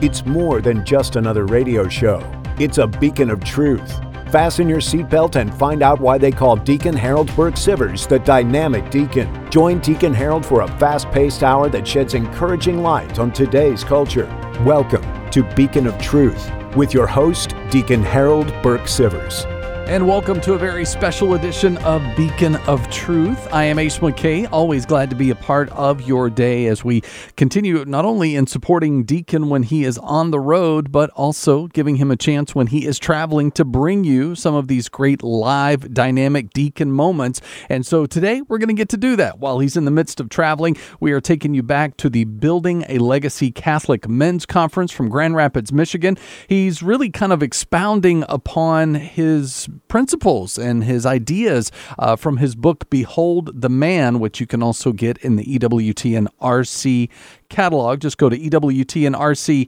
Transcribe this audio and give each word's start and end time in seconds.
It's 0.00 0.24
more 0.24 0.60
than 0.60 0.84
just 0.84 1.16
another 1.16 1.44
radio 1.44 1.88
show, 1.88 2.22
it's 2.60 2.78
a 2.78 2.86
beacon 2.86 3.30
of 3.30 3.42
truth. 3.42 3.98
Fasten 4.30 4.68
your 4.68 4.78
seatbelt 4.78 5.34
and 5.34 5.52
find 5.52 5.82
out 5.82 5.98
why 6.00 6.18
they 6.18 6.30
call 6.30 6.54
Deacon 6.54 6.94
Harold 6.94 7.34
Burke 7.34 7.56
Sivers 7.56 8.06
the 8.06 8.20
dynamic 8.20 8.92
deacon. 8.92 9.50
Join 9.50 9.80
Deacon 9.80 10.14
Harold 10.14 10.46
for 10.46 10.60
a 10.60 10.78
fast 10.78 11.10
paced 11.10 11.42
hour 11.42 11.68
that 11.70 11.84
sheds 11.84 12.14
encouraging 12.14 12.80
light 12.80 13.18
on 13.18 13.32
today's 13.32 13.82
culture. 13.82 14.26
Welcome 14.64 15.02
to 15.30 15.42
Beacon 15.56 15.88
of 15.88 15.98
Truth 15.98 16.48
with 16.76 16.94
your 16.94 17.08
host, 17.08 17.56
Deacon 17.68 18.04
Harold 18.04 18.54
Burke 18.62 18.82
Sivers 18.82 19.57
and 19.88 20.06
welcome 20.06 20.38
to 20.38 20.52
a 20.52 20.58
very 20.58 20.84
special 20.84 21.32
edition 21.32 21.78
of 21.78 22.02
Beacon 22.14 22.56
of 22.66 22.90
Truth. 22.90 23.48
I 23.50 23.64
am 23.64 23.78
Ace 23.78 24.00
McKay, 24.00 24.46
always 24.52 24.84
glad 24.84 25.08
to 25.08 25.16
be 25.16 25.30
a 25.30 25.34
part 25.34 25.70
of 25.70 26.06
your 26.06 26.28
day 26.28 26.66
as 26.66 26.84
we 26.84 27.02
continue 27.38 27.82
not 27.86 28.04
only 28.04 28.36
in 28.36 28.46
supporting 28.46 29.04
Deacon 29.04 29.48
when 29.48 29.62
he 29.62 29.84
is 29.84 29.96
on 29.96 30.30
the 30.30 30.40
road, 30.40 30.92
but 30.92 31.08
also 31.10 31.68
giving 31.68 31.96
him 31.96 32.10
a 32.10 32.16
chance 32.16 32.54
when 32.54 32.66
he 32.66 32.84
is 32.84 32.98
traveling 32.98 33.50
to 33.52 33.64
bring 33.64 34.04
you 34.04 34.34
some 34.34 34.54
of 34.54 34.68
these 34.68 34.90
great 34.90 35.22
live 35.22 35.94
dynamic 35.94 36.52
Deacon 36.52 36.92
moments. 36.92 37.40
And 37.70 37.86
so 37.86 38.04
today 38.04 38.42
we're 38.42 38.58
going 38.58 38.68
to 38.68 38.74
get 38.74 38.90
to 38.90 38.98
do 38.98 39.16
that 39.16 39.38
while 39.38 39.58
he's 39.58 39.74
in 39.74 39.86
the 39.86 39.90
midst 39.90 40.20
of 40.20 40.28
traveling. 40.28 40.76
We 41.00 41.12
are 41.12 41.20
taking 41.22 41.54
you 41.54 41.62
back 41.62 41.96
to 41.96 42.10
the 42.10 42.24
Building 42.24 42.84
a 42.90 42.98
Legacy 42.98 43.50
Catholic 43.50 44.06
Men's 44.06 44.44
Conference 44.44 44.92
from 44.92 45.08
Grand 45.08 45.34
Rapids, 45.34 45.72
Michigan. 45.72 46.18
He's 46.46 46.82
really 46.82 47.08
kind 47.08 47.32
of 47.32 47.42
expounding 47.42 48.26
upon 48.28 48.94
his 48.94 49.66
principles 49.88 50.58
and 50.58 50.84
his 50.84 51.06
ideas 51.06 51.70
uh, 51.98 52.16
from 52.16 52.38
his 52.38 52.54
book, 52.54 52.90
Behold 52.90 53.50
the 53.54 53.68
Man, 53.68 54.18
which 54.20 54.40
you 54.40 54.46
can 54.46 54.62
also 54.62 54.92
get 54.92 55.18
in 55.18 55.36
the 55.36 55.44
EWTN 55.44 56.26
RC 56.40 57.08
catalog. 57.48 58.00
Just 58.00 58.18
go 58.18 58.28
to 58.28 58.38
EWTNRC.com. 58.38 59.64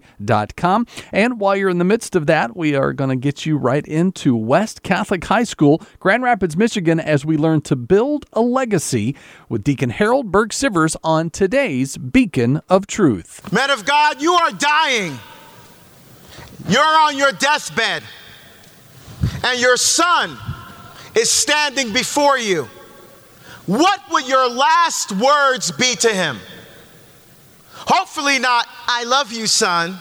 And 1.12 1.40
while 1.40 1.56
you're 1.56 1.70
in 1.70 1.78
the 1.78 1.84
midst 1.84 2.14
of 2.16 2.26
that, 2.26 2.56
we 2.56 2.74
are 2.74 2.92
going 2.92 3.10
to 3.10 3.16
get 3.16 3.46
you 3.46 3.56
right 3.56 3.86
into 3.86 4.36
West 4.36 4.82
Catholic 4.82 5.24
High 5.24 5.44
School, 5.44 5.82
Grand 5.98 6.22
Rapids, 6.22 6.56
Michigan, 6.56 7.00
as 7.00 7.24
we 7.24 7.36
learn 7.36 7.60
to 7.62 7.76
build 7.76 8.26
a 8.32 8.40
legacy 8.40 9.16
with 9.48 9.64
Deacon 9.64 9.90
Harold 9.90 10.30
Burke 10.30 10.50
Sivers 10.50 10.96
on 11.02 11.30
today's 11.30 11.96
Beacon 11.96 12.60
of 12.68 12.86
Truth. 12.86 13.52
Men 13.52 13.70
of 13.70 13.84
God, 13.84 14.20
you 14.20 14.32
are 14.32 14.50
dying. 14.52 15.18
You're 16.68 16.82
on 16.82 17.16
your 17.16 17.32
deathbed 17.32 18.02
and 19.44 19.60
your 19.60 19.76
son 19.76 20.36
is 21.14 21.30
standing 21.30 21.92
before 21.92 22.38
you, 22.38 22.68
what 23.66 24.00
would 24.10 24.26
your 24.26 24.48
last 24.48 25.12
words 25.12 25.70
be 25.70 25.94
to 25.96 26.08
him? 26.08 26.38
Hopefully, 27.72 28.38
not, 28.38 28.66
I 28.86 29.04
love 29.04 29.32
you, 29.32 29.46
son. 29.46 29.98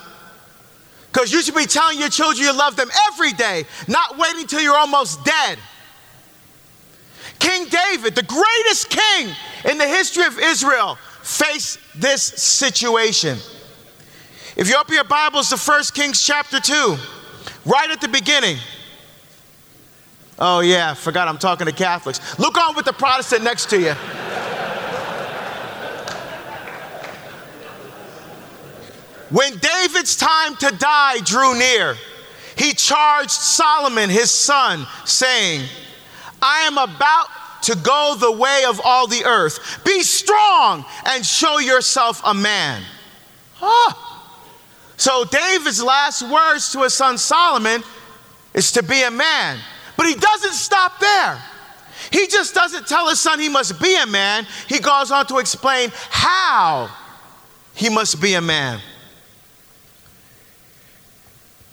Because 1.12 1.32
you 1.32 1.42
should 1.42 1.56
be 1.56 1.66
telling 1.66 2.00
your 2.00 2.10
children 2.10 2.46
you 2.46 2.56
love 2.56 2.76
them 2.76 2.90
every 3.08 3.32
day, 3.34 3.66
not 3.88 4.18
waiting 4.18 4.46
till 4.46 4.62
you're 4.62 4.78
almost 4.78 5.24
dead. 5.26 5.58
King 7.40 7.68
David, 7.68 8.16
the 8.16 8.24
greatest 8.24 8.90
king 8.90 9.34
in 9.70 9.78
the 9.78 9.88
history 9.88 10.26
of 10.26 10.38
Israel, 10.38 10.98
faced 11.24 11.80
this 11.96 12.22
situation. 12.22 13.38
If 14.56 14.68
you 14.68 14.78
open 14.78 14.94
your 14.94 15.06
Bibles 15.06 15.50
to 15.50 15.58
1 15.58 15.84
Kings 15.94 16.22
chapter 16.22 16.60
2, 16.60 16.98
right 17.66 17.90
at 17.90 18.02
the 18.02 18.08
beginning, 18.08 18.58
Oh, 20.42 20.62
yeah, 20.62 20.94
forgot 20.94 21.28
I'm 21.28 21.38
talking 21.38 21.68
to 21.68 21.74
Catholics. 21.74 22.40
Look 22.40 22.58
on 22.58 22.74
with 22.76 22.86
the 22.86 22.94
Protestant 22.94 23.44
next 23.44 23.70
to 23.72 23.80
you. 23.80 23.94
when 29.30 29.58
David's 29.58 30.16
time 30.16 30.56
to 30.58 30.74
die 30.78 31.20
drew 31.20 31.58
near, 31.60 31.98
he 32.56 32.74
charged 32.74 33.32
Solomon, 33.32 34.10
his 34.10 34.32
son, 34.32 34.88
saying, 35.04 35.68
I 36.42 36.62
am 36.62 36.78
about 36.78 37.28
to 37.64 37.76
go 37.76 38.16
the 38.18 38.32
way 38.32 38.64
of 38.68 38.80
all 38.84 39.08
the 39.08 39.26
earth. 39.26 39.82
Be 39.84 40.04
strong 40.04 40.86
and 41.06 41.26
show 41.26 41.60
yourself 41.60 42.22
a 42.26 42.34
man. 42.34 42.82
Huh. 43.56 43.94
So 44.96 45.26
David's 45.26 45.84
last 45.84 46.22
words 46.22 46.72
to 46.72 46.84
his 46.84 46.94
son 46.94 47.18
Solomon 47.18 47.84
is 48.54 48.72
to 48.74 48.84
be 48.84 49.04
a 49.04 49.12
man. 49.12 49.60
But 50.00 50.08
he 50.08 50.16
doesn't 50.16 50.54
stop 50.54 50.98
there. 51.02 51.44
He 52.10 52.28
just 52.28 52.56
doesn't 52.56 52.88
tell 52.88 53.10
his 53.10 53.20
son 53.20 53.38
he 53.38 53.50
must 53.50 53.82
be 53.82 53.98
a 54.02 54.06
man. 54.06 54.48
He 54.70 54.80
goes 54.80 55.12
on 55.12 55.26
to 55.26 55.40
explain 55.40 55.92
how 56.10 56.90
he 57.74 57.90
must 57.90 58.22
be 58.22 58.36
a 58.36 58.42
man. 58.42 58.80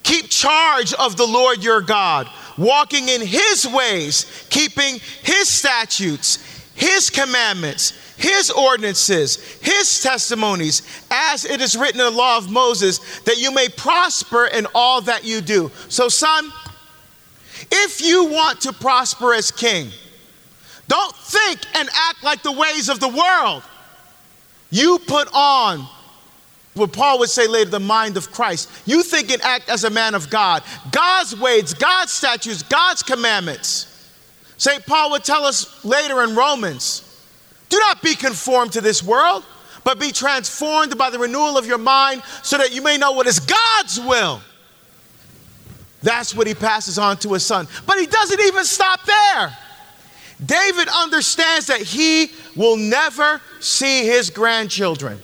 Keep 0.02 0.28
charge 0.28 0.92
of 0.94 1.16
the 1.16 1.24
Lord 1.24 1.62
your 1.62 1.80
God, 1.80 2.28
walking 2.58 3.08
in 3.08 3.20
his 3.20 3.64
ways, 3.64 4.44
keeping 4.50 4.98
his 5.22 5.48
statutes, 5.48 6.40
his 6.74 7.10
commandments, 7.10 7.92
his 8.16 8.50
ordinances, 8.50 9.36
his 9.62 10.00
testimonies, 10.02 10.82
as 11.12 11.44
it 11.44 11.60
is 11.60 11.76
written 11.76 12.00
in 12.00 12.06
the 12.06 12.18
law 12.18 12.38
of 12.38 12.50
Moses, 12.50 13.20
that 13.20 13.38
you 13.38 13.52
may 13.52 13.68
prosper 13.68 14.46
in 14.46 14.66
all 14.74 15.00
that 15.02 15.22
you 15.22 15.40
do. 15.40 15.70
So, 15.88 16.08
son, 16.08 16.50
if 17.70 18.00
you 18.00 18.26
want 18.26 18.60
to 18.62 18.72
prosper 18.72 19.34
as 19.34 19.50
king, 19.50 19.90
don't 20.88 21.16
think 21.16 21.60
and 21.74 21.88
act 21.92 22.22
like 22.22 22.42
the 22.42 22.52
ways 22.52 22.88
of 22.88 23.00
the 23.00 23.08
world. 23.08 23.62
You 24.70 24.98
put 25.00 25.28
on 25.32 25.86
what 26.74 26.92
Paul 26.92 27.18
would 27.20 27.30
say 27.30 27.46
later, 27.46 27.70
the 27.70 27.80
mind 27.80 28.16
of 28.16 28.30
Christ. 28.30 28.70
You 28.84 29.02
think 29.02 29.30
and 29.30 29.42
act 29.42 29.68
as 29.68 29.84
a 29.84 29.90
man 29.90 30.14
of 30.14 30.28
God. 30.28 30.62
God's 30.92 31.34
ways, 31.38 31.72
God's 31.72 32.12
statutes, 32.12 32.62
God's 32.62 33.02
commandments. 33.02 33.92
St. 34.58 34.84
Paul 34.86 35.10
would 35.12 35.24
tell 35.24 35.44
us 35.44 35.84
later 35.84 36.22
in 36.22 36.36
Romans 36.36 37.02
do 37.68 37.78
not 37.78 38.02
be 38.02 38.14
conformed 38.14 38.72
to 38.72 38.80
this 38.80 39.02
world, 39.02 39.44
but 39.84 39.98
be 39.98 40.12
transformed 40.12 40.96
by 40.96 41.10
the 41.10 41.18
renewal 41.18 41.58
of 41.58 41.66
your 41.66 41.78
mind 41.78 42.22
so 42.42 42.58
that 42.58 42.72
you 42.72 42.82
may 42.82 42.96
know 42.96 43.12
what 43.12 43.26
is 43.26 43.40
God's 43.40 44.00
will 44.00 44.40
that's 46.06 46.36
what 46.36 46.46
he 46.46 46.54
passes 46.54 46.98
on 46.98 47.16
to 47.18 47.32
his 47.32 47.44
son. 47.44 47.66
But 47.84 47.98
he 47.98 48.06
doesn't 48.06 48.40
even 48.40 48.64
stop 48.64 49.04
there. 49.04 49.56
David 50.44 50.86
understands 50.86 51.66
that 51.66 51.80
he 51.80 52.30
will 52.54 52.76
never 52.76 53.40
see 53.58 54.06
his 54.06 54.30
grandchildren. 54.30 55.18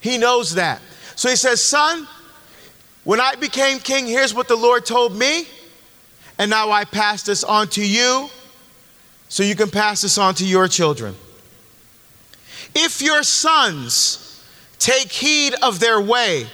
He 0.00 0.16
knows 0.16 0.54
that. 0.54 0.80
So 1.16 1.28
he 1.28 1.34
says, 1.34 1.64
Son, 1.64 2.06
when 3.02 3.20
I 3.20 3.34
became 3.34 3.80
king, 3.80 4.06
here's 4.06 4.32
what 4.32 4.46
the 4.46 4.54
Lord 4.56 4.86
told 4.86 5.16
me. 5.16 5.48
And 6.38 6.48
now 6.48 6.70
I 6.70 6.84
pass 6.84 7.24
this 7.24 7.42
on 7.42 7.66
to 7.70 7.84
you 7.84 8.28
so 9.28 9.42
you 9.42 9.56
can 9.56 9.70
pass 9.70 10.02
this 10.02 10.16
on 10.16 10.36
to 10.36 10.46
your 10.46 10.68
children. 10.68 11.16
If 12.72 13.02
your 13.02 13.24
sons 13.24 14.44
take 14.78 15.10
heed 15.10 15.54
of 15.60 15.80
their 15.80 16.00
way, 16.00 16.46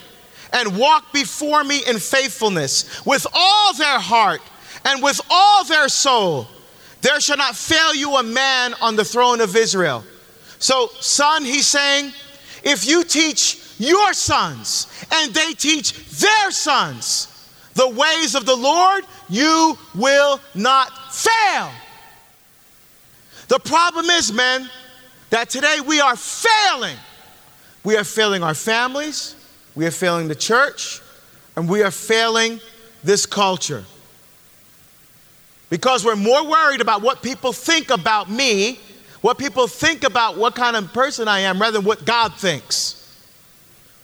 and 0.52 0.78
walk 0.78 1.12
before 1.12 1.64
me 1.64 1.82
in 1.86 1.98
faithfulness 1.98 3.04
with 3.04 3.26
all 3.32 3.74
their 3.74 3.98
heart 3.98 4.40
and 4.84 5.02
with 5.02 5.20
all 5.30 5.64
their 5.64 5.88
soul. 5.88 6.48
There 7.02 7.20
shall 7.20 7.36
not 7.36 7.56
fail 7.56 7.94
you 7.94 8.16
a 8.16 8.22
man 8.22 8.74
on 8.80 8.96
the 8.96 9.04
throne 9.04 9.40
of 9.40 9.56
Israel. 9.56 10.04
So, 10.58 10.90
son, 11.00 11.44
he's 11.44 11.66
saying, 11.66 12.12
if 12.62 12.86
you 12.86 13.04
teach 13.04 13.74
your 13.78 14.12
sons 14.12 14.86
and 15.12 15.32
they 15.32 15.52
teach 15.54 15.92
their 16.20 16.50
sons 16.50 17.26
the 17.74 17.88
ways 17.88 18.34
of 18.34 18.44
the 18.44 18.56
Lord, 18.56 19.04
you 19.28 19.78
will 19.94 20.40
not 20.54 21.14
fail. 21.14 21.70
The 23.48 23.58
problem 23.58 24.06
is, 24.06 24.32
men, 24.32 24.68
that 25.30 25.48
today 25.48 25.78
we 25.84 26.00
are 26.00 26.16
failing. 26.16 26.96
We 27.82 27.96
are 27.96 28.04
failing 28.04 28.42
our 28.42 28.54
families, 28.54 29.34
we 29.80 29.86
are 29.86 29.90
failing 29.90 30.28
the 30.28 30.34
church, 30.34 31.00
and 31.56 31.66
we 31.66 31.82
are 31.82 31.90
failing 31.90 32.60
this 33.02 33.24
culture. 33.24 33.82
Because 35.70 36.04
we're 36.04 36.16
more 36.16 36.46
worried 36.46 36.82
about 36.82 37.00
what 37.00 37.22
people 37.22 37.50
think 37.50 37.88
about 37.88 38.28
me, 38.30 38.78
what 39.22 39.38
people 39.38 39.66
think 39.66 40.04
about 40.04 40.36
what 40.36 40.54
kind 40.54 40.76
of 40.76 40.92
person 40.92 41.28
I 41.28 41.40
am, 41.40 41.58
rather 41.58 41.78
than 41.78 41.86
what 41.86 42.04
God 42.04 42.34
thinks. 42.34 43.10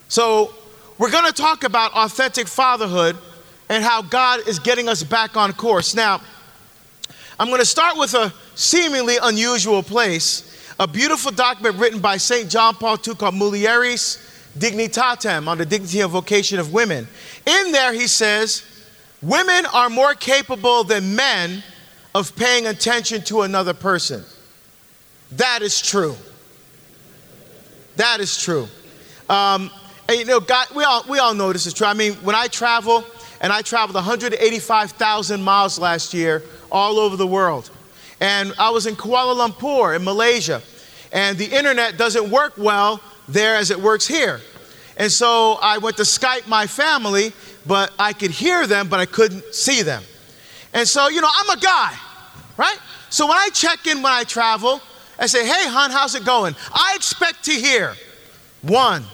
So, 0.09 0.55
we're 0.97 1.11
going 1.11 1.27
to 1.27 1.33
talk 1.35 1.63
about 1.63 1.93
authentic 1.93 2.49
fatherhood 2.49 3.19
and 3.69 3.85
how 3.85 4.01
God 4.01 4.49
is 4.49 4.59
getting 4.59 4.89
us 4.89 5.03
back 5.03 5.37
on 5.37 5.53
course. 5.53 5.95
Now, 5.95 6.23
I'm 7.39 7.49
going 7.49 7.61
to 7.61 7.67
start 7.67 7.99
with 7.99 8.15
a 8.15 8.33
seemingly 8.55 9.19
unusual 9.23 9.83
place, 9.83 10.75
a 10.81 10.89
beautiful 10.89 11.33
document 11.33 11.77
written 11.77 12.01
by 12.01 12.17
St. 12.17 12.49
John 12.49 12.77
Paul 12.77 12.97
II 13.07 13.15
called 13.17 13.35
Mulieris 13.35 14.26
Dignitatem, 14.59 15.49
on 15.49 15.59
the 15.59 15.67
dignity 15.67 16.01
and 16.01 16.11
vocation 16.11 16.59
of 16.59 16.73
women. 16.73 17.07
In 17.47 17.73
there, 17.73 17.93
he 17.93 18.07
says, 18.07 18.65
women 19.23 19.67
are 19.67 19.91
more 19.91 20.15
capable 20.15 20.85
than 20.85 21.15
men 21.17 21.63
of 22.15 22.35
paying 22.37 22.67
attention 22.67 23.23
to 23.23 23.43
another 23.43 23.75
person. 23.75 24.25
That 25.33 25.63
is 25.63 25.81
true. 25.81 26.17
That 27.97 28.21
is 28.21 28.41
true. 28.41 28.69
Um, 29.29 29.71
And 30.09 30.19
you 30.19 30.25
know, 30.25 30.41
God, 30.41 30.69
we 30.75 30.85
all, 30.85 31.05
we 31.09 31.19
all 31.19 31.35
know 31.35 31.53
this 31.53 31.67
is 31.67 31.75
true. 31.75 31.87
I 31.87 31.95
mean, 31.95 32.15
when 32.23 32.37
I 32.37 32.47
travel, 32.47 33.05
and 33.41 33.53
I 33.53 33.63
traveled 33.63 33.97
185,000 33.97 35.43
miles 35.43 35.79
last 35.79 36.15
year 36.15 36.43
all 36.71 36.99
over 36.99 37.17
the 37.17 37.27
world. 37.27 37.71
And 38.21 38.55
I 38.59 38.71
was 38.71 38.87
in 38.87 38.97
Kuala 38.97 39.35
Lumpur 39.37 39.95
in 39.95 40.05
Malaysia, 40.05 40.63
and 41.13 41.37
the 41.37 41.47
internet 41.47 41.99
doesn't 41.99 42.31
work 42.31 42.55
well 42.57 43.01
there 43.29 43.57
as 43.57 43.71
it 43.71 43.81
works 43.81 44.07
here. 44.07 44.41
And 44.97 45.11
so 45.13 45.59
I 45.61 45.79
went 45.79 45.97
to 45.99 46.05
Skype 46.05 46.47
my 46.47 46.67
family, 46.67 47.33
but 47.67 47.93
I 47.99 48.13
could 48.13 48.31
hear 48.31 48.67
them, 48.67 48.89
but 48.89 49.01
I 49.01 49.07
couldn't 49.07 49.55
see 49.55 49.83
them. 49.83 50.03
And 50.73 50.87
so, 50.87 51.09
you 51.09 51.21
know, 51.21 51.29
I'm 51.33 51.59
a 51.59 51.61
guy, 51.61 51.95
right? 52.57 52.79
So 53.11 53.27
when 53.27 53.37
I 53.37 53.49
check 53.53 53.87
in 53.87 54.03
when 54.03 54.13
I 54.13 54.25
travel, 54.25 54.81
I 55.19 55.27
say, 55.27 55.47
hey, 55.47 55.69
hon, 55.69 55.91
how's 55.91 56.15
it 56.15 56.25
going? 56.25 56.55
I 56.73 56.95
expect 56.97 57.45
to 57.45 57.53
hear 57.53 57.95
one, 58.63 59.05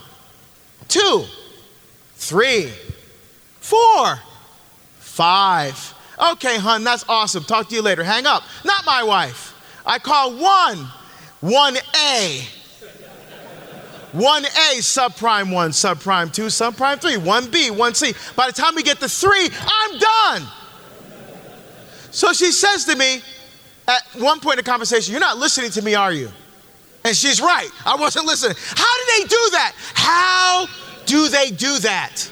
two, 0.88 1.24
three, 2.16 2.70
four, 3.60 4.18
five. 4.98 5.94
Okay, 6.32 6.58
hon, 6.58 6.84
that's 6.84 7.04
awesome. 7.08 7.44
Talk 7.44 7.68
to 7.68 7.74
you 7.74 7.82
later. 7.82 8.04
Hang 8.04 8.26
up. 8.26 8.44
Not 8.64 8.84
my 8.84 9.02
wife. 9.02 9.48
I 9.84 9.98
call 9.98 10.32
one, 10.32 10.86
1A. 11.42 12.61
1A, 14.12 14.78
subprime 14.80 15.52
1, 15.52 15.70
subprime 15.70 16.32
2, 16.32 16.46
subprime 16.46 17.00
3, 17.00 17.14
1B, 17.14 17.70
1C. 17.70 18.36
By 18.36 18.46
the 18.46 18.52
time 18.52 18.74
we 18.74 18.82
get 18.82 19.00
to 19.00 19.08
3, 19.08 19.48
I'm 19.60 19.98
done. 19.98 20.48
So 22.10 22.32
she 22.32 22.52
says 22.52 22.84
to 22.84 22.96
me 22.96 23.22
at 23.88 24.02
one 24.18 24.38
point 24.40 24.58
in 24.58 24.64
the 24.64 24.70
conversation, 24.70 25.12
You're 25.12 25.20
not 25.20 25.38
listening 25.38 25.70
to 25.72 25.82
me, 25.82 25.94
are 25.94 26.12
you? 26.12 26.30
And 27.04 27.16
she's 27.16 27.40
right. 27.40 27.68
I 27.84 27.96
wasn't 27.96 28.26
listening. 28.26 28.56
How 28.58 28.98
do 28.98 29.22
they 29.22 29.28
do 29.28 29.48
that? 29.52 29.74
How 29.94 30.66
do 31.06 31.28
they 31.28 31.50
do 31.50 31.78
that? 31.80 32.30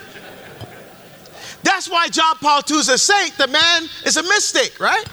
That's 1.63 1.91
why 1.91 2.09
John 2.09 2.37
Paul 2.37 2.63
II 2.71 2.79
is 2.79 2.89
a 2.89 2.99
saint. 2.99 3.37
The 3.37 3.49
man 3.49 3.89
is 4.05 4.17
a 4.17 4.23
mystic, 4.23 4.79
right? 4.79 5.05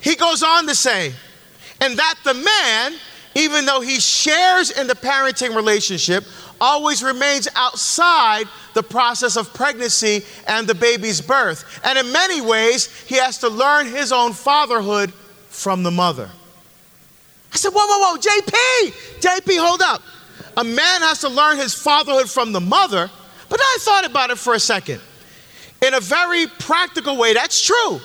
He 0.00 0.16
goes 0.16 0.42
on 0.42 0.66
to 0.66 0.74
say, 0.74 1.12
and 1.80 1.98
that 1.98 2.14
the 2.24 2.34
man, 2.34 2.98
even 3.36 3.66
though 3.66 3.82
he 3.82 4.00
shares 4.00 4.70
in 4.70 4.86
the 4.86 4.94
parenting 4.94 5.54
relationship, 5.54 6.24
always 6.58 7.02
remains 7.02 7.46
outside 7.54 8.46
the 8.72 8.82
process 8.82 9.36
of 9.36 9.52
pregnancy 9.52 10.24
and 10.48 10.66
the 10.66 10.74
baby's 10.74 11.20
birth. 11.20 11.80
And 11.84 11.98
in 11.98 12.10
many 12.12 12.40
ways, 12.40 12.86
he 13.04 13.16
has 13.16 13.36
to 13.38 13.48
learn 13.50 13.88
his 13.88 14.10
own 14.10 14.32
fatherhood 14.32 15.12
from 15.50 15.82
the 15.82 15.90
mother. 15.90 16.30
I 17.52 17.56
said, 17.56 17.72
whoa, 17.74 17.86
whoa, 17.86 18.14
whoa, 18.14 18.18
JP, 18.18 19.20
JP, 19.20 19.58
hold 19.60 19.82
up. 19.82 20.02
A 20.56 20.64
man 20.64 21.02
has 21.02 21.20
to 21.20 21.28
learn 21.28 21.58
his 21.58 21.74
fatherhood 21.74 22.30
from 22.30 22.52
the 22.52 22.60
mother, 22.60 23.10
but 23.50 23.60
I 23.60 23.78
thought 23.80 24.06
about 24.06 24.30
it 24.30 24.38
for 24.38 24.54
a 24.54 24.60
second. 24.60 25.02
In 25.86 25.92
a 25.92 26.00
very 26.00 26.46
practical 26.46 27.18
way, 27.18 27.34
that's 27.34 27.62
true. 27.62 28.00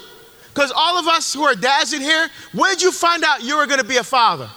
Because 0.54 0.74
all 0.76 1.00
of 1.00 1.08
us 1.08 1.34
who 1.34 1.44
are 1.44 1.56
dads 1.56 1.94
in 1.94 2.02
here, 2.02 2.28
when 2.54 2.74
did 2.74 2.82
you 2.82 2.92
find 2.92 3.24
out 3.24 3.42
you 3.42 3.56
were 3.56 3.66
going 3.66 3.80
to 3.80 3.86
be 3.86 3.96
a 3.96 4.04
father? 4.04 4.50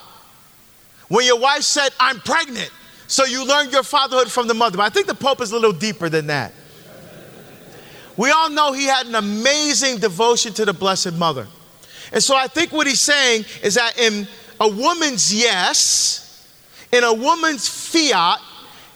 When 1.15 1.25
your 1.25 1.39
wife 1.39 1.63
said, 1.63 1.91
I'm 2.01 2.19
pregnant. 2.19 2.73
So 3.07 3.25
you 3.25 3.47
learned 3.47 3.71
your 3.71 3.85
fatherhood 3.85 4.33
from 4.33 4.49
the 4.49 4.55
mother. 4.55 4.79
But 4.79 4.83
I 4.83 4.89
think 4.89 5.07
the 5.07 5.15
Pope 5.15 5.41
is 5.43 5.53
a 5.53 5.55
little 5.55 5.73
deeper 5.73 6.09
than 6.09 6.27
that. 6.27 6.53
We 8.17 8.33
all 8.33 8.51
know 8.51 8.73
he 8.73 8.87
had 8.87 9.07
an 9.07 9.15
amazing 9.15 9.99
devotion 9.99 10.53
to 10.55 10.65
the 10.65 10.73
Blessed 10.73 11.13
Mother. 11.13 11.47
And 12.13 12.21
so 12.21 12.35
I 12.35 12.49
think 12.49 12.73
what 12.73 12.89
he's 12.89 13.01
saying 13.01 13.45
is 13.63 13.75
that 13.75 13.97
in 13.97 14.27
a 14.59 14.69
woman's 14.69 15.33
yes, 15.33 16.49
in 16.91 17.05
a 17.05 17.15
woman's 17.15 17.69
fiat, 17.69 18.41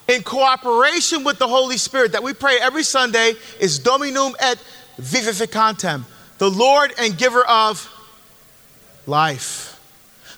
in 0.08 0.24
cooperation 0.24 1.22
with 1.22 1.38
the 1.38 1.46
Holy 1.46 1.76
Spirit 1.76 2.10
that 2.10 2.22
we 2.24 2.32
pray 2.32 2.58
every 2.60 2.82
Sunday 2.82 3.34
is 3.60 3.78
Dominum 3.78 4.34
et 4.40 4.58
vivificantem, 5.00 6.02
the 6.38 6.50
Lord 6.50 6.92
and 6.98 7.16
giver 7.16 7.46
of 7.46 7.88
life. 9.06 9.77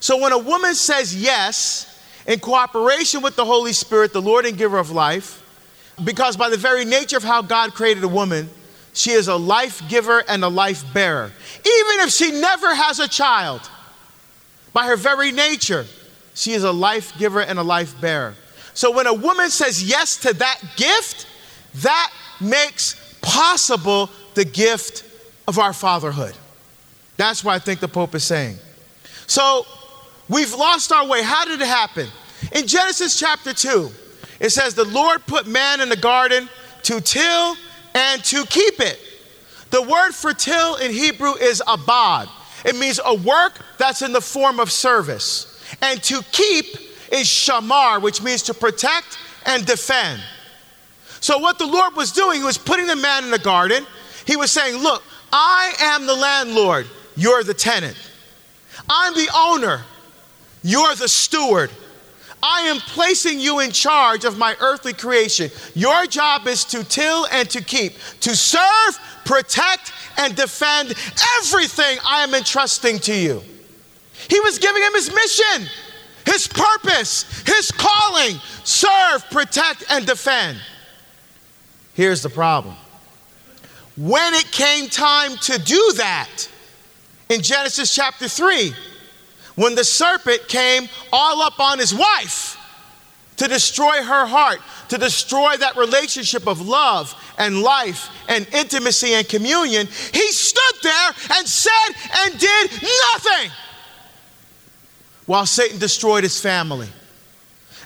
So 0.00 0.18
when 0.18 0.32
a 0.32 0.38
woman 0.38 0.74
says 0.74 1.14
yes, 1.14 1.86
in 2.26 2.40
cooperation 2.40 3.22
with 3.22 3.36
the 3.36 3.44
Holy 3.44 3.72
Spirit, 3.72 4.12
the 4.12 4.22
Lord 4.22 4.46
and 4.46 4.56
giver 4.56 4.78
of 4.78 4.90
life, 4.90 5.42
because 6.02 6.36
by 6.36 6.48
the 6.48 6.56
very 6.56 6.84
nature 6.84 7.16
of 7.16 7.22
how 7.22 7.42
God 7.42 7.74
created 7.74 8.02
a 8.02 8.08
woman, 8.08 8.48
she 8.92 9.10
is 9.10 9.28
a 9.28 9.36
life 9.36 9.82
giver 9.88 10.22
and 10.28 10.42
a 10.42 10.48
life 10.48 10.84
bearer. 10.92 11.30
Even 11.58 12.00
if 12.00 12.10
she 12.10 12.32
never 12.32 12.74
has 12.74 12.98
a 12.98 13.08
child, 13.08 13.68
by 14.72 14.86
her 14.86 14.96
very 14.96 15.32
nature, 15.32 15.86
she 16.34 16.52
is 16.52 16.64
a 16.64 16.72
life 16.72 17.16
giver 17.18 17.42
and 17.42 17.58
a 17.58 17.62
life 17.62 18.00
bearer. 18.00 18.34
So 18.72 18.90
when 18.90 19.06
a 19.06 19.14
woman 19.14 19.50
says 19.50 19.82
yes 19.82 20.16
to 20.18 20.32
that 20.34 20.60
gift, 20.76 21.26
that 21.76 22.10
makes 22.40 23.18
possible 23.20 24.08
the 24.34 24.44
gift 24.44 25.04
of 25.46 25.58
our 25.58 25.72
fatherhood. 25.72 26.34
That's 27.16 27.44
what 27.44 27.54
I 27.54 27.58
think 27.58 27.80
the 27.80 27.88
Pope 27.88 28.14
is 28.14 28.24
saying. 28.24 28.56
So 29.26 29.66
we've 30.30 30.54
lost 30.54 30.92
our 30.92 31.06
way. 31.06 31.22
How 31.22 31.44
did 31.44 31.60
it 31.60 31.66
happen? 31.66 32.08
In 32.52 32.66
Genesis 32.66 33.18
chapter 33.18 33.52
2, 33.52 33.90
it 34.40 34.50
says, 34.50 34.74
The 34.74 34.86
Lord 34.86 35.26
put 35.26 35.46
man 35.46 35.82
in 35.82 35.90
the 35.90 35.96
garden 35.96 36.48
to 36.84 37.00
till 37.00 37.56
and 37.94 38.24
to 38.24 38.46
keep 38.46 38.80
it. 38.80 38.98
The 39.70 39.82
word 39.82 40.12
for 40.12 40.32
till 40.32 40.76
in 40.76 40.90
Hebrew 40.90 41.34
is 41.34 41.62
abad. 41.66 42.28
It 42.64 42.76
means 42.76 43.00
a 43.04 43.14
work 43.14 43.60
that's 43.78 44.02
in 44.02 44.12
the 44.12 44.20
form 44.20 44.58
of 44.58 44.70
service. 44.70 45.46
And 45.82 46.02
to 46.04 46.22
keep 46.32 46.66
is 47.12 47.26
shamar, 47.26 48.00
which 48.02 48.22
means 48.22 48.42
to 48.44 48.54
protect 48.54 49.18
and 49.46 49.64
defend. 49.64 50.20
So, 51.20 51.38
what 51.38 51.58
the 51.58 51.66
Lord 51.66 51.94
was 51.94 52.12
doing, 52.12 52.38
he 52.38 52.44
was 52.44 52.58
putting 52.58 52.86
the 52.86 52.96
man 52.96 53.24
in 53.24 53.30
the 53.30 53.38
garden. 53.38 53.86
He 54.26 54.36
was 54.36 54.50
saying, 54.50 54.76
Look, 54.82 55.02
I 55.32 55.74
am 55.80 56.06
the 56.06 56.14
landlord, 56.14 56.86
you're 57.16 57.44
the 57.44 57.54
tenant. 57.54 57.96
I'm 58.88 59.14
the 59.14 59.28
owner, 59.34 59.84
you're 60.62 60.94
the 60.94 61.08
steward. 61.08 61.70
I 62.42 62.62
am 62.62 62.78
placing 62.78 63.38
you 63.38 63.60
in 63.60 63.70
charge 63.70 64.24
of 64.24 64.38
my 64.38 64.56
earthly 64.60 64.94
creation. 64.94 65.50
Your 65.74 66.06
job 66.06 66.46
is 66.46 66.64
to 66.66 66.82
till 66.84 67.26
and 67.26 67.48
to 67.50 67.62
keep, 67.62 67.94
to 68.20 68.34
serve, 68.34 68.98
protect, 69.24 69.92
and 70.16 70.34
defend 70.34 70.94
everything 71.38 71.98
I 72.06 72.22
am 72.22 72.34
entrusting 72.34 72.98
to 73.00 73.14
you. 73.14 73.42
He 74.28 74.40
was 74.40 74.58
giving 74.58 74.82
him 74.82 74.92
his 74.94 75.12
mission, 75.12 75.68
his 76.24 76.46
purpose, 76.46 77.42
his 77.46 77.70
calling 77.70 78.36
serve, 78.64 79.28
protect, 79.30 79.84
and 79.90 80.06
defend. 80.06 80.58
Here's 81.94 82.22
the 82.22 82.30
problem. 82.30 82.74
When 83.96 84.32
it 84.34 84.50
came 84.50 84.88
time 84.88 85.36
to 85.38 85.58
do 85.58 85.92
that, 85.96 86.48
in 87.28 87.42
Genesis 87.42 87.94
chapter 87.94 88.28
3, 88.28 88.74
when 89.56 89.74
the 89.74 89.84
serpent 89.84 90.48
came 90.48 90.88
all 91.12 91.42
up 91.42 91.58
on 91.60 91.78
his 91.78 91.94
wife 91.94 92.56
to 93.36 93.48
destroy 93.48 94.02
her 94.02 94.26
heart, 94.26 94.60
to 94.88 94.98
destroy 94.98 95.56
that 95.56 95.76
relationship 95.76 96.46
of 96.46 96.66
love 96.66 97.14
and 97.38 97.62
life 97.62 98.08
and 98.28 98.46
intimacy 98.52 99.14
and 99.14 99.28
communion, 99.28 99.86
he 99.86 100.32
stood 100.32 100.82
there 100.82 101.10
and 101.36 101.46
said 101.48 101.94
and 102.18 102.38
did 102.38 102.70
nothing 103.14 103.50
while 105.26 105.46
Satan 105.46 105.78
destroyed 105.78 106.22
his 106.22 106.40
family. 106.40 106.88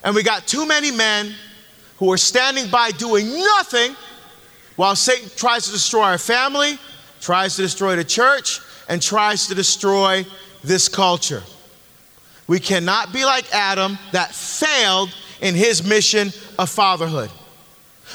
And 0.03 0.15
we 0.15 0.23
got 0.23 0.47
too 0.47 0.67
many 0.67 0.91
men 0.91 1.35
who 1.99 2.11
are 2.11 2.19
standing 2.19 2.69
by 2.69 2.91
doing 2.91 3.29
nothing 3.39 3.95
while 4.77 4.97
Satan 4.97 5.31
tries 5.37 5.67
to 5.67 5.73
destroy 5.73 6.03
our 6.03 6.19
family, 6.19 6.79
tries 7.21 7.57
to 7.57 7.63
destroy 7.63 7.97
the 7.97 8.05
church, 8.05 8.61
and 8.89 9.01
tries 9.01 9.47
to 9.47 9.55
destroy 9.55 10.27
this 10.63 10.89
culture. 10.89 11.43
We 12.47 12.61
cannot 12.61 13.13
be 13.13 13.25
like 13.25 13.53
Adam 13.55 13.99
that 14.13 14.35
failed 14.35 15.15
in 15.41 15.55
his 15.55 15.83
mission 15.83 16.33
of 16.59 16.71
fatherhood. 16.71 17.31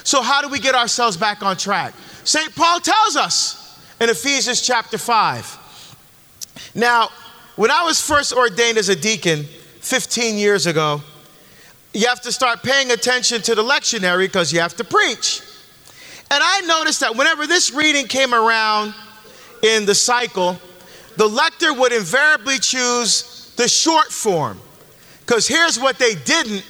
So, 0.04 0.22
how 0.22 0.42
do 0.42 0.50
we 0.50 0.60
get 0.60 0.76
ourselves 0.76 1.18
back 1.18 1.42
on 1.42 1.58
track? 1.58 1.94
St. 2.24 2.56
Paul 2.56 2.80
tells 2.80 3.16
us 3.16 3.80
in 4.00 4.10
Ephesians 4.10 4.62
chapter 4.62 4.98
5. 4.98 6.72
Now, 6.76 7.10
when 7.56 7.72
I 7.72 7.84
was 7.84 8.00
first 8.00 8.34
ordained 8.34 8.78
as 8.78 8.90
a 8.90 8.96
deacon 8.96 9.44
15 9.82 10.38
years 10.38 10.68
ago, 10.68 11.02
you 11.94 12.08
have 12.08 12.22
to 12.22 12.32
start 12.32 12.62
paying 12.62 12.92
attention 12.92 13.42
to 13.42 13.56
the 13.56 13.64
lectionary 13.64 14.28
because 14.28 14.54
you 14.54 14.60
have 14.60 14.76
to 14.78 14.84
preach. 14.84 15.42
And 16.32 16.44
I 16.44 16.62
noticed 16.62 17.00
that 17.00 17.16
whenever 17.16 17.48
this 17.48 17.74
reading 17.74 18.06
came 18.06 18.34
around 18.34 18.94
in 19.64 19.86
the 19.86 19.96
cycle, 19.96 20.60
the 21.18 21.28
lector 21.28 21.74
would 21.74 21.92
invariably 21.92 22.60
choose 22.60 23.39
the 23.60 23.68
short 23.68 24.10
form. 24.10 24.58
Because 25.20 25.46
here's 25.46 25.78
what 25.78 26.00
they 26.00 26.16
didn't 26.16 26.66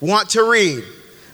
want 0.00 0.28
to 0.30 0.48
read 0.48 0.84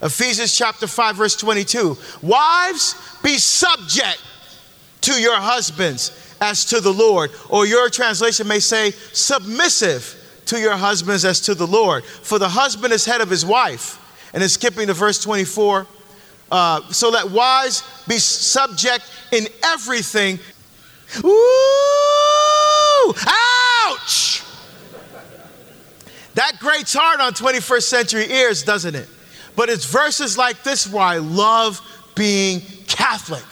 Ephesians 0.00 0.56
chapter 0.56 0.86
5, 0.86 1.16
verse 1.16 1.34
22. 1.36 1.98
Wives, 2.22 2.94
be 3.20 3.36
subject 3.36 4.22
to 5.00 5.20
your 5.20 5.34
husbands 5.34 6.36
as 6.40 6.64
to 6.66 6.80
the 6.80 6.92
Lord. 6.92 7.32
Or 7.48 7.66
your 7.66 7.90
translation 7.90 8.46
may 8.46 8.60
say, 8.60 8.92
submissive 9.12 10.14
to 10.46 10.60
your 10.60 10.76
husbands 10.76 11.24
as 11.24 11.40
to 11.40 11.56
the 11.56 11.66
Lord. 11.66 12.04
For 12.04 12.38
the 12.38 12.48
husband 12.48 12.92
is 12.92 13.04
head 13.04 13.20
of 13.20 13.28
his 13.28 13.44
wife, 13.44 13.98
And 14.32 14.40
then 14.40 14.48
skipping 14.48 14.86
to 14.86 14.94
verse 14.94 15.20
24. 15.22 15.88
Uh, 16.52 16.92
so 16.92 17.10
let 17.10 17.30
wives 17.30 17.82
be 18.06 18.18
subject 18.18 19.04
in 19.32 19.48
everything. 19.64 20.38
Ooh! 21.24 23.14
Ouch! 23.26 24.29
That 26.34 26.58
grates 26.60 26.94
hard 26.94 27.20
on 27.20 27.32
21st 27.32 27.82
century 27.82 28.30
ears, 28.30 28.62
doesn't 28.62 28.94
it? 28.94 29.08
But 29.56 29.68
it's 29.68 29.84
verses 29.84 30.38
like 30.38 30.62
this 30.62 30.90
where 30.90 31.02
I 31.02 31.18
love 31.18 31.80
being 32.14 32.60
Catholic. 32.86 33.44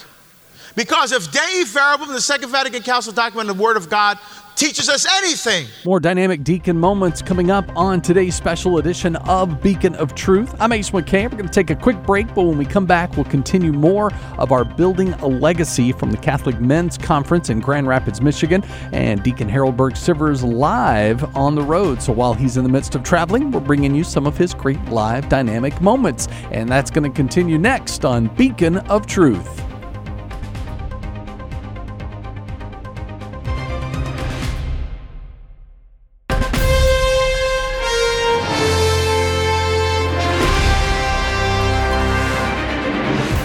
Because 0.76 1.10
if 1.10 1.30
Dei 1.32 1.64
Verbum, 1.66 2.08
the 2.08 2.20
Second 2.20 2.50
Vatican 2.50 2.82
Council 2.82 3.12
document, 3.12 3.48
the 3.48 3.54
Word 3.54 3.76
of 3.76 3.90
God, 3.90 4.18
teaches 4.58 4.88
us 4.88 5.06
anything. 5.18 5.68
More 5.84 6.00
dynamic 6.00 6.42
deacon 6.42 6.76
moments 6.76 7.22
coming 7.22 7.48
up 7.48 7.64
on 7.76 8.00
today's 8.00 8.34
special 8.34 8.78
edition 8.78 9.14
of 9.16 9.62
Beacon 9.62 9.94
of 9.94 10.16
Truth. 10.16 10.52
I'm 10.58 10.72
Ace 10.72 10.90
McKay. 10.90 11.30
We're 11.30 11.38
going 11.38 11.46
to 11.46 11.48
take 11.48 11.70
a 11.70 11.76
quick 11.76 12.02
break, 12.02 12.26
but 12.34 12.42
when 12.42 12.58
we 12.58 12.66
come 12.66 12.84
back, 12.84 13.14
we'll 13.14 13.24
continue 13.26 13.72
more 13.72 14.12
of 14.36 14.50
our 14.50 14.64
Building 14.64 15.12
a 15.14 15.28
Legacy 15.28 15.92
from 15.92 16.10
the 16.10 16.16
Catholic 16.16 16.60
Men's 16.60 16.98
Conference 16.98 17.50
in 17.50 17.60
Grand 17.60 17.86
Rapids, 17.86 18.20
Michigan, 18.20 18.64
and 18.92 19.22
Deacon 19.22 19.48
Harold 19.48 19.76
Burke 19.76 19.94
Sivers 19.94 20.42
live 20.42 21.36
on 21.36 21.54
the 21.54 21.62
road. 21.62 22.02
So 22.02 22.12
while 22.12 22.34
he's 22.34 22.56
in 22.56 22.64
the 22.64 22.70
midst 22.70 22.96
of 22.96 23.04
traveling, 23.04 23.52
we're 23.52 23.60
bringing 23.60 23.94
you 23.94 24.02
some 24.02 24.26
of 24.26 24.36
his 24.36 24.54
great 24.54 24.84
live 24.86 25.28
dynamic 25.28 25.80
moments. 25.80 26.26
And 26.50 26.68
that's 26.68 26.90
going 26.90 27.08
to 27.08 27.16
continue 27.16 27.58
next 27.58 28.04
on 28.04 28.26
Beacon 28.34 28.78
of 28.78 29.06
Truth. 29.06 29.67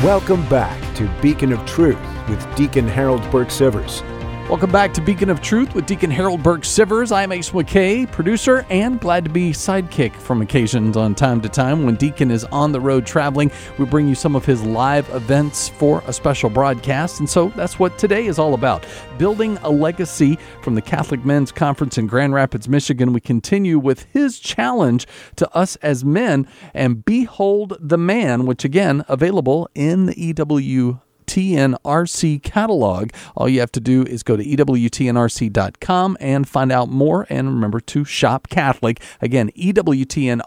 Welcome 0.04 0.46
back 0.50 0.96
to 0.96 1.08
Beacon 1.22 1.54
of 1.54 1.66
Truth 1.66 1.98
with 2.28 2.56
Deacon 2.58 2.86
Harold 2.86 3.22
Burke 3.32 3.48
Sivers. 3.48 4.02
Welcome 4.50 4.74
back 4.74 4.94
to 4.96 5.02
Beacon 5.02 5.30
of 5.30 5.42
Truth 5.42 5.74
with 5.74 5.86
Deacon 5.86 6.12
Harold 6.12 6.44
Burke 6.44 6.64
Sivers. 6.64 7.16
I'm 7.16 7.32
Ace 7.32 7.52
McKay, 7.52 8.12
producer, 8.12 8.66
and 8.70 9.00
glad 9.00 9.24
to 9.24 9.32
be 9.32 9.52
sidekick 9.52 10.14
from 10.14 10.42
occasions 10.42 10.98
on 10.98 11.16
time 11.16 11.40
to 11.42 11.50
time. 11.50 11.86
When 11.86 11.96
Deacon 11.96 12.30
is 12.30 12.44
on 12.46 12.74
the 12.74 12.80
road 12.80 13.06
traveling, 13.06 13.50
we 13.80 13.86
bring 13.86 14.06
you 14.06 14.16
some 14.16 14.36
of 14.36 14.44
his 14.44 14.62
live 14.62 15.10
events 15.12 15.70
for 15.70 16.04
a 16.08 16.14
special 16.14 16.50
broadcast. 16.50 17.22
And 17.22 17.30
so 17.30 17.50
that's 17.56 17.80
what 17.80 17.98
today 17.98 18.26
is 18.26 18.38
all 18.38 18.54
about 18.54 18.86
building 19.18 19.58
a 19.64 19.72
legacy 19.72 20.38
from 20.62 20.76
the 20.76 20.82
Catholic 20.82 21.24
Men's 21.24 21.54
Conference 21.54 21.98
in 21.98 22.06
Grand 22.06 22.34
Rapids, 22.34 22.68
Michigan. 22.68 23.14
We 23.14 23.22
continue 23.22 23.80
with 23.80 24.04
his 24.12 24.40
challenge 24.40 25.08
to 25.38 25.50
us 25.56 25.78
as 25.78 26.04
men 26.04 26.48
and 26.74 27.06
behold 27.06 27.78
the 27.80 27.98
man, 27.98 28.46
which 28.46 28.66
again, 28.66 29.06
available 29.08 29.70
in 29.74 30.06
the 30.08 30.20
EW 30.20 31.00
TNRC 31.26 32.42
catalog. 32.44 33.12
All 33.36 33.50
you 33.50 33.60
have 33.60 33.72
to 33.74 33.80
do 33.80 34.04
is 34.04 34.24
go 34.24 34.36
to 34.38 34.44
EWTNRC.com 34.44 36.18
and 36.20 36.48
find 36.48 36.72
out 36.72 36.90
more. 36.90 37.26
And 37.30 37.48
remember 37.50 37.80
to 37.82 38.06
shop 38.06 38.50
Catholic. 38.50 39.02
Again, 39.22 39.52
EWTNRC.com. 39.52 40.44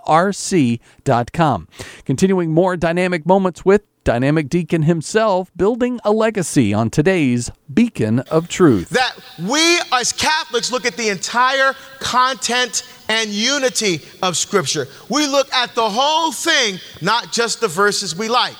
Continuing 2.04 2.52
more 2.52 2.76
dynamic 2.76 3.26
moments 3.26 3.64
with 3.64 3.82
Dynamic 4.06 4.48
Deacon 4.48 4.82
himself, 4.82 5.50
building 5.56 5.98
a 6.04 6.12
legacy 6.12 6.72
on 6.72 6.90
today's 6.90 7.50
Beacon 7.74 8.20
of 8.20 8.46
Truth. 8.48 8.90
That 8.90 9.16
we 9.48 9.80
as 9.92 10.12
Catholics 10.12 10.70
look 10.70 10.86
at 10.86 10.96
the 10.96 11.08
entire 11.08 11.74
content 11.98 12.84
and 13.08 13.30
unity 13.30 14.02
of 14.22 14.36
Scripture. 14.36 14.86
We 15.08 15.26
look 15.26 15.52
at 15.52 15.74
the 15.74 15.90
whole 15.90 16.30
thing, 16.30 16.78
not 17.02 17.32
just 17.32 17.60
the 17.60 17.66
verses 17.66 18.14
we 18.14 18.28
like. 18.28 18.54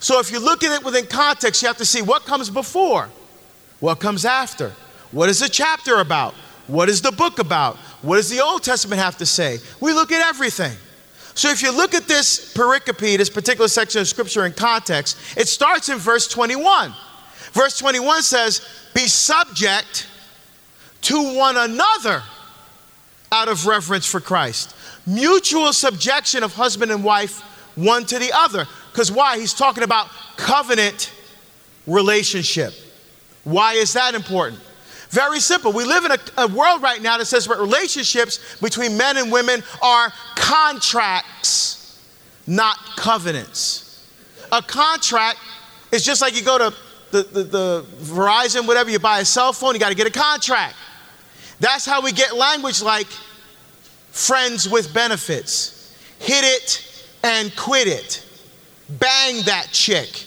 So 0.00 0.20
if 0.20 0.30
you 0.30 0.38
look 0.38 0.62
at 0.62 0.72
it 0.72 0.84
within 0.84 1.06
context, 1.06 1.62
you 1.62 1.68
have 1.68 1.78
to 1.78 1.84
see 1.84 2.02
what 2.02 2.24
comes 2.24 2.50
before, 2.50 3.08
what 3.80 3.96
comes 3.96 4.24
after. 4.24 4.72
What 5.10 5.28
is 5.28 5.40
the 5.40 5.48
chapter 5.48 5.98
about? 5.98 6.34
What 6.66 6.88
is 6.88 7.00
the 7.00 7.12
book 7.12 7.38
about? 7.38 7.76
What 8.02 8.16
does 8.16 8.28
the 8.28 8.40
Old 8.40 8.62
Testament 8.62 9.00
have 9.00 9.16
to 9.18 9.26
say? 9.26 9.58
We 9.80 9.92
look 9.92 10.12
at 10.12 10.26
everything. 10.26 10.76
So 11.34 11.50
if 11.50 11.62
you 11.62 11.74
look 11.74 11.94
at 11.94 12.04
this 12.04 12.52
pericope, 12.52 13.16
this 13.16 13.30
particular 13.30 13.68
section 13.68 14.00
of 14.00 14.08
scripture 14.08 14.44
in 14.44 14.52
context, 14.52 15.16
it 15.36 15.48
starts 15.48 15.88
in 15.88 15.98
verse 15.98 16.28
21. 16.28 16.92
Verse 17.52 17.78
21 17.78 18.22
says, 18.22 18.60
Be 18.94 19.06
subject 19.06 20.06
to 21.02 21.36
one 21.36 21.56
another 21.56 22.22
out 23.32 23.48
of 23.48 23.66
reverence 23.66 24.06
for 24.06 24.20
Christ. 24.20 24.74
Mutual 25.06 25.72
subjection 25.72 26.42
of 26.42 26.54
husband 26.54 26.90
and 26.90 27.02
wife 27.02 27.40
one 27.76 28.04
to 28.06 28.18
the 28.18 28.32
other. 28.34 28.66
Because 28.98 29.12
why? 29.12 29.38
He's 29.38 29.54
talking 29.54 29.84
about 29.84 30.08
covenant 30.36 31.12
relationship. 31.86 32.74
Why 33.44 33.74
is 33.74 33.92
that 33.92 34.16
important? 34.16 34.60
Very 35.10 35.38
simple. 35.38 35.72
We 35.72 35.84
live 35.84 36.04
in 36.04 36.10
a, 36.10 36.18
a, 36.36 36.48
world 36.48 36.82
right 36.82 37.00
now 37.00 37.16
that 37.16 37.26
says 37.26 37.46
that 37.46 37.60
relationships 37.60 38.60
between 38.60 38.96
men 38.98 39.16
and 39.16 39.30
women 39.30 39.62
are 39.80 40.12
contracts, 40.34 42.02
not 42.48 42.76
covenants. 42.96 44.04
A 44.50 44.60
contract 44.60 45.38
is 45.92 46.04
just 46.04 46.20
like 46.20 46.36
you 46.36 46.42
go 46.42 46.58
to 46.58 46.76
the, 47.12 47.22
the, 47.22 47.42
the 47.44 47.86
Verizon, 48.00 48.66
whatever, 48.66 48.90
you 48.90 48.98
buy 48.98 49.20
a 49.20 49.24
cell 49.24 49.52
phone, 49.52 49.74
you 49.74 49.78
got 49.78 49.90
to 49.90 49.94
get 49.94 50.08
a 50.08 50.10
contract. 50.10 50.74
That's 51.60 51.86
how 51.86 52.02
we 52.02 52.10
get 52.10 52.34
language 52.34 52.82
like 52.82 53.06
friends 54.10 54.68
with 54.68 54.92
benefits. 54.92 55.96
Hit 56.18 56.42
it 56.42 57.06
and 57.22 57.54
quit 57.54 57.86
it 57.86 58.24
bang 58.88 59.42
that 59.44 59.68
chick. 59.72 60.26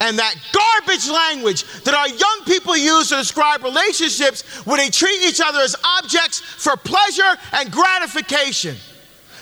And 0.00 0.18
that 0.18 0.34
garbage 0.52 1.08
language 1.08 1.64
that 1.82 1.94
our 1.94 2.08
young 2.08 2.42
people 2.44 2.76
use 2.76 3.08
to 3.08 3.16
describe 3.16 3.64
relationships 3.64 4.42
where 4.64 4.78
they 4.78 4.90
treat 4.90 5.22
each 5.22 5.40
other 5.44 5.58
as 5.58 5.74
objects 5.98 6.38
for 6.38 6.76
pleasure 6.76 7.36
and 7.54 7.70
gratification. 7.72 8.76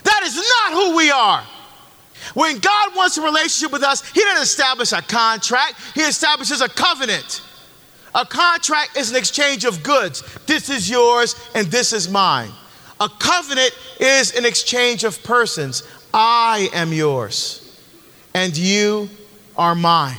That 0.03 0.21
is 0.25 0.37
not 0.37 0.73
who 0.73 0.97
we 0.97 1.11
are. 1.11 1.43
When 2.33 2.59
God 2.59 2.97
wants 2.97 3.19
a 3.19 3.23
relationship 3.23 3.71
with 3.71 3.83
us, 3.83 4.09
He 4.11 4.21
doesn't 4.21 4.43
establish 4.43 4.93
a 4.93 5.03
contract, 5.03 5.75
He 5.95 6.01
establishes 6.01 6.63
a 6.63 6.69
covenant. 6.69 7.43
A 8.15 8.25
contract 8.25 8.97
is 8.97 9.11
an 9.11 9.17
exchange 9.17 9.67
of 9.67 9.83
goods. 9.83 10.23
This 10.47 10.71
is 10.71 10.89
yours 10.89 11.37
and 11.55 11.67
this 11.67 11.93
is 11.93 12.09
mine. 12.09 12.51
A 12.99 13.11
covenant 13.11 13.73
is 14.01 14.35
an 14.35 14.47
exchange 14.47 15.05
of 15.05 15.23
persons. 15.23 15.83
I 16.15 16.71
am 16.73 16.95
yours 16.95 17.66
and 18.37 18.55
you 18.55 19.09
are 19.57 19.75
mine. 19.75 20.19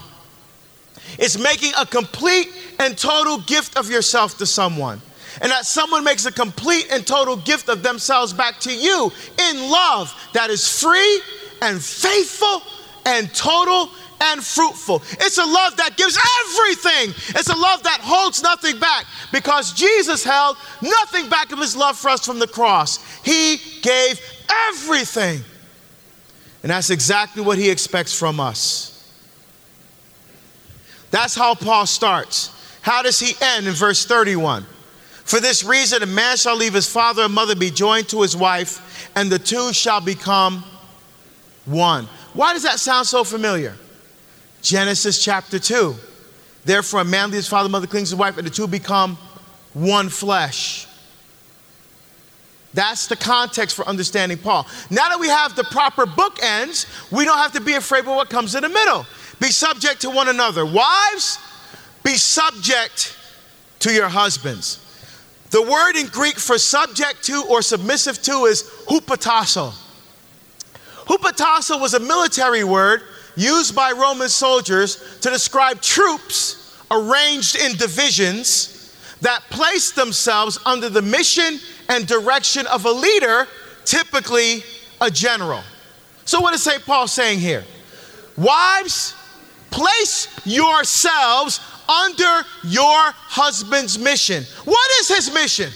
It's 1.20 1.38
making 1.38 1.74
a 1.80 1.86
complete 1.86 2.50
and 2.80 2.98
total 2.98 3.38
gift 3.42 3.78
of 3.78 3.92
yourself 3.92 4.40
to 4.40 4.48
someone. 4.48 5.00
And 5.40 5.52
that 5.52 5.68
someone 5.68 6.04
makes 6.04 6.26
a 6.26 6.32
complete 6.32 6.88
and 6.92 7.06
total 7.06 7.38
gift 7.38 7.70
of 7.70 7.84
themselves 7.84 8.34
back 8.34 8.60
to 8.62 8.74
you 8.74 9.12
in 9.52 9.70
love 9.70 10.12
that 10.34 10.50
is 10.50 10.68
free 10.68 11.22
and 11.62 11.80
faithful 11.80 12.64
and 13.06 13.32
total 13.36 13.92
and 14.20 14.44
fruitful. 14.44 15.04
It's 15.12 15.38
a 15.38 15.46
love 15.46 15.78
that 15.78 15.96
gives 15.96 16.18
everything. 16.42 17.14
It's 17.40 17.50
a 17.50 17.56
love 17.56 17.84
that 17.84 18.00
holds 18.02 18.42
nothing 18.42 18.80
back 18.80 19.06
because 19.32 19.74
Jesus 19.74 20.24
held 20.24 20.58
nothing 20.82 21.30
back 21.30 21.52
of 21.52 21.60
his 21.60 21.76
love 21.76 21.96
for 21.96 22.10
us 22.10 22.26
from 22.26 22.40
the 22.40 22.48
cross. 22.48 22.98
He 23.24 23.58
gave 23.84 24.20
everything. 24.70 25.44
And 26.68 26.74
that's 26.74 26.90
exactly 26.90 27.42
what 27.42 27.58
he 27.58 27.70
expects 27.70 28.14
from 28.14 28.42
us. 28.42 29.10
That's 31.12 31.34
how 31.34 31.56
Paul 31.56 31.86
starts. 31.86 32.52
How 32.82 33.02
does 33.02 33.18
he 33.20 33.36
end 33.42 33.68
in 33.68 33.74
verse 33.74 34.06
31? 34.06 34.66
For 35.24 35.40
this 35.40 35.64
reason, 35.64 36.04
a 36.04 36.06
man 36.06 36.36
shall 36.36 36.58
leave 36.58 36.74
his 36.74 36.86
father 36.86 37.22
and 37.22 37.34
mother, 37.34 37.56
be 37.56 37.72
joined 37.72 38.10
to 38.10 38.22
his 38.22 38.36
wife, 38.36 39.10
and 39.16 39.32
the 39.32 39.40
two 39.40 39.72
shall 39.72 40.02
become 40.02 40.66
one. 41.64 42.04
Why 42.34 42.52
does 42.52 42.64
that 42.64 42.80
sound 42.82 43.08
so 43.08 43.24
familiar? 43.24 43.74
Genesis 44.62 45.24
chapter 45.24 45.60
2. 45.60 45.96
Therefore, 46.66 47.00
a 47.00 47.06
man 47.06 47.32
leaves 47.32 47.46
his 47.46 47.48
father 47.48 47.68
and 47.68 47.72
mother, 47.72 47.88
clings 47.88 48.10
to 48.10 48.16
his 48.16 48.20
wife, 48.20 48.38
and 48.38 48.46
the 48.46 48.52
two 48.52 48.68
become 48.68 49.18
one 49.74 50.10
flesh. 50.10 50.86
That's 52.74 53.08
the 53.08 53.16
context 53.16 53.76
for 53.76 53.88
understanding 53.88 54.38
Paul. 54.38 54.68
Now 54.90 55.10
that 55.10 55.20
we 55.20 55.28
have 55.28 55.56
the 55.56 55.64
proper 55.66 56.06
bookends, 56.06 56.86
we 57.12 57.26
don't 57.26 57.38
have 57.38 57.54
to 57.54 57.62
be 57.62 57.74
afraid 57.74 58.02
of 58.02 58.08
what 58.08 58.30
comes 58.30 58.56
in 58.56 58.62
the 58.62 58.70
middle. 58.70 59.06
Be 59.40 59.48
subject 59.48 60.02
to 60.02 60.10
one 60.10 60.28
another. 60.28 60.66
Wives, 60.66 61.40
be 62.04 62.16
subject 62.16 63.18
to 63.80 63.92
your 63.92 64.10
husbands. 64.10 64.84
The 65.50 65.62
word 65.62 65.96
in 65.96 66.08
Greek 66.08 66.38
for 66.38 66.58
subject 66.58 67.24
to 67.24 67.46
or 67.50 67.62
submissive 67.62 68.22
to 68.24 68.46
is 68.46 68.64
hupotasso. 68.88 69.74
Hupotasso 71.06 71.80
was 71.80 71.94
a 71.94 72.00
military 72.00 72.66
word 72.66 73.02
used 73.38 73.76
by 73.76 73.92
Roman 73.92 74.30
soldiers 74.30 75.20
to 75.22 75.30
describe 75.30 75.82
troops 75.82 76.78
arranged 76.92 77.56
in 77.56 77.78
divisions 77.78 78.77
that 79.22 79.42
place 79.50 79.92
themselves 79.92 80.60
under 80.66 80.90
the 80.90 81.02
mission 81.02 81.60
and 81.90 82.08
direction 82.08 82.68
of 82.68 82.86
a 82.86 82.92
leader, 82.92 83.48
typically 83.86 84.64
a 85.02 85.10
general. 85.10 85.62
So, 86.26 86.40
what 86.40 86.54
is 86.54 86.64
St. 86.64 86.84
Paul 86.84 87.08
saying 87.08 87.40
here? 87.40 87.64
Wives, 88.36 89.16
place 89.72 90.28
yourselves 90.46 91.60
under 91.90 92.46
your 92.64 93.12
husband's 93.14 93.98
mission. 93.98 94.44
What 94.66 94.92
is 95.00 95.08
his 95.08 95.34
mission? 95.34 95.72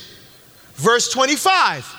Verse 0.76 1.12
25 1.12 1.98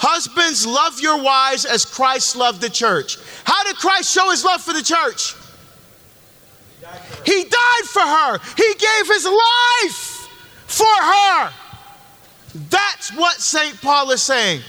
Husbands, 0.00 0.64
love 0.64 1.00
your 1.00 1.20
wives 1.20 1.64
as 1.64 1.84
Christ 1.84 2.36
loved 2.36 2.60
the 2.60 2.70
church. 2.70 3.18
How 3.42 3.64
did 3.64 3.76
Christ 3.76 4.12
show 4.12 4.30
his 4.30 4.44
love 4.44 4.62
for 4.62 4.72
the 4.72 4.82
church? 4.82 5.34
He 7.26 7.44
died 7.44 7.84
for 7.84 8.00
her, 8.00 8.38
he 8.56 8.74
gave 8.74 9.08
his 9.08 9.24
life 9.26 10.17
for 10.68 10.84
her. 10.84 11.50
That's 12.70 13.14
what 13.16 13.40
St. 13.40 13.80
Paul 13.80 14.10
is 14.12 14.22
saying. 14.22 14.62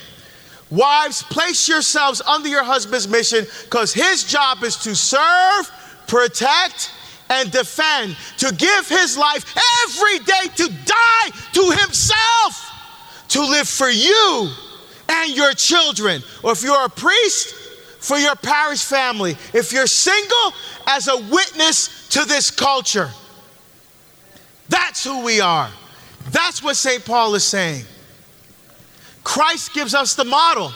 Wives, 0.71 1.23
place 1.23 1.67
yourselves 1.67 2.21
under 2.21 2.49
your 2.49 2.63
husband's 2.63 3.07
mission 3.07 3.45
because 3.63 3.93
his 3.93 4.23
job 4.23 4.63
is 4.63 4.75
to 4.77 4.95
serve, 4.95 5.71
protect, 6.07 6.91
and 7.29 7.51
defend, 7.51 8.17
to 8.37 8.53
give 8.55 8.87
his 8.87 9.17
life 9.17 9.45
every 9.85 10.19
day, 10.19 10.47
to 10.55 10.67
die 10.85 11.29
to 11.53 11.61
himself, 11.79 13.25
to 13.29 13.41
live 13.41 13.67
for 13.67 13.89
you 13.89 14.49
and 15.07 15.35
your 15.35 15.53
children. 15.53 16.23
Or 16.43 16.51
if 16.51 16.63
you're 16.63 16.85
a 16.85 16.89
priest, 16.89 17.59
for 17.99 18.17
your 18.17 18.35
parish 18.35 18.83
family. 18.83 19.31
If 19.53 19.71
you're 19.71 19.87
single, 19.87 20.53
as 20.87 21.07
a 21.07 21.17
witness 21.17 22.09
to 22.09 22.25
this 22.25 22.49
culture. 22.49 23.09
That's 24.69 25.03
who 25.03 25.23
we 25.23 25.41
are. 25.41 25.69
That's 26.31 26.61
what 26.61 26.75
St. 26.75 27.03
Paul 27.05 27.35
is 27.35 27.43
saying. 27.43 27.85
Christ 29.23 29.73
gives 29.73 29.93
us 29.93 30.15
the 30.15 30.25
model. 30.25 30.71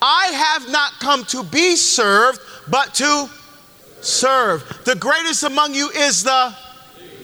I 0.00 0.26
have 0.26 0.70
not 0.70 0.92
come 1.00 1.24
to 1.26 1.42
be 1.44 1.76
served, 1.76 2.40
but 2.68 2.94
to 2.94 3.28
serve. 4.00 4.80
The 4.84 4.96
greatest 4.96 5.44
among 5.44 5.74
you 5.74 5.90
is 5.90 6.22
the 6.24 6.54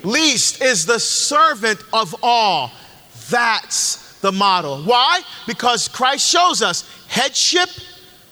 least, 0.05 0.63
is 0.63 0.87
the 0.87 1.01
servant 1.01 1.83
of 1.93 2.15
all. 2.23 2.71
That's 3.31 4.19
the 4.21 4.33
model. 4.33 4.83
Why? 4.83 5.21
Because 5.47 5.89
Christ 5.89 6.29
shows 6.29 6.63
us 6.63 6.89
headship, 7.09 7.69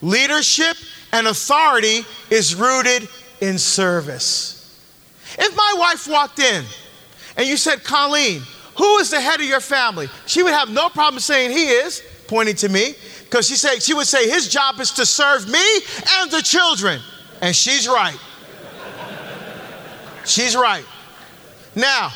leadership, 0.02 0.76
and 1.12 1.26
authority 1.26 2.04
is 2.30 2.54
rooted 2.54 3.08
in 3.40 3.58
service. 3.58 4.52
If 5.38 5.56
my 5.56 5.74
wife 5.78 6.06
walked 6.08 6.38
in 6.38 6.64
and 7.36 7.46
you 7.46 7.56
said, 7.56 7.84
Colleen, 7.84 8.42
who 8.76 8.98
is 8.98 9.10
the 9.10 9.20
head 9.20 9.40
of 9.40 9.46
your 9.46 9.60
family? 9.60 10.08
She 10.26 10.42
would 10.42 10.52
have 10.52 10.70
no 10.70 10.88
problem 10.88 11.20
saying 11.20 11.50
he 11.50 11.66
is, 11.66 12.02
pointing 12.26 12.56
to 12.56 12.68
me, 12.68 12.94
because 13.24 13.48
she 13.48 13.54
said 13.54 13.82
she 13.82 13.94
would 13.94 14.06
say 14.06 14.28
his 14.28 14.48
job 14.48 14.80
is 14.80 14.90
to 14.92 15.06
serve 15.06 15.48
me 15.48 15.64
and 16.18 16.30
the 16.30 16.42
children. 16.42 17.00
And 17.40 17.54
she's 17.54 17.88
right. 17.88 18.18
She's 20.24 20.56
right. 20.56 20.84
Now, 21.74 22.10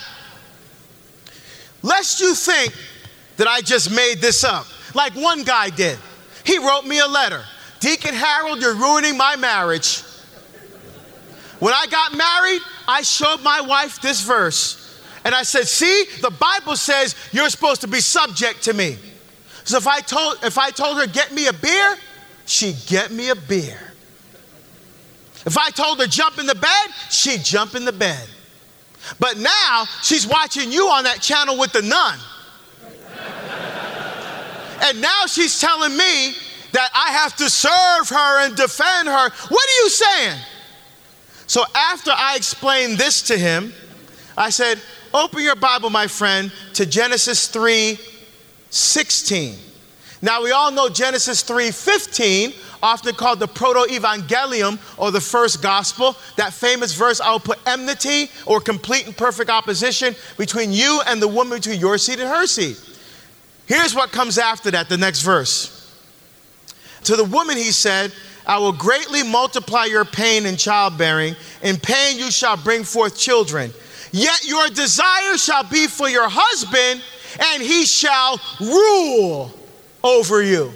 lest 1.83 2.21
you 2.21 2.35
think 2.35 2.75
that 3.37 3.47
I 3.47 3.61
just 3.61 3.91
made 3.95 4.21
this 4.21 4.45
up, 4.45 4.67
like 4.95 5.15
one 5.15 5.45
guy 5.45 5.71
did. 5.71 5.99
He 6.45 6.59
wrote 6.59 6.85
me 6.85 6.99
a 6.99 7.07
letter. 7.07 7.43
Deacon 7.79 8.15
Harold, 8.15 8.61
you're 8.61 8.75
ruining 8.75 9.17
my 9.17 9.37
marriage. 9.37 10.03
When 11.59 11.73
I 11.75 11.87
got 11.87 12.15
married, 12.15 12.63
I 12.89 13.03
showed 13.03 13.43
my 13.43 13.61
wife 13.61 14.01
this 14.01 14.23
verse. 14.23 14.80
And 15.25 15.35
I 15.35 15.43
said, 15.43 15.67
See, 15.67 16.05
the 16.21 16.31
Bible 16.31 16.77
says 16.77 17.15
you're 17.33 17.51
supposed 17.51 17.81
to 17.83 17.89
be 17.89 18.01
subject 18.01 18.63
to 18.65 18.73
me. 18.73 18.97
So 19.65 19.77
if 19.77 19.87
I 19.87 20.01
told, 20.01 20.39
if 20.43 20.59
I 20.59 20.71
told 20.71 20.99
her, 20.99 21.07
get 21.07 21.33
me 21.33 21.47
a 21.47 21.53
beer, 21.53 21.97
she'd 22.47 22.77
get 22.87 23.11
me 23.11 23.29
a 23.29 23.37
beer. 23.37 23.79
If 25.47 25.57
I 25.57 25.71
told 25.71 26.01
her, 26.01 26.07
jump 26.07 26.39
in 26.39 26.47
the 26.47 26.55
bed, 26.55 26.91
she'd 27.11 27.45
jump 27.45 27.75
in 27.75 27.85
the 27.85 27.93
bed. 27.93 28.27
But 29.19 29.39
now 29.39 29.85
she's 30.03 30.27
watching 30.27 30.71
you 30.71 30.89
on 30.89 31.05
that 31.05 31.21
channel 31.21 31.59
with 31.59 31.73
the 31.73 31.83
nun. 31.83 32.19
and 34.83 35.01
now 35.01 35.25
she's 35.27 35.61
telling 35.61 35.97
me 35.97 36.35
that 36.73 36.91
I 36.95 37.13
have 37.13 37.35
to 37.37 37.49
serve 37.49 38.09
her 38.11 38.45
and 38.45 38.55
defend 38.55 39.09
her. 39.09 39.31
What 39.31 39.69
are 39.69 39.83
you 39.83 39.89
saying? 39.89 40.41
So 41.47 41.65
after 41.75 42.13
I 42.15 42.37
explained 42.37 42.99
this 42.99 43.23
to 43.23 43.37
him, 43.37 43.73
I 44.37 44.51
said, 44.51 44.81
Open 45.13 45.43
your 45.43 45.57
Bible, 45.57 45.91
my 45.91 46.07
friend, 46.07 46.53
to 46.75 46.87
Genesis 46.87 47.49
3 47.49 47.99
16. 48.73 49.57
Now 50.23 50.43
we 50.43 50.53
all 50.53 50.71
know 50.71 50.89
Genesis 50.89 51.43
3 51.43 51.73
15, 51.73 52.53
often 52.83 53.15
called 53.15 53.41
the 53.41 53.49
proto 53.49 53.93
evangelium 53.93 54.79
or 54.99 55.11
the 55.11 55.21
first 55.21 55.63
gospel. 55.63 56.15
That 56.37 56.53
famous 56.53 56.95
verse, 56.95 57.21
I 57.21 57.33
will 57.33 57.41
put 57.41 57.59
enmity 57.67 58.31
or 58.47 58.61
complete 58.61 59.07
and 59.07 59.17
perfect 59.17 59.51
opposition 59.51 60.15
between 60.37 60.73
you 60.73 61.01
and 61.07 61.21
the 61.21 61.29
woman, 61.29 61.59
between 61.59 61.81
your 61.81 61.99
seed 61.99 62.21
and 62.21 62.29
her 62.29 62.47
seed. 62.47 62.77
Here's 63.67 63.95
what 63.95 64.13
comes 64.13 64.39
after 64.39 64.71
that, 64.73 64.89
the 64.89 64.97
next 64.99 65.23
verse. 65.23 65.77
To 67.05 67.17
the 67.17 67.25
woman, 67.25 67.57
he 67.57 67.73
said, 67.73 68.13
I 68.47 68.59
will 68.59 68.73
greatly 68.73 69.23
multiply 69.23 69.87
your 69.87 70.05
pain 70.05 70.47
in 70.47 70.57
childbearing. 70.57 71.35
In 71.63 71.77
pain 71.77 72.19
you 72.19 72.31
shall 72.31 72.57
bring 72.57 72.85
forth 72.85 73.19
children. 73.19 73.73
Yet 74.13 74.47
your 74.47 74.69
desire 74.69 75.37
shall 75.37 75.65
be 75.65 75.87
for 75.87 76.09
your 76.09 76.29
husband, 76.29 77.03
and 77.53 77.63
he 77.63 77.85
shall 77.85 78.41
rule 78.61 79.53
over 80.03 80.43
you. 80.43 80.73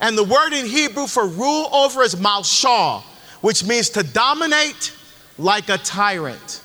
And 0.00 0.16
the 0.16 0.24
word 0.24 0.52
in 0.52 0.66
Hebrew 0.66 1.06
for 1.06 1.26
rule 1.26 1.68
over 1.72 2.02
is 2.02 2.14
mashal, 2.14 3.02
which 3.40 3.64
means 3.64 3.90
to 3.90 4.02
dominate 4.02 4.92
like 5.38 5.68
a 5.68 5.78
tyrant. 5.78 6.62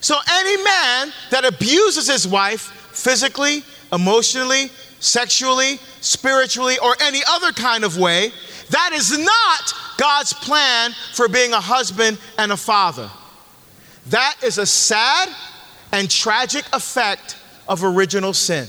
So 0.00 0.16
any 0.30 0.62
man 0.62 1.12
that 1.30 1.44
abuses 1.44 2.08
his 2.08 2.26
wife 2.26 2.62
physically, 2.92 3.62
emotionally, 3.92 4.70
sexually, 5.00 5.78
spiritually, 6.00 6.78
or 6.82 6.94
any 7.00 7.22
other 7.28 7.52
kind 7.52 7.84
of 7.84 7.96
way 7.98 8.32
that 8.70 8.90
is 8.92 9.18
not 9.18 9.72
God's 9.96 10.32
plan 10.32 10.92
for 11.14 11.28
being 11.28 11.52
a 11.52 11.60
husband 11.60 12.18
and 12.36 12.52
a 12.52 12.56
father. 12.56 13.10
That 14.10 14.36
is 14.42 14.58
a 14.58 14.66
sad 14.66 15.28
and 15.92 16.10
tragic 16.10 16.64
effect 16.72 17.36
of 17.68 17.84
original 17.84 18.32
sin. 18.32 18.66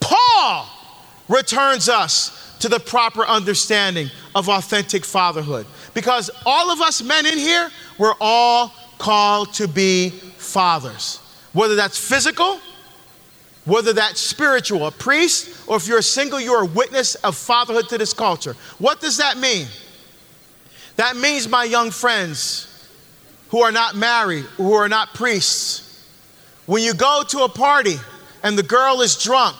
Paul 0.00 0.68
returns 1.28 1.88
us 1.88 2.56
to 2.60 2.68
the 2.68 2.80
proper 2.80 3.24
understanding 3.24 4.10
of 4.34 4.48
authentic 4.48 5.04
fatherhood 5.04 5.66
because 5.92 6.30
all 6.44 6.70
of 6.70 6.80
us 6.80 7.02
men 7.02 7.26
in 7.26 7.38
here, 7.38 7.70
we're 7.98 8.14
all 8.20 8.72
called 8.98 9.52
to 9.54 9.68
be 9.68 10.10
fathers, 10.10 11.18
whether 11.52 11.74
that's 11.74 11.98
physical 11.98 12.58
whether 13.64 13.92
that's 13.94 14.20
spiritual, 14.20 14.86
a 14.86 14.90
priest, 14.90 15.66
or 15.66 15.76
if 15.76 15.86
you're 15.86 16.02
single, 16.02 16.40
you're 16.40 16.62
a 16.62 16.66
witness 16.66 17.14
of 17.16 17.36
fatherhood 17.36 17.88
to 17.88 17.98
this 17.98 18.12
culture. 18.12 18.54
What 18.78 19.00
does 19.00 19.16
that 19.16 19.38
mean? 19.38 19.66
That 20.96 21.16
means, 21.16 21.48
my 21.48 21.64
young 21.64 21.90
friends 21.90 22.73
who 23.54 23.60
are 23.60 23.70
not 23.70 23.94
married, 23.94 24.42
who 24.56 24.72
are 24.72 24.88
not 24.88 25.14
priests, 25.14 26.04
when 26.66 26.82
you 26.82 26.92
go 26.92 27.22
to 27.28 27.44
a 27.44 27.48
party 27.48 27.94
and 28.42 28.58
the 28.58 28.64
girl 28.64 29.00
is 29.00 29.14
drunk, 29.22 29.54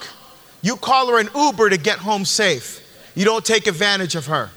you 0.63 0.75
call 0.75 1.07
her 1.07 1.21
an 1.21 1.29
Uber 1.33 1.71
to 1.71 1.77
get 1.77 1.99
home 1.99 2.25
safe. 2.25 2.81
You 3.15 3.25
don't 3.25 3.45
take 3.45 3.69
advantage 3.69 4.17
of 4.17 4.27
her. 4.27 4.51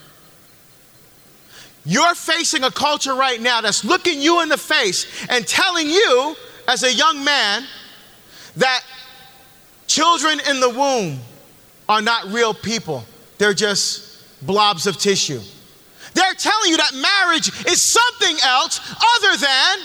You're 1.86 2.16
facing 2.16 2.64
a 2.64 2.72
culture 2.72 3.14
right 3.14 3.40
now 3.40 3.62
that's 3.62 3.86
looking 3.86 4.20
you 4.20 4.42
in 4.42 4.50
the 4.50 4.58
face 4.58 5.06
and 5.30 5.46
telling 5.46 5.86
you, 5.88 6.36
as 6.68 6.82
a 6.82 6.92
young 6.92 7.24
man, 7.24 7.64
that 8.56 8.82
Children 9.86 10.42
in 10.50 10.60
the 10.60 10.70
womb 10.70 11.20
are 11.88 12.02
not 12.02 12.26
real 12.26 12.56
people, 12.56 13.06
they're 13.38 13.54
just 13.54 14.46
blobs 14.46 14.88
of 14.88 14.98
tissue. 14.98 15.42
They're 16.18 16.34
telling 16.34 16.72
you 16.72 16.78
that 16.78 16.96
marriage 16.96 17.50
is 17.68 17.80
something 17.80 18.38
else 18.44 18.82
other 19.18 19.38
than 19.38 19.78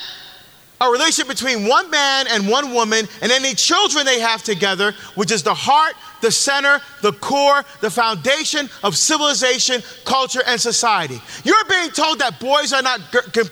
a 0.81 0.91
relationship 0.91 1.29
between 1.29 1.69
one 1.69 1.91
man 1.91 2.27
and 2.27 2.49
one 2.49 2.73
woman 2.73 3.07
and 3.21 3.31
any 3.31 3.53
children 3.53 4.07
they 4.07 4.19
have 4.19 4.43
together, 4.43 4.93
which 5.15 5.31
is 5.31 5.43
the 5.43 5.53
heart, 5.53 5.93
the 6.23 6.31
center, 6.31 6.81
the 7.03 7.13
core, 7.13 7.63
the 7.83 7.91
foundation 7.91 8.71
of 8.83 8.97
civilization, 8.97 9.83
culture, 10.07 10.41
and 10.47 10.59
society. 10.59 11.21
You're 11.45 11.67
being 11.69 11.91
told 11.91 12.21
that 12.21 12.41
boys 12.41 12.73
are 12.73 12.81
not 12.81 13.01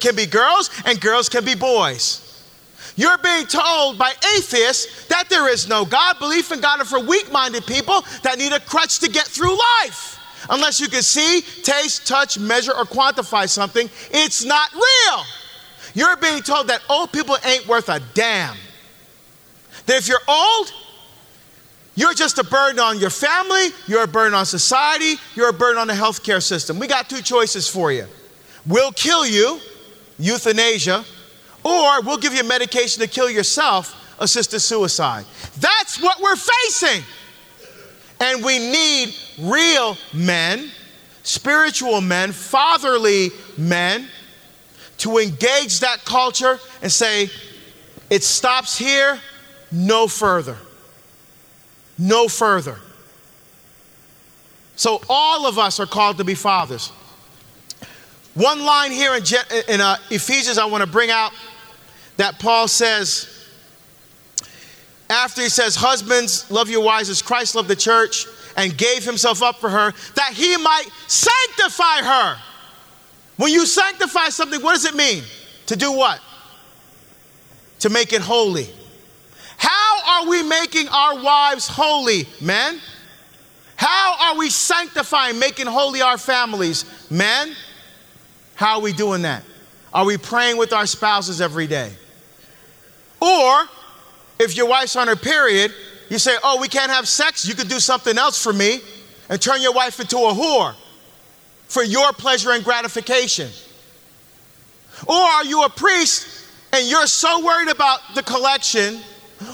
can 0.01 0.17
be 0.17 0.25
girls 0.25 0.71
and 0.87 0.99
girls 0.99 1.29
can 1.29 1.45
be 1.45 1.55
boys. 1.55 2.27
You're 2.97 3.19
being 3.19 3.45
told 3.45 3.99
by 3.99 4.15
atheists 4.39 5.07
that 5.09 5.29
there 5.29 5.53
is 5.53 5.69
no 5.69 5.85
God. 5.85 6.19
Belief 6.19 6.51
in 6.51 6.63
God 6.63 6.81
are 6.81 6.87
for 6.87 6.99
weak 7.01 7.31
minded 7.31 7.67
people 7.67 8.07
that 8.23 8.39
need 8.39 8.53
a 8.53 8.61
crutch 8.61 9.01
to 9.01 9.11
get 9.11 9.27
through 9.27 9.59
life. 9.83 10.20
Unless 10.49 10.81
you 10.81 10.89
can 10.89 11.03
see, 11.03 11.43
taste, 11.63 12.07
touch, 12.07 12.39
measure, 12.39 12.73
or 12.73 12.85
quantify 12.85 13.49
something, 13.49 13.91
it's 14.11 14.45
not 14.45 14.73
real. 14.73 15.25
You're 15.95 16.17
being 16.17 16.43
told 16.43 16.69
that 16.69 16.83
old 16.89 17.13
people 17.13 17.37
ain't 17.45 17.67
worth 17.67 17.89
a 17.89 18.01
damn. 18.15 18.57
That 19.87 19.97
if 19.99 20.09
you're 20.09 20.19
old, 20.29 20.73
You're 22.01 22.15
just 22.15 22.39
a 22.39 22.45
burden 22.45 22.81
on 22.81 22.99
your 22.99 23.11
family, 23.11 23.69
you're 23.87 24.05
a 24.05 24.09
burden 24.09 24.33
on 24.33 24.47
society, 24.47 25.17
you're 25.35 25.51
a 25.51 25.53
burden 25.53 25.79
on 25.79 25.89
the 25.89 25.93
healthcare 25.93 26.43
system. 26.43 26.79
We 26.79 26.87
got 26.87 27.11
two 27.11 27.21
choices 27.21 27.69
for 27.69 27.93
you. 27.93 28.07
We'll 28.67 28.93
kill 28.93 29.27
you, 29.27 29.61
euthanasia, 30.19 31.05
or 31.65 32.01
we'll 32.03 32.19
give 32.19 32.33
you 32.33 32.45
medication 32.45 33.03
to 33.03 33.09
kill 33.09 33.29
yourself, 33.29 33.95
assisted 34.19 34.61
suicide. 34.61 35.25
That's 35.59 36.01
what 36.01 36.21
we're 36.23 36.37
facing. 36.37 37.05
And 38.21 38.45
we 38.45 38.59
need 38.59 39.15
real 39.39 39.97
men, 40.13 40.71
spiritual 41.23 42.01
men, 42.01 42.33
fatherly 42.33 43.31
men 43.57 44.09
to 44.99 45.19
engage 45.19 45.81
that 45.81 46.05
culture 46.05 46.59
and 46.83 46.93
say, 46.93 47.31
it 48.11 48.23
stops 48.23 48.77
here, 48.77 49.19
no 49.73 50.07
further 50.07 50.59
no 52.01 52.29
further. 52.29 52.79
So 54.75 55.01
all 55.09 55.47
of 55.47 55.59
us 55.59 55.79
are 55.79 55.87
called 55.87 56.17
to 56.17 56.25
be 56.25 56.35
fathers. 56.35 56.89
One 58.35 58.65
line 58.65 58.91
here 58.91 59.15
in, 59.15 59.23
in 59.69 59.81
uh, 59.81 59.99
Ephesians 60.11 60.57
I 60.57 60.65
want 60.65 60.83
to 60.83 60.91
bring 60.91 61.11
out 61.11 61.33
that 62.17 62.39
Paul 62.39 62.67
says, 62.69 63.40
after 65.11 65.43
he 65.43 65.49
says, 65.49 65.75
Husbands, 65.75 66.49
love 66.51 66.71
your 66.71 66.83
wives 66.83 67.11
as 67.11 67.21
Christ 67.21 67.57
loved 67.57 67.69
the 67.69 67.77
church 67.77 68.27
and 68.57 68.77
gave 68.77 69.05
himself 69.05 69.43
up 69.43 69.57
for 69.57 69.69
her, 69.69 69.93
that 70.15 70.33
he 70.33 70.57
might 70.57 70.87
sanctify 71.09 72.03
her. 72.03 72.39
When 73.37 73.53
you 73.53 73.67
sanctify 73.67 74.29
something, 74.29 74.63
what 74.63 74.75
does 74.75 74.85
it 74.85 74.95
mean? 74.95 75.25
To 75.67 75.77
do 75.77 75.93
what? 75.93 76.21
To 77.81 77.91
make 77.91 78.13
it 78.13 78.21
holy. 78.21 78.69
How 79.57 80.23
are 80.23 80.29
we 80.29 80.43
making 80.43 80.89
our 80.89 81.23
wives 81.23 81.67
holy, 81.67 82.27
men? 82.41 82.81
How 83.77 84.17
are 84.21 84.39
we 84.39 84.49
sanctifying, 84.51 85.39
making 85.39 85.67
holy 85.67 86.03
our 86.03 86.19
families, 86.19 86.85
men? 87.11 87.55
How 88.55 88.77
are 88.77 88.81
we 88.83 88.93
doing 88.93 89.23
that? 89.23 89.43
Are 89.93 90.05
we 90.05 90.19
praying 90.19 90.57
with 90.57 90.73
our 90.73 90.87
spouses 90.87 91.41
every 91.41 91.67
day? 91.67 91.91
Or 93.21 93.69
if 94.41 94.57
your 94.57 94.67
wife's 94.67 94.97
on 94.97 95.07
her 95.07 95.17
period, 95.17 95.73
you 96.09 96.19
say, 96.19 96.37
Oh, 96.43 96.61
we 96.61 96.67
can't 96.67 96.91
have 96.91 97.07
sex. 97.07 97.47
You 97.47 97.55
could 97.55 97.69
do 97.69 97.79
something 97.79 98.19
else 98.19 98.43
for 98.43 98.53
me 98.53 98.81
and 99.29 99.41
turn 99.41 99.63
your 99.63 99.73
wife 99.73 100.01
into 100.01 100.17
a 100.17 100.33
whore 100.33 100.75
for 101.69 101.85
your 101.85 102.13
pleasure 102.13 102.51
and 102.51 102.65
gratification. 102.65 103.49
Or 105.07 105.15
are 105.15 105.45
you 105.45 105.63
a 105.63 105.69
priest 105.71 106.49
and 106.73 106.89
you're 106.89 107.07
so 107.07 107.45
worried 107.45 107.69
about 107.69 108.01
the 108.15 108.23
collection 108.23 109.01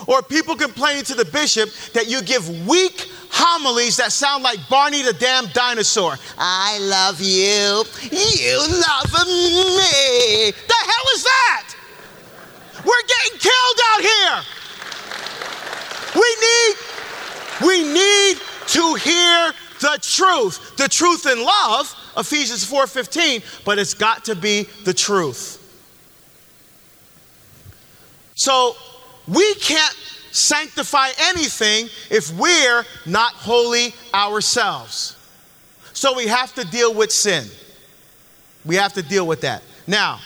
or 0.07 0.23
people 0.23 0.57
complaining 0.57 1.05
to 1.05 1.15
the 1.15 1.25
bishop 1.27 1.71
that 1.93 2.09
you 2.09 2.23
give 2.23 2.67
weak 2.67 3.09
homilies 3.31 3.97
that 3.99 4.13
sound 4.13 4.43
like 4.43 4.59
Barney 4.69 5.03
the 5.03 5.13
damn 5.13 5.47
dinosaur. 5.49 6.17
I 6.39 6.79
love 6.81 7.21
you. 7.21 7.85
You 8.11 8.59
love 8.59 9.13
me. 9.27 10.51
The 10.51 10.81
hell 10.81 11.07
is 11.15 11.23
that? 11.23 11.75
We're 12.85 13.07
getting 13.07 13.39
killed 13.39 13.79
out 13.93 14.01
here. 14.01 14.56
We 16.17 16.37
need 16.41 16.77
we 17.61 17.83
need 17.85 18.39
to 18.69 18.95
hear 18.95 19.53
the 19.81 19.99
truth. 20.03 20.77
The 20.77 20.89
truth 20.89 21.27
in 21.27 21.43
love, 21.43 21.95
Ephesians 22.17 22.65
4:15, 22.65 23.43
but 23.65 23.79
it's 23.79 23.95
got 23.95 24.25
to 24.27 24.35
be 24.35 24.65
the 24.85 24.95
truth. 24.95 25.63
So 28.35 28.77
we 29.27 29.55
can't 29.55 29.97
sanctify 30.31 31.09
anything 31.19 31.89
if 32.11 32.31
we're 32.33 32.85
not 33.07 33.33
holy 33.33 33.95
ourselves. 34.13 35.17
So 35.95 36.15
we 36.15 36.27
have 36.27 36.55
to 36.57 36.65
deal 36.65 36.93
with 36.93 37.11
sin. 37.11 37.49
We 38.65 38.77
have 38.77 38.93
to 38.95 39.03
deal 39.03 39.27
with 39.27 39.41
that. 39.43 39.63
Now, 39.87 40.21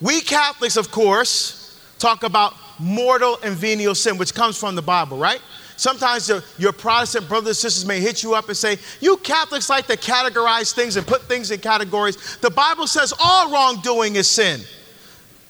we 0.00 0.20
Catholics, 0.20 0.76
of 0.76 0.90
course, 0.90 1.80
talk 1.98 2.22
about 2.22 2.54
mortal 2.78 3.38
and 3.42 3.54
venial 3.54 3.94
sin, 3.94 4.18
which 4.18 4.34
comes 4.34 4.58
from 4.58 4.74
the 4.74 4.82
Bible, 4.82 5.18
right? 5.18 5.40
Sometimes 5.76 6.28
your, 6.28 6.42
your, 6.56 6.72
Protestant 6.72 7.28
brothers 7.28 7.48
and 7.48 7.56
sisters 7.56 7.84
may 7.84 8.00
hit 8.00 8.22
you 8.22 8.34
up 8.34 8.46
and 8.48 8.56
say, 8.56 8.78
You 9.00 9.16
Catholics 9.18 9.68
like 9.68 9.86
to 9.88 9.96
categorize 9.96 10.72
things 10.72 10.96
and 10.96 11.06
put 11.06 11.22
things 11.22 11.50
in 11.50 11.60
categories. 11.60 12.36
The 12.36 12.50
Bible 12.50 12.86
says 12.86 13.12
all 13.18 13.50
wrongdoing 13.50 14.14
is 14.14 14.30
sin. 14.30 14.60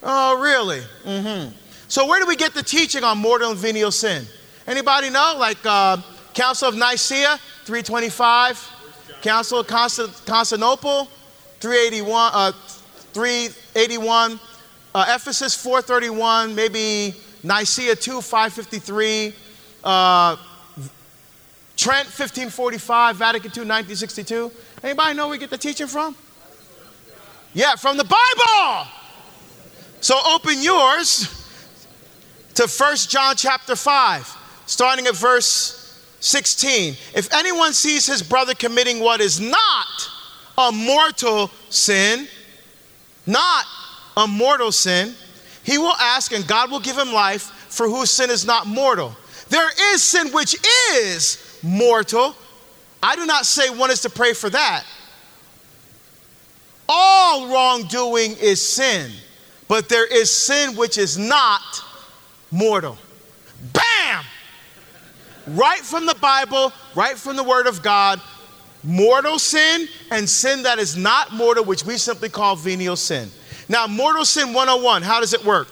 Oh, 0.03 0.41
really? 0.41 0.81
Mm 1.05 1.49
hmm. 1.49 1.57
So 1.89 2.07
where 2.07 2.21
do 2.21 2.27
we 2.27 2.37
get 2.37 2.55
the 2.55 2.63
teaching 2.63 3.05
on 3.05 3.19
mortal 3.19 3.51
and 3.51 3.59
venial 3.59 3.91
sin? 3.91 4.25
Anybody 4.67 5.11
know? 5.11 5.37
Like 5.39 5.59
uh, 5.65 5.99
Council 6.33 6.69
of 6.69 6.75
Nicaea, 6.75 7.39
325. 7.65 8.71
Council 9.21 9.61
of 9.61 9.67
Constantinople, 9.67 11.09
381. 11.61 12.31
Uh, 12.35 12.53
381. 13.15 14.41
Uh, 14.95 15.05
Ephesus, 15.09 15.55
431. 15.55 16.55
Maybe 16.55 17.15
Nicaea 17.43 17.97
2, 17.97 18.21
553. 18.21 19.35
Uh, 19.83 20.37
Trent, 21.77 22.07
1545. 22.07 23.17
Vatican 23.17 23.49
II, 23.49 23.67
1962. 23.67 24.53
Anybody 24.83 25.17
know 25.17 25.25
where 25.27 25.33
we 25.33 25.39
get 25.39 25.51
the 25.51 25.59
teaching 25.59 25.89
from? 25.89 26.15
Yeah, 27.53 27.75
from 27.75 27.97
the 27.97 28.05
Bible. 28.05 28.87
So 30.01 30.19
open 30.27 30.63
yours 30.63 31.41
to 32.55 32.69
1 32.69 32.97
John 33.09 33.35
chapter 33.37 33.75
5, 33.75 34.63
starting 34.67 35.07
at 35.07 35.17
verse 35.17 35.81
16. 36.21 36.95
If 37.15 37.33
anyone 37.33 37.73
sees 37.73 38.07
his 38.07 38.23
brother 38.23 38.55
committing 38.55 39.01
what 39.01 39.21
is 39.21 39.41
not 39.41 40.11
a 40.57 40.71
mortal 40.71 41.51
sin, 41.71 42.29
not 43.27 43.65
a 44.17 44.27
mortal 44.27 44.73
sin, 44.73 45.15
he 45.63 45.79
will 45.79 45.95
ask 46.01 46.33
and 46.33 46.47
God 46.47 46.71
will 46.71 46.81
give 46.81 46.97
him 46.97 47.13
life 47.13 47.43
for 47.69 47.89
whose 47.89 48.11
sin 48.11 48.31
is 48.31 48.45
not 48.45 48.67
mortal. 48.67 49.17
There 49.49 49.71
is 49.95 50.03
sin 50.03 50.33
which 50.33 50.57
is 50.93 51.59
mortal. 51.63 52.35
I 53.03 53.17
do 53.17 53.27
not 53.27 53.47
say 53.47 53.71
one 53.71 53.91
is 53.91 54.03
to 54.03 54.11
pray 54.11 54.33
for 54.33 54.51
that. 54.51 54.85
All 56.89 57.49
wrongdoing 57.49 58.37
is 58.41 58.67
sin, 58.67 59.11
but 59.69 59.89
there 59.89 60.07
is 60.07 60.35
sin 60.35 60.77
which 60.77 60.99
is 60.99 61.17
not 61.17 61.83
mortal. 62.51 62.99
Bam! 63.73 64.25
Right 65.49 65.81
from 65.81 66.07
the 66.07 66.15
Bible, 66.15 66.73
right 66.95 67.17
from 67.17 67.37
the 67.37 67.43
Word 67.43 67.67
of 67.67 67.83
God, 67.83 68.21
mortal 68.83 69.39
sin 69.39 69.89
and 70.11 70.29
sin 70.29 70.63
that 70.63 70.79
is 70.79 70.97
not 70.97 71.33
mortal, 71.33 71.65
which 71.65 71.85
we 71.85 71.97
simply 71.97 72.29
call 72.29 72.57
venial 72.57 72.97
sin. 72.97 73.31
Now, 73.69 73.87
mortal 73.87 74.25
sin 74.25 74.53
101, 74.53 75.03
how 75.03 75.21
does 75.21 75.33
it 75.33 75.45
work? 75.45 75.69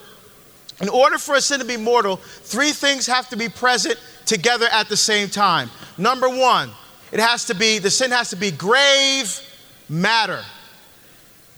In 0.80 0.88
order 0.88 1.18
for 1.18 1.34
a 1.34 1.40
sin 1.40 1.60
to 1.60 1.64
be 1.64 1.76
mortal, 1.76 2.16
three 2.16 2.72
things 2.72 3.06
have 3.06 3.28
to 3.28 3.36
be 3.36 3.48
present 3.48 3.98
together 4.26 4.66
at 4.72 4.88
the 4.88 4.96
same 4.96 5.28
time. 5.28 5.70
Number 5.98 6.28
one, 6.28 6.70
it 7.12 7.20
has 7.20 7.44
to 7.46 7.54
be, 7.54 7.78
the 7.78 7.90
sin 7.90 8.10
has 8.10 8.30
to 8.30 8.36
be 8.36 8.50
grave 8.50 9.40
matter. 9.88 10.42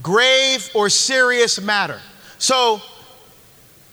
Grave 0.02 0.68
or 0.74 0.88
serious 0.88 1.60
matter. 1.60 2.00
So, 2.38 2.82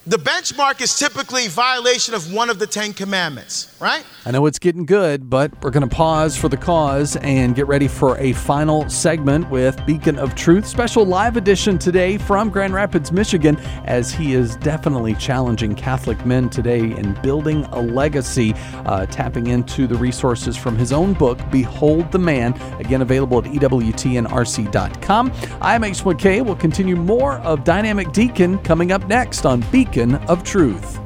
the 0.08 0.18
benchmark 0.18 0.82
is 0.82 0.98
typically 0.98 1.48
violation 1.48 2.16
of 2.16 2.34
one 2.34 2.50
of 2.50 2.58
the 2.58 2.66
Ten 2.66 2.92
Commandments, 2.92 3.78
right? 3.80 4.04
I 4.26 4.32
know 4.32 4.48
it's 4.48 4.58
getting 4.58 4.84
good, 4.84 5.30
but 5.30 5.52
we're 5.62 5.70
going 5.70 5.88
to 5.88 5.96
pause 5.96 6.36
for 6.36 6.50
the 6.50 6.58
cause 6.58 7.18
and 7.18 7.54
get 7.54 7.68
ready 7.68 7.88
for 7.88 8.18
a 8.18 8.34
final 8.34 8.90
segment 8.90 9.48
with 9.52 9.80
Beacon 9.86 10.18
of 10.18 10.34
Truth. 10.34 10.66
Special 10.66 11.06
live 11.06 11.38
edition 11.38 11.78
today 11.78 12.18
from 12.18 12.50
Grand 12.50 12.74
Rapids, 12.74 13.12
Michigan, 13.12 13.58
as 13.86 14.12
he 14.12 14.34
is 14.34 14.56
definitely 14.56 15.14
challenging 15.16 15.76
Catholic 15.76 16.26
men 16.26 16.50
today 16.50 16.80
in 16.80 17.14
building 17.22 17.66
a 17.66 17.80
legacy, 17.80 18.56
uh, 18.88 19.06
tapping 19.06 19.48
into 19.48 19.86
the 19.86 19.96
resources 19.96 20.58
from 20.58 20.76
his 20.76 20.92
own 20.92 21.14
book, 21.14 21.40
Behold 21.52 22.12
the 22.12 22.20
Man, 22.20 22.60
again 22.80 23.04
available 23.04 23.38
at 23.38 23.44
EWTNRC.com. 23.46 25.32
I'm 25.62 25.84
Ace 25.84 26.02
McKay. 26.02 26.44
We'll 26.44 26.56
continue 26.56 26.96
more 26.96 27.34
of 27.40 27.64
Dynamic 27.64 28.12
Deacon 28.14 28.58
coming 28.60 28.92
up 28.92 29.08
next 29.08 29.46
on 29.46 29.62
Beacon 29.72 29.91
beacon 29.92 30.16
of 30.30 30.42
truth. 30.42 30.98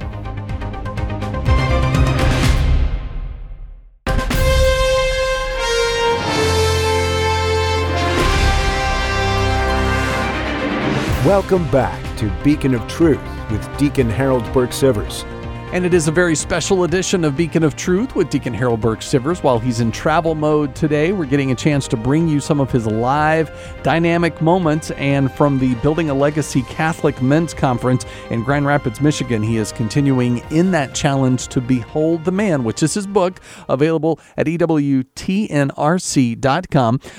Welcome 11.25 11.69
back 11.71 11.99
to 12.17 12.31
Beacon 12.43 12.75
of 12.75 12.87
Truth 12.87 13.19
with 13.49 13.77
Deacon 13.79 14.07
Harold 14.07 14.43
Burke 14.53 14.69
Sivers. 14.69 15.34
And 15.75 15.85
it 15.85 15.93
is 15.93 16.07
a 16.07 16.11
very 16.11 16.35
special 16.35 16.85
edition 16.85 17.25
of 17.25 17.35
Beacon 17.35 17.61
of 17.61 17.75
Truth 17.75 18.15
with 18.15 18.29
Deacon 18.29 18.53
Harold 18.53 18.79
Burke 18.79 19.01
Sivers. 19.01 19.43
While 19.43 19.59
he's 19.59 19.81
in 19.81 19.91
travel 19.91 20.33
mode 20.33 20.73
today, 20.73 21.11
we're 21.11 21.25
getting 21.25 21.51
a 21.51 21.55
chance 21.55 21.85
to 21.89 21.97
bring 21.97 22.29
you 22.29 22.39
some 22.39 22.61
of 22.61 22.71
his 22.71 22.87
live 22.87 23.51
dynamic 23.83 24.41
moments. 24.41 24.91
And 24.91 25.29
from 25.29 25.59
the 25.59 25.75
Building 25.75 26.09
a 26.09 26.13
Legacy 26.13 26.61
Catholic 26.61 27.21
Men's 27.21 27.53
Conference 27.53 28.05
in 28.29 28.41
Grand 28.41 28.65
Rapids, 28.65 29.01
Michigan, 29.01 29.43
he 29.43 29.57
is 29.57 29.73
continuing 29.73 30.37
in 30.49 30.71
that 30.71 30.95
challenge 30.95 31.49
to 31.49 31.59
behold 31.59 32.23
the 32.23 32.31
man, 32.31 32.63
which 32.63 32.81
is 32.81 32.93
his 32.93 33.05
book, 33.05 33.41
available 33.67 34.21
at 34.37 34.47
EWTNRC.com. 34.47 35.01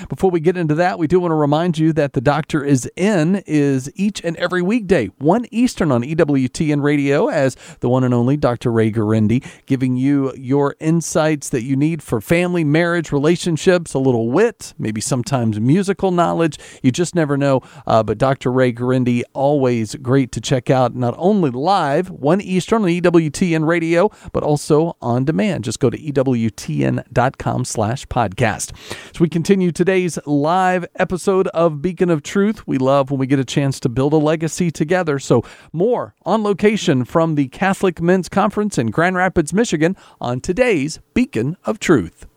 Before 0.09 0.31
we 0.31 0.39
get 0.39 0.57
into 0.57 0.73
that, 0.73 0.97
we 0.97 1.05
do 1.05 1.19
want 1.19 1.29
to 1.29 1.35
remind 1.35 1.77
you 1.77 1.93
that 1.93 2.13
The 2.13 2.21
Doctor 2.21 2.65
is 2.65 2.89
In 2.95 3.35
is 3.45 3.91
each 3.93 4.19
and 4.23 4.35
every 4.37 4.63
weekday, 4.63 5.11
1 5.19 5.45
Eastern 5.51 5.91
on 5.91 6.01
EWTN 6.01 6.81
Radio, 6.81 7.27
as 7.27 7.55
the 7.81 7.89
one 7.89 8.03
and 8.03 8.15
only 8.15 8.35
Dr. 8.35 8.46
Ray 8.47 8.91
Guarendi, 8.91 9.45
giving 9.65 9.97
you 9.97 10.33
your 10.35 10.75
insights 10.79 11.49
that 11.49 11.63
you 11.63 11.75
need 11.75 12.01
for 12.01 12.21
family, 12.21 12.63
marriage, 12.63 13.11
relationships, 13.11 13.93
a 13.93 13.99
little 13.99 14.29
wit, 14.29 14.73
maybe 14.77 15.01
sometimes 15.01 15.59
musical 15.59 16.11
knowledge. 16.11 16.57
You 16.81 16.91
just 16.91 17.13
never 17.15 17.35
know. 17.37 17.61
Uh, 17.85 18.03
but 18.03 18.17
Dr. 18.17 18.51
Ray 18.51 18.71
Guarendi, 18.71 19.23
always 19.33 19.95
great 19.95 20.31
to 20.31 20.41
check 20.41 20.69
out, 20.69 20.95
not 20.95 21.13
only 21.17 21.51
live, 21.51 22.09
1 22.09 22.41
Eastern 22.41 22.83
on 22.83 22.89
EWTN 22.89 23.65
Radio, 23.65 24.09
but 24.31 24.43
also 24.43 24.95
on 25.01 25.25
demand. 25.25 25.63
Just 25.63 25.79
go 25.79 25.89
to 25.89 25.97
EWTN.com 25.97 27.65
slash 27.65 28.05
podcast. 28.07 28.71
So 29.15 29.21
we 29.21 29.29
continue 29.29 29.71
today's 29.71 30.17
live 30.25 30.85
episode 30.95 31.47
of 31.49 31.81
Beacon 31.81 32.09
of 32.09 32.23
Truth. 32.23 32.65
We 32.67 32.77
love 32.77 33.11
when 33.11 33.19
we 33.19 33.27
get 33.27 33.39
a 33.39 33.45
chance 33.45 33.79
to 33.81 33.89
build 33.89 34.13
a 34.13 34.17
legacy 34.17 34.71
together. 34.71 35.19
So 35.19 35.43
more 35.73 36.15
on 36.25 36.43
location 36.43 37.03
from 37.03 37.35
the 37.35 37.47
Catholic 37.47 38.01
Men's 38.01 38.29
Conference 38.37 38.77
in 38.77 38.91
Grand 38.91 39.15
Rapids, 39.15 39.51
Michigan 39.51 39.97
on 40.21 40.39
today's 40.41 40.99
Beacon 41.15 41.57
of 41.65 41.79
Truth. 41.79 42.27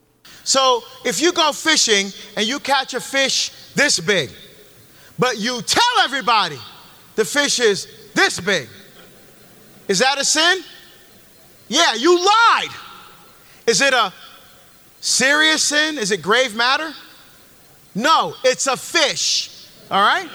So 0.45 0.81
if 1.05 1.21
you 1.21 1.31
go 1.31 1.53
fishing 1.53 2.07
and 2.39 2.47
you 2.47 2.59
catch 2.59 2.95
a 2.95 3.01
fish 3.01 3.53
this 3.75 4.01
big, 4.01 4.31
but 5.19 5.37
you 5.37 5.61
tell 5.61 5.83
everybody 6.03 6.57
the 7.17 7.25
fish 7.27 7.61
is 7.61 7.87
this 8.15 8.41
big, 8.41 8.67
is 9.89 9.99
that 9.99 10.19
a 10.19 10.25
sin? 10.25 10.61
Yeah, 11.69 11.93
you 11.93 12.17
lied. 12.19 12.71
Is 13.67 13.83
it 13.83 13.93
a 13.93 14.11
serious 15.03 15.63
sin? 15.63 15.99
Is 15.99 16.13
it 16.13 16.23
grave 16.23 16.57
matter? 16.57 16.95
No, 17.95 18.33
it's 18.43 18.67
a 18.67 18.77
fish. 18.79 19.69
All 19.91 20.01
right? 20.01 20.31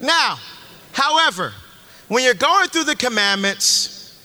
Now, 0.00 0.38
however, 0.94 1.52
when 2.08 2.22
you're 2.24 2.34
going 2.34 2.68
through 2.68 2.84
the 2.84 2.96
commandments 2.96 4.18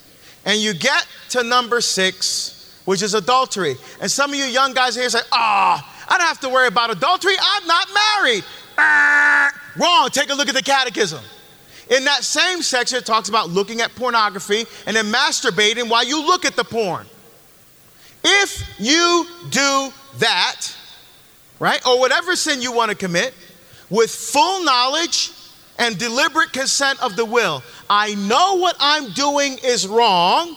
and 0.46 0.60
you 0.60 0.74
get 0.74 1.08
to 1.30 1.44
number 1.44 1.82
six, 1.82 2.82
which 2.86 3.02
is 3.02 3.13
adultery, 3.13 3.76
and 4.00 4.10
some 4.10 4.32
of 4.32 4.38
you 4.38 4.46
young 4.46 4.74
guys 4.74 4.96
here 4.96 5.10
say, 5.10 5.20
ah, 5.32 5.82
oh, 5.84 6.06
I 6.10 6.17
don't 6.17 6.28
have 6.28 6.39
to 6.41 6.50
worry 6.50 6.67
about 6.67 6.91
adultery. 6.91 7.34
I'm 7.39 7.67
not 7.67 7.88
married. 7.94 8.44
Ah, 8.78 9.52
wrong. 9.78 10.10
Take 10.10 10.30
a 10.30 10.34
look 10.34 10.50
at 10.50 10.56
the 10.56 10.63
catechism. 10.63 11.24
In 11.89 12.06
that 12.06 12.24
same 12.24 12.62
section, 12.62 12.98
it 12.98 13.06
talks 13.06 13.30
about 13.30 13.50
looking 13.50 13.82
at 13.82 13.94
pornography 13.96 14.65
and 14.86 14.96
then 14.96 15.06
masturbating 15.06 15.89
while 15.89 16.06
you 16.06 16.26
look 16.26 16.46
at 16.46 16.56
the 16.56 16.63
porn. 16.63 17.06
If 18.24 18.63
you 18.80 19.28
do 19.50 19.89
that, 20.20 20.67
right, 21.60 21.86
or 21.86 22.00
whatever 22.00 22.36
sin 22.36 22.62
you 22.62 22.72
want 22.72 22.91
to 22.91 22.98
commit, 22.98 23.34
with 23.89 24.10
full 24.10 24.63
knowledge 24.63 25.32
and 25.78 25.98
deliberate 25.98 26.54
consent 26.54 27.02
of 27.02 27.16
the 27.16 27.26
will. 27.26 27.64
I 27.90 28.16
know 28.16 28.56
what 28.56 28.76
I'm 28.80 29.12
doing 29.14 29.58
is 29.64 29.88
wrong, 29.88 30.56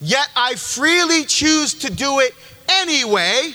yet 0.00 0.28
I 0.36 0.54
freely 0.54 1.24
choose 1.24 1.74
to 1.74 1.92
do 1.92 2.20
it 2.20 2.32
anyway. 2.68 3.52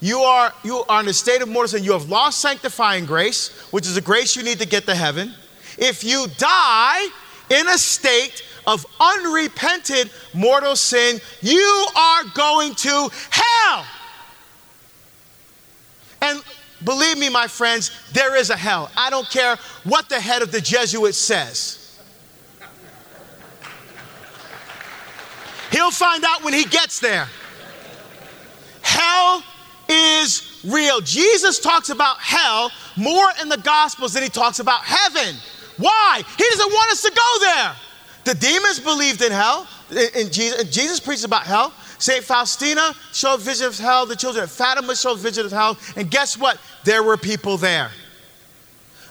You 0.00 0.20
are, 0.20 0.52
you 0.62 0.84
are 0.88 1.00
in 1.00 1.08
a 1.08 1.12
state 1.12 1.42
of 1.42 1.48
mortal 1.48 1.68
sin. 1.68 1.84
You 1.84 1.92
have 1.92 2.08
lost 2.08 2.40
sanctifying 2.40 3.06
grace, 3.06 3.48
which 3.72 3.86
is 3.86 3.96
a 3.96 4.02
grace 4.02 4.36
you 4.36 4.42
need 4.42 4.58
to 4.60 4.66
get 4.66 4.86
to 4.86 4.94
heaven. 4.94 5.34
If 5.78 6.04
you 6.04 6.26
die 6.36 7.08
in 7.50 7.66
a 7.68 7.78
state 7.78 8.42
of 8.66 8.84
unrepented 9.00 10.10
mortal 10.34 10.76
sin, 10.76 11.20
you 11.40 11.86
are 11.96 12.24
going 12.34 12.74
to 12.74 13.10
hell. 13.30 13.86
And 16.22 16.42
Believe 16.84 17.18
me, 17.18 17.28
my 17.28 17.46
friends, 17.46 17.90
there 18.12 18.36
is 18.36 18.50
a 18.50 18.56
hell. 18.56 18.90
I 18.96 19.10
don't 19.10 19.28
care 19.28 19.56
what 19.84 20.08
the 20.08 20.20
head 20.20 20.42
of 20.42 20.52
the 20.52 20.60
Jesuits 20.60 21.18
says. 21.18 21.82
He'll 25.70 25.90
find 25.90 26.24
out 26.24 26.44
when 26.44 26.54
he 26.54 26.64
gets 26.64 27.00
there. 27.00 27.28
Hell 28.82 29.42
is 29.88 30.62
real. 30.64 31.00
Jesus 31.00 31.58
talks 31.58 31.90
about 31.90 32.18
hell 32.18 32.70
more 32.96 33.28
in 33.42 33.48
the 33.48 33.58
Gospels 33.58 34.12
than 34.12 34.22
he 34.22 34.28
talks 34.28 34.58
about 34.58 34.82
heaven. 34.84 35.36
Why? 35.76 36.22
He 36.38 36.44
doesn't 36.50 36.72
want 36.72 36.92
us 36.92 37.02
to 37.02 37.10
go 37.10 37.46
there. 37.46 37.76
The 38.24 38.34
demons 38.34 38.80
believed 38.80 39.22
in 39.22 39.32
hell. 39.32 39.66
In 39.90 40.30
Jesus, 40.30 40.64
Jesus 40.74 41.00
preached 41.00 41.24
about 41.24 41.44
hell. 41.44 41.72
St. 41.98 42.22
Faustina 42.22 42.92
showed 43.12 43.40
vision 43.40 43.66
of 43.66 43.78
hell. 43.78 44.06
The 44.06 44.16
children 44.16 44.44
of 44.44 44.50
Fatima 44.50 44.94
showed 44.94 45.18
vision 45.18 45.46
of 45.46 45.52
hell. 45.52 45.78
And 45.96 46.10
guess 46.10 46.36
what? 46.36 46.58
There 46.84 47.02
were 47.02 47.16
people 47.16 47.56
there. 47.56 47.90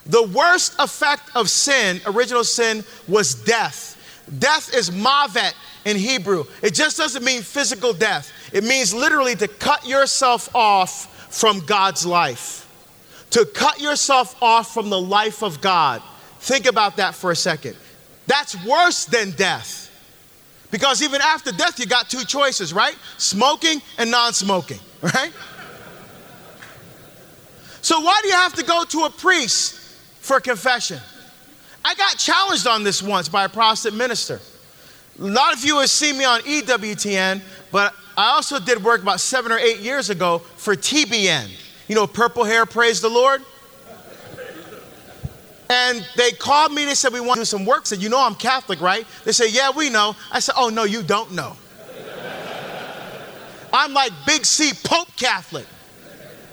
The 0.06 0.24
worst 0.24 0.76
effect 0.80 1.24
of 1.36 1.50
sin, 1.50 2.00
original 2.06 2.44
sin, 2.44 2.84
was 3.08 3.34
death. 3.34 3.94
Death 4.40 4.74
is 4.74 4.90
mavet 4.90 5.54
in 5.86 5.98
Hebrew. 5.98 6.46
It 6.62 6.74
just 6.74 6.98
doesn't 6.98 7.24
mean 7.24 7.42
physical 7.42 7.94
death, 7.94 8.32
it 8.54 8.64
means 8.64 8.94
literally 8.94 9.36
to 9.36 9.48
cut 9.48 9.88
yourself 9.88 10.54
off 10.56 11.12
from 11.36 11.60
God's 11.62 12.06
life, 12.06 12.68
to 13.32 13.46
cut 13.46 13.82
yourself 13.82 14.36
off 14.42 14.74
from 14.74 14.90
the 14.90 15.00
life 15.00 15.44
of 15.44 15.62
God. 15.62 16.02
Think 16.40 16.66
about 16.66 16.98
that 16.98 17.16
for 17.16 17.32
a 17.32 17.36
second. 17.36 17.76
That's 18.28 18.64
worse 18.66 19.06
than 19.06 19.32
death. 19.32 19.85
Because 20.76 21.02
even 21.02 21.22
after 21.22 21.54
death, 21.54 21.80
you 21.80 21.86
got 21.86 22.10
two 22.10 22.26
choices, 22.26 22.74
right? 22.74 22.98
Smoking 23.18 23.82
and 23.98 24.12
non 24.12 24.34
smoking, 24.34 24.80
right? 25.02 25.32
So, 27.80 28.02
why 28.02 28.20
do 28.22 28.28
you 28.28 28.34
have 28.34 28.56
to 28.56 28.64
go 28.66 28.84
to 28.84 29.06
a 29.06 29.10
priest 29.10 29.76
for 30.20 30.42
confession? 30.42 31.00
I 31.86 31.96
got 31.96 32.18
challenged 32.18 32.68
on 32.68 32.84
this 32.84 33.02
once 33.02 33.30
by 33.30 33.46
a 33.46 33.50
Protestant 33.50 33.96
minister. 33.96 34.42
A 35.18 35.24
lot 35.24 35.54
of 35.54 35.64
you 35.64 35.80
have 35.80 35.90
seen 35.90 36.18
me 36.18 36.26
on 36.26 36.42
EWTN, 36.42 37.42
but 37.72 37.94
I 38.18 38.32
also 38.32 38.60
did 38.60 38.84
work 38.84 39.02
about 39.02 39.22
seven 39.22 39.54
or 39.54 39.58
eight 39.58 39.80
years 39.80 40.10
ago 40.10 40.40
for 40.58 40.76
TBN. 40.76 41.52
You 41.88 41.96
know, 41.96 42.06
purple 42.06 42.44
hair, 42.44 42.66
praise 42.66 43.00
the 43.00 43.08
Lord. 43.10 43.42
And 45.70 46.08
they 46.16 46.32
called 46.32 46.72
me, 46.74 46.86
they 46.86 46.94
said, 46.94 47.12
We 47.12 47.20
want 47.20 47.36
to 47.36 47.42
do 47.42 47.46
some 47.46 47.66
work. 47.66 47.82
I 47.82 47.86
said, 47.86 48.04
You 48.04 48.10
know 48.10 48.24
I'm 48.24 48.36
Catholic, 48.36 48.82
right? 48.82 49.06
They 49.24 49.32
said, 49.32 49.48
Yeah, 49.50 49.72
we 49.76 49.90
know. 49.90 50.16
I 50.32 50.40
said, 50.40 50.56
Oh, 50.58 50.70
no, 50.70 50.84
you 50.84 51.02
don't 51.02 51.32
know. 51.32 51.56
I'm 53.74 53.94
like 53.94 54.12
Big 54.26 54.46
C 54.46 54.72
Pope 54.84 55.10
Catholic. 55.16 55.66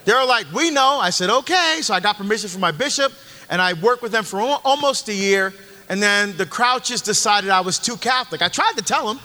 They 0.05 0.13
were 0.13 0.25
like, 0.25 0.51
We 0.53 0.71
know. 0.71 0.99
I 0.99 1.11
said, 1.11 1.29
Okay. 1.31 1.81
So 1.83 1.93
I 1.95 2.01
got 2.01 2.17
permission 2.17 2.49
from 2.49 2.63
my 2.63 2.73
bishop, 2.73 3.13
and 3.51 3.61
I 3.61 3.75
worked 3.75 4.03
with 4.03 4.13
them 4.13 4.25
for 4.25 4.41
almost 4.65 5.09
a 5.09 5.15
year. 5.15 5.53
And 5.89 6.03
then 6.03 6.35
the 6.39 6.47
Crouches 6.47 7.03
decided 7.03 7.51
I 7.51 7.61
was 7.61 7.79
too 7.79 7.97
Catholic. 7.99 8.41
I 8.41 8.49
tried 8.49 8.75
to 8.77 8.83
tell 8.83 9.07
them. 9.07 9.21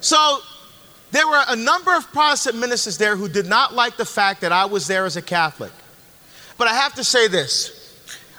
So 0.00 0.38
there 1.12 1.26
were 1.26 1.42
a 1.48 1.56
number 1.56 1.94
of 1.94 2.10
Protestant 2.12 2.58
ministers 2.58 2.98
there 2.98 3.16
who 3.16 3.28
did 3.28 3.46
not 3.46 3.74
like 3.74 3.96
the 3.96 4.04
fact 4.04 4.42
that 4.42 4.52
I 4.52 4.66
was 4.66 4.86
there 4.86 5.06
as 5.06 5.16
a 5.16 5.22
Catholic. 5.22 5.72
But 6.60 6.68
I 6.68 6.74
have 6.74 6.92
to 6.96 7.04
say 7.04 7.26
this 7.26 7.72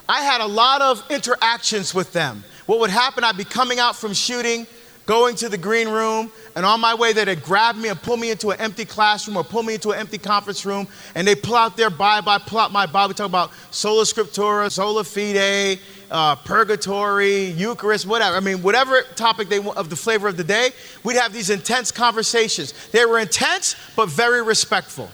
I 0.08 0.22
had 0.22 0.42
a 0.42 0.46
lot 0.46 0.84
of 0.84 1.04
interactions 1.10 1.96
with 1.96 2.14
them. 2.14 2.44
What 2.68 2.80
would 2.80 2.92
happen, 2.92 3.24
I'd 3.24 3.36
be 3.36 3.44
coming 3.44 3.80
out 3.80 3.96
from 3.96 4.14
shooting, 4.14 4.68
going 5.08 5.36
to 5.38 5.50
the 5.50 5.58
green 5.58 5.90
room, 5.90 6.32
and 6.56 6.64
on 6.64 6.80
my 6.80 6.94
way, 6.94 7.14
they'd 7.14 7.42
grab 7.42 7.76
me 7.76 7.90
and 7.90 8.00
pull 8.00 8.18
me 8.18 8.30
into 8.30 8.52
an 8.52 8.62
empty 8.62 8.86
classroom 8.86 9.38
or 9.38 9.44
pull 9.44 9.64
me 9.64 9.74
into 9.74 9.90
an 9.90 9.98
empty 9.98 10.20
conference 10.20 10.68
room, 10.68 10.88
and 11.16 11.28
they 11.28 11.34
pull 11.34 11.56
out 11.56 11.76
their 11.76 11.90
Bible. 11.90 12.30
I 12.30 12.38
pull 12.38 12.60
out 12.60 12.72
my 12.72 12.86
Bible. 12.86 13.16
Talk 13.16 13.26
about 13.26 13.54
sola 13.72 14.04
scriptura, 14.04 14.72
sola 14.72 15.04
fide, 15.04 15.80
uh, 16.12 16.36
purgatory, 16.36 17.46
Eucharist, 17.46 18.06
whatever. 18.06 18.38
I 18.38 18.40
mean, 18.40 18.62
whatever 18.62 19.02
topic 19.16 19.50
they 19.50 19.60
want 19.60 19.80
of 19.80 19.90
the 19.90 19.96
flavor 19.96 20.28
of 20.28 20.38
the 20.38 20.44
day, 20.44 20.70
we'd 21.04 21.18
have 21.18 21.34
these 21.34 21.50
intense 21.50 21.92
conversations. 21.92 22.76
They 22.92 23.04
were 23.04 23.18
intense, 23.18 23.76
but 23.96 24.10
very 24.10 24.44
respectful. 24.44 25.10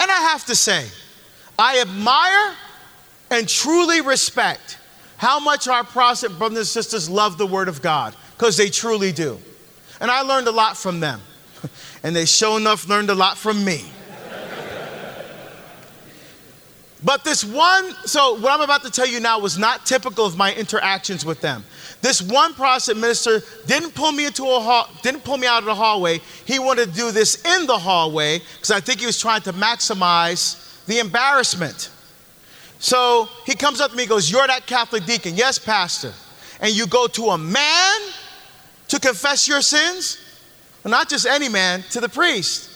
And 0.00 0.10
I 0.10 0.22
have 0.22 0.44
to 0.46 0.56
say, 0.56 0.86
I 1.58 1.80
admire 1.80 2.54
and 3.30 3.48
truly 3.48 4.00
respect 4.00 4.78
how 5.16 5.40
much 5.40 5.66
our 5.66 5.82
Protestant 5.82 6.38
brothers 6.38 6.58
and 6.58 6.66
sisters 6.66 7.10
love 7.10 7.36
the 7.36 7.46
Word 7.46 7.68
of 7.68 7.82
God, 7.82 8.14
because 8.36 8.56
they 8.56 8.70
truly 8.70 9.10
do. 9.10 9.38
And 10.00 10.10
I 10.10 10.22
learned 10.22 10.46
a 10.46 10.52
lot 10.52 10.76
from 10.76 11.00
them. 11.00 11.20
And 12.04 12.14
they 12.14 12.26
sure 12.26 12.60
enough 12.60 12.88
learned 12.88 13.10
a 13.10 13.14
lot 13.14 13.36
from 13.36 13.64
me. 13.64 13.84
But 17.02 17.24
this 17.24 17.44
one, 17.44 17.92
so 18.06 18.34
what 18.38 18.52
I'm 18.52 18.60
about 18.60 18.84
to 18.84 18.90
tell 18.90 19.06
you 19.06 19.18
now 19.18 19.40
was 19.40 19.58
not 19.58 19.84
typical 19.84 20.24
of 20.24 20.36
my 20.36 20.54
interactions 20.54 21.24
with 21.24 21.40
them. 21.40 21.64
This 22.00 22.22
one 22.22 22.54
Protestant 22.54 23.00
minister 23.00 23.42
didn't 23.66 23.96
pull 23.96 24.12
me 24.12 24.26
into 24.26 24.44
a 24.44 24.60
hall, 24.60 24.88
didn't 25.02 25.24
pull 25.24 25.38
me 25.38 25.48
out 25.48 25.58
of 25.58 25.64
the 25.64 25.74
hallway. 25.74 26.20
He 26.44 26.60
wanted 26.60 26.90
to 26.90 26.94
do 26.94 27.10
this 27.10 27.44
in 27.44 27.66
the 27.66 27.78
hallway 27.78 28.38
because 28.38 28.70
I 28.70 28.78
think 28.78 29.00
he 29.00 29.06
was 29.06 29.20
trying 29.20 29.42
to 29.42 29.52
maximize 29.52 30.67
the 30.88 30.98
embarrassment. 30.98 31.90
So 32.80 33.28
he 33.44 33.54
comes 33.54 33.80
up 33.80 33.90
to 33.90 33.96
me 33.96 34.04
and 34.04 34.10
goes, 34.10 34.30
You're 34.30 34.46
that 34.46 34.66
Catholic 34.66 35.04
deacon. 35.04 35.36
Yes, 35.36 35.58
Pastor. 35.58 36.12
And 36.60 36.74
you 36.74 36.86
go 36.88 37.06
to 37.06 37.26
a 37.26 37.38
man 37.38 38.00
to 38.88 38.98
confess 38.98 39.46
your 39.46 39.60
sins? 39.60 40.18
Well, 40.82 40.90
not 40.90 41.08
just 41.08 41.26
any 41.26 41.48
man, 41.48 41.84
to 41.90 42.00
the 42.00 42.08
priest. 42.08 42.70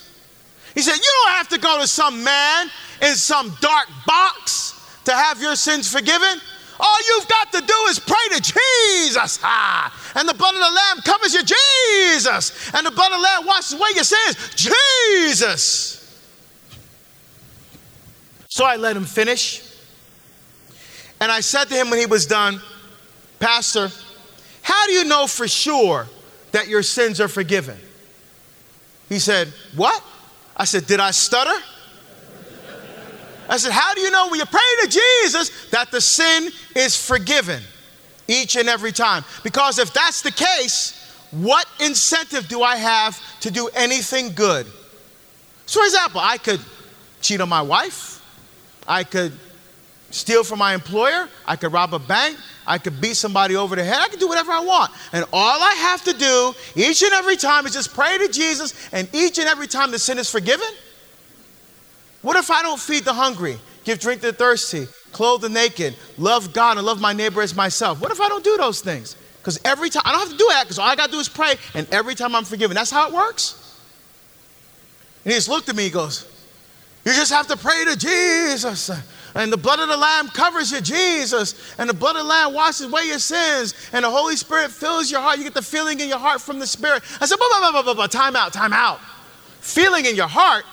He 0.74 0.82
said, 0.82 0.96
You 0.96 1.10
don't 1.24 1.32
have 1.32 1.48
to 1.48 1.58
go 1.58 1.80
to 1.80 1.86
some 1.86 2.22
man 2.22 2.70
in 3.00 3.14
some 3.14 3.56
dark 3.60 3.88
box 4.06 4.78
to 5.04 5.12
have 5.12 5.40
your 5.40 5.56
sins 5.56 5.90
forgiven. 5.90 6.40
All 6.78 6.98
you've 7.08 7.28
got 7.28 7.52
to 7.52 7.60
do 7.60 7.74
is 7.88 7.98
pray 7.98 8.36
to 8.36 8.40
Jesus. 8.40 9.38
Ah, 9.42 10.12
and 10.16 10.28
the 10.28 10.34
blood 10.34 10.54
of 10.54 10.60
the 10.60 10.70
Lamb 10.70 11.02
covers 11.04 11.32
you, 11.32 11.42
Jesus. 11.42 12.74
And 12.74 12.84
the 12.84 12.90
blood 12.90 13.12
of 13.12 13.18
the 13.18 13.22
Lamb 13.22 13.46
washes 13.46 13.72
away 13.74 13.90
your 13.94 14.04
sins, 14.04 14.54
Jesus. 14.54 16.01
So 18.52 18.66
I 18.66 18.76
let 18.76 18.94
him 18.94 19.06
finish. 19.06 19.62
And 21.22 21.32
I 21.32 21.40
said 21.40 21.70
to 21.70 21.74
him 21.74 21.88
when 21.88 21.98
he 21.98 22.04
was 22.04 22.26
done, 22.26 22.60
Pastor, 23.38 23.90
how 24.60 24.86
do 24.86 24.92
you 24.92 25.04
know 25.04 25.26
for 25.26 25.48
sure 25.48 26.06
that 26.50 26.68
your 26.68 26.82
sins 26.82 27.18
are 27.18 27.28
forgiven? 27.28 27.78
He 29.08 29.20
said, 29.20 29.48
What? 29.74 30.04
I 30.54 30.66
said, 30.66 30.86
Did 30.86 31.00
I 31.00 31.12
stutter? 31.12 31.58
I 33.48 33.56
said, 33.56 33.72
How 33.72 33.94
do 33.94 34.02
you 34.02 34.10
know 34.10 34.28
when 34.28 34.38
you 34.38 34.44
pray 34.44 34.60
to 34.82 34.88
Jesus 34.88 35.70
that 35.70 35.90
the 35.90 36.02
sin 36.02 36.50
is 36.76 36.94
forgiven 36.94 37.62
each 38.28 38.56
and 38.56 38.68
every 38.68 38.92
time? 38.92 39.24
Because 39.42 39.78
if 39.78 39.94
that's 39.94 40.20
the 40.20 40.30
case, 40.30 41.24
what 41.30 41.66
incentive 41.80 42.48
do 42.48 42.62
I 42.62 42.76
have 42.76 43.18
to 43.40 43.50
do 43.50 43.70
anything 43.74 44.34
good? 44.34 44.66
So, 45.64 45.80
for 45.80 45.86
example, 45.86 46.20
I 46.22 46.36
could 46.36 46.60
cheat 47.22 47.40
on 47.40 47.48
my 47.48 47.62
wife, 47.62 48.18
I 48.86 49.04
could 49.04 49.32
steal 50.10 50.44
from 50.44 50.58
my 50.58 50.74
employer, 50.74 51.28
I 51.46 51.56
could 51.56 51.72
rob 51.72 51.94
a 51.94 51.98
bank, 51.98 52.36
I 52.66 52.78
could 52.78 53.00
beat 53.00 53.14
somebody 53.14 53.56
over 53.56 53.74
the 53.76 53.84
head, 53.84 53.98
I 54.00 54.08
could 54.08 54.20
do 54.20 54.28
whatever 54.28 54.52
I 54.52 54.60
want. 54.60 54.92
And 55.12 55.24
all 55.32 55.62
I 55.62 55.72
have 55.72 56.04
to 56.04 56.12
do 56.12 56.54
each 56.76 57.02
and 57.02 57.12
every 57.12 57.36
time 57.36 57.66
is 57.66 57.72
just 57.72 57.94
pray 57.94 58.18
to 58.18 58.28
Jesus, 58.28 58.74
and 58.92 59.08
each 59.14 59.38
and 59.38 59.48
every 59.48 59.66
time 59.66 59.90
the 59.90 59.98
sin 59.98 60.18
is 60.18 60.30
forgiven. 60.30 60.68
What 62.20 62.36
if 62.36 62.50
I 62.50 62.62
don't 62.62 62.78
feed 62.78 63.04
the 63.04 63.14
hungry, 63.14 63.58
give 63.84 63.98
drink 63.98 64.20
to 64.20 64.28
the 64.28 64.32
thirsty, 64.32 64.86
clothe 65.12 65.40
the 65.40 65.48
naked, 65.48 65.96
love 66.18 66.52
God, 66.52 66.76
and 66.76 66.86
love 66.86 67.00
my 67.00 67.12
neighbor 67.12 67.42
as 67.42 67.54
myself? 67.54 68.00
What 68.00 68.12
if 68.12 68.20
I 68.20 68.28
don't 68.28 68.44
do 68.44 68.56
those 68.56 68.80
things? 68.80 69.16
Because 69.40 69.58
every 69.64 69.90
time, 69.90 70.02
I 70.04 70.12
don't 70.12 70.20
have 70.20 70.30
to 70.30 70.36
do 70.36 70.46
that 70.50 70.64
because 70.64 70.78
all 70.78 70.86
I 70.86 70.94
got 70.94 71.06
to 71.06 71.12
do 71.12 71.18
is 71.18 71.28
pray, 71.28 71.56
and 71.74 71.88
every 71.90 72.14
time 72.14 72.36
I'm 72.36 72.44
forgiven. 72.44 72.76
That's 72.76 72.92
how 72.92 73.08
it 73.08 73.12
works. 73.12 73.58
And 75.24 75.32
he 75.32 75.36
just 75.36 75.48
looked 75.48 75.68
at 75.68 75.74
me, 75.74 75.84
he 75.84 75.90
goes, 75.90 76.31
You 77.04 77.12
just 77.12 77.32
have 77.32 77.48
to 77.48 77.56
pray 77.56 77.84
to 77.84 77.96
Jesus. 77.96 78.90
And 79.34 79.52
the 79.52 79.56
blood 79.56 79.80
of 79.80 79.88
the 79.88 79.96
Lamb 79.96 80.28
covers 80.28 80.70
you, 80.70 80.80
Jesus. 80.80 81.74
And 81.78 81.88
the 81.88 81.94
blood 81.94 82.16
of 82.16 82.22
the 82.22 82.28
Lamb 82.28 82.52
washes 82.52 82.86
away 82.86 83.04
your 83.04 83.18
sins. 83.18 83.74
And 83.92 84.04
the 84.04 84.10
Holy 84.10 84.36
Spirit 84.36 84.70
fills 84.70 85.10
your 85.10 85.20
heart. 85.20 85.38
You 85.38 85.44
get 85.44 85.54
the 85.54 85.62
feeling 85.62 85.98
in 86.00 86.08
your 86.08 86.18
heart 86.18 86.40
from 86.40 86.58
the 86.58 86.66
Spirit. 86.66 87.02
I 87.20 87.26
said, 87.26 87.36
blah, 87.36 87.70
blah, 87.70 87.82
blah, 87.82 87.94
blah, 87.94 88.06
time 88.06 88.36
out, 88.36 88.52
time 88.52 88.72
out. 88.72 89.00
Feeling 89.60 90.04
in 90.04 90.14
your 90.14 90.28
heart. 90.28 90.64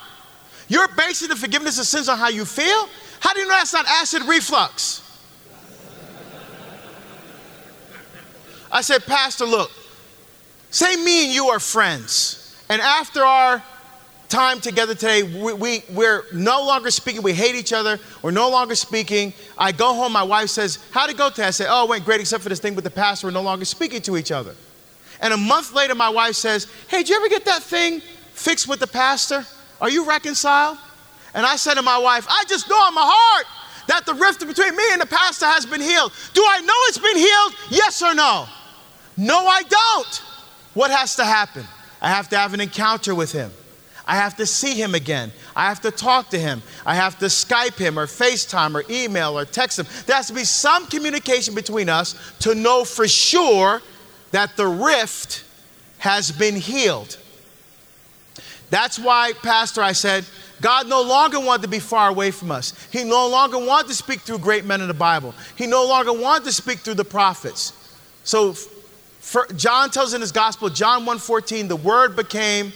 You're 0.68 0.88
basing 0.90 1.30
the 1.30 1.36
forgiveness 1.36 1.80
of 1.80 1.86
sins 1.86 2.10
on 2.10 2.18
how 2.18 2.30
you 2.30 2.46
feel? 2.46 2.90
How 3.20 3.34
do 3.34 3.40
you 3.40 3.48
know 3.48 3.54
that's 3.54 3.74
not 3.74 3.88
acid 3.88 4.24
reflux? 4.24 5.02
I 8.72 8.82
said, 8.82 9.04
Pastor, 9.06 9.46
look, 9.46 9.72
say 10.70 10.96
me 10.96 11.26
and 11.26 11.34
you 11.34 11.48
are 11.48 11.60
friends. 11.60 12.56
And 12.70 12.82
after 12.82 13.24
our 13.24 13.64
time 14.30 14.62
together 14.62 14.94
today. 14.94 15.24
We, 15.24 15.54
we, 15.54 15.84
we're 15.92 16.24
no 16.32 16.64
longer 16.64 16.92
speaking. 16.92 17.22
We 17.24 17.34
hate 17.34 17.56
each 17.56 17.74
other. 17.74 18.00
We're 18.22 18.32
no 18.32 18.50
longer 18.50 18.76
speaking. 18.76 19.34
I 19.58 19.72
go 19.72 19.94
home. 19.94 20.14
My 20.14 20.24
wife 20.24 20.50
says, 20.50 20.80
How'd 20.92 21.10
it 21.10 21.18
go 21.18 21.30
today? 21.30 21.48
I 21.48 21.52
say, 21.52 21.66
Oh, 21.68 21.86
it 21.86 21.90
went 21.90 22.06
great, 22.06 22.22
except 22.22 22.44
for 22.44 22.50
this 22.50 22.60
thing 22.60 22.76
with 22.76 22.84
the 22.84 22.92
pastor. 22.92 23.28
We're 23.28 23.32
no 23.32 23.42
longer 23.42 23.66
speaking 23.66 24.02
to 24.04 24.18
each 24.18 24.32
other. 24.32 24.56
And 25.22 25.34
a 25.34 25.38
month 25.38 25.74
later, 25.74 25.96
my 25.96 26.10
wife 26.10 26.36
says, 26.36 26.68
Hey, 26.88 27.00
did 27.00 27.10
you 27.10 27.16
ever 27.18 27.28
get 27.28 27.46
that 27.46 27.64
thing 27.64 28.02
fixed 28.34 28.68
with 28.68 28.80
the 28.80 28.88
pastor? 28.88 29.46
Are 29.82 29.90
you 29.90 30.08
reconciled? 30.08 30.78
And 31.34 31.46
I 31.46 31.56
said 31.56 31.76
to 31.76 31.82
my 31.82 31.98
wife, 31.98 32.26
I 32.30 32.44
just 32.48 32.70
know 32.70 32.88
in 32.88 32.94
my 32.94 33.04
heart 33.04 33.46
that 33.88 34.06
the 34.06 34.14
rift 34.14 34.46
between 34.46 34.76
me 34.76 34.84
and 34.92 35.02
the 35.02 35.06
pastor 35.06 35.46
has 35.46 35.66
been 35.66 35.82
healed. 35.82 36.12
Do 36.34 36.44
I 36.48 36.60
know 36.62 36.74
it's 36.88 36.98
been 36.98 37.18
healed? 37.18 37.54
Yes 37.72 38.02
or 38.02 38.14
no? 38.14 38.48
No, 39.18 39.46
I 39.46 39.64
don't. 39.64 40.24
What 40.74 40.92
has 40.92 41.16
to 41.18 41.26
happen? 41.26 41.66
I 42.02 42.10
have 42.10 42.30
to 42.30 42.38
have 42.38 42.54
an 42.54 42.62
encounter 42.62 43.14
with 43.14 43.32
him. 43.32 43.52
I 44.10 44.16
have 44.16 44.38
to 44.38 44.46
see 44.48 44.74
him 44.74 44.96
again. 44.96 45.32
I 45.56 45.70
have 45.70 45.82
to 45.82 45.92
talk 45.92 46.32
to 46.32 46.40
him. 46.40 46.64
I 46.84 46.96
have 46.96 47.20
to 47.20 47.26
Skype 47.26 47.78
him 47.78 48.00
or 48.00 48.08
FaceTime 48.08 48.74
or 48.74 48.84
email 48.90 49.38
or 49.38 49.46
text 49.46 49.78
him. 49.78 49.86
There 50.08 50.16
has 50.16 50.26
to 50.30 50.34
be 50.34 50.46
some 50.46 50.88
communication 50.88 51.54
between 51.54 51.90
us 51.90 52.16
to 52.40 52.56
know 52.56 52.84
for 52.84 53.08
sure 53.08 53.84
that 54.32 54.58
the 54.58 54.66
rift 54.66 55.44
has 56.00 56.32
been 56.32 56.56
healed. 56.56 57.20
That's 58.72 58.98
why, 58.98 59.34
Pastor, 59.44 59.84
I 59.84 59.92
said, 59.92 60.26
God 60.60 60.90
no 60.90 61.04
longer 61.04 61.40
wanted 61.40 61.62
to 61.62 61.68
be 61.68 61.80
far 61.80 62.10
away 62.10 62.32
from 62.32 62.50
us. 62.50 62.74
He 62.92 63.04
no 63.04 63.28
longer 63.28 63.60
wanted 63.60 63.90
to 63.90 63.94
speak 63.94 64.22
through 64.22 64.40
great 64.40 64.66
men 64.66 64.82
in 64.82 64.88
the 64.88 64.94
Bible. 64.96 65.36
He 65.56 65.68
no 65.68 65.86
longer 65.86 66.14
wanted 66.14 66.46
to 66.46 66.52
speak 66.52 66.80
through 66.80 66.96
the 66.96 67.06
prophets. 67.06 67.74
So 68.24 68.56
John 69.56 69.92
tells 69.92 70.16
in 70.16 70.22
his 70.22 70.32
gospel, 70.32 70.70
John 70.70 71.06
1:14, 71.06 71.68
the 71.68 71.76
word 71.76 72.16
became 72.16 72.74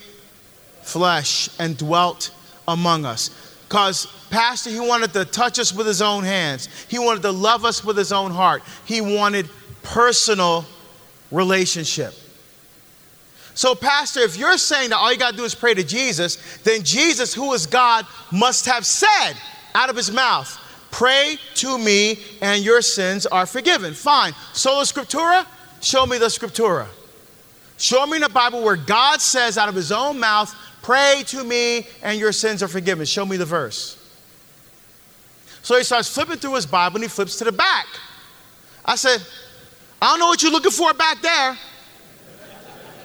flesh 0.84 1.50
and 1.60 1.78
dwelt 1.78 2.32
among 2.68 3.06
us. 3.06 3.30
Because, 3.68 4.06
Pastor, 4.30 4.70
he 4.70 4.80
wanted 4.80 5.14
to 5.14 5.26
touch 5.26 5.58
us 5.60 5.74
with 5.74 5.88
his 5.88 6.02
own 6.02 6.24
hands, 6.24 6.70
he 6.88 7.00
wanted 7.00 7.24
to 7.24 7.32
love 7.32 7.66
us 7.66 7.84
with 7.84 7.98
his 7.98 8.12
own 8.12 8.32
heart, 8.32 8.62
he 8.86 9.02
wanted 9.02 9.50
personal 9.82 10.66
relationship. 11.32 12.14
So, 13.56 13.76
Pastor, 13.76 14.22
if 14.22 14.38
you're 14.38 14.58
saying 14.58 14.90
that 14.90 14.98
all 14.98 15.12
you 15.12 15.18
got 15.18 15.32
to 15.32 15.38
do 15.38 15.44
is 15.44 15.54
pray 15.54 15.74
to 15.74 15.84
Jesus, 15.84 16.58
then 16.64 16.84
Jesus, 16.84 17.34
who 17.34 17.54
is 17.54 17.68
God, 17.68 18.06
must 18.32 18.66
have 18.66 18.86
said 18.86 19.34
out 19.76 19.90
of 19.90 19.96
his 19.96 20.12
mouth, 20.12 20.60
Pray 20.94 21.38
to 21.56 21.80
me 21.80 22.20
and 22.40 22.64
your 22.64 22.84
sins 22.84 23.26
are 23.26 23.48
forgiven. 23.48 23.96
Fine. 23.96 24.34
Sola 24.54 24.84
Scriptura, 24.84 25.44
show 25.82 26.06
me 26.06 26.20
the 26.20 26.28
Scriptura. 26.28 26.86
Show 27.78 28.06
me 28.06 28.18
in 28.18 28.22
the 28.22 28.30
Bible 28.30 28.64
where 28.64 28.76
God 28.76 29.20
says 29.20 29.58
out 29.58 29.70
of 29.70 29.74
his 29.74 29.92
own 29.92 30.20
mouth, 30.20 30.56
Pray 30.84 31.24
to 31.28 31.44
me 31.44 31.88
and 32.04 32.20
your 32.20 32.32
sins 32.32 32.62
are 32.62 32.68
forgiven. 32.68 33.06
Show 33.06 33.26
me 33.26 33.38
the 33.38 33.46
verse. 33.46 33.98
So 35.64 35.78
he 35.78 35.84
starts 35.84 36.14
flipping 36.14 36.38
through 36.38 36.56
his 36.56 36.66
Bible 36.66 36.98
and 36.98 37.06
he 37.06 37.10
flips 37.10 37.38
to 37.38 37.46
the 37.46 37.52
back. 37.54 37.88
I 38.86 38.96
said, 38.96 39.26
I 40.02 40.08
don't 40.08 40.20
know 40.20 40.28
what 40.28 40.44
you're 40.44 40.52
looking 40.52 40.72
for 40.72 40.94
back 40.94 41.22
there. 41.22 41.58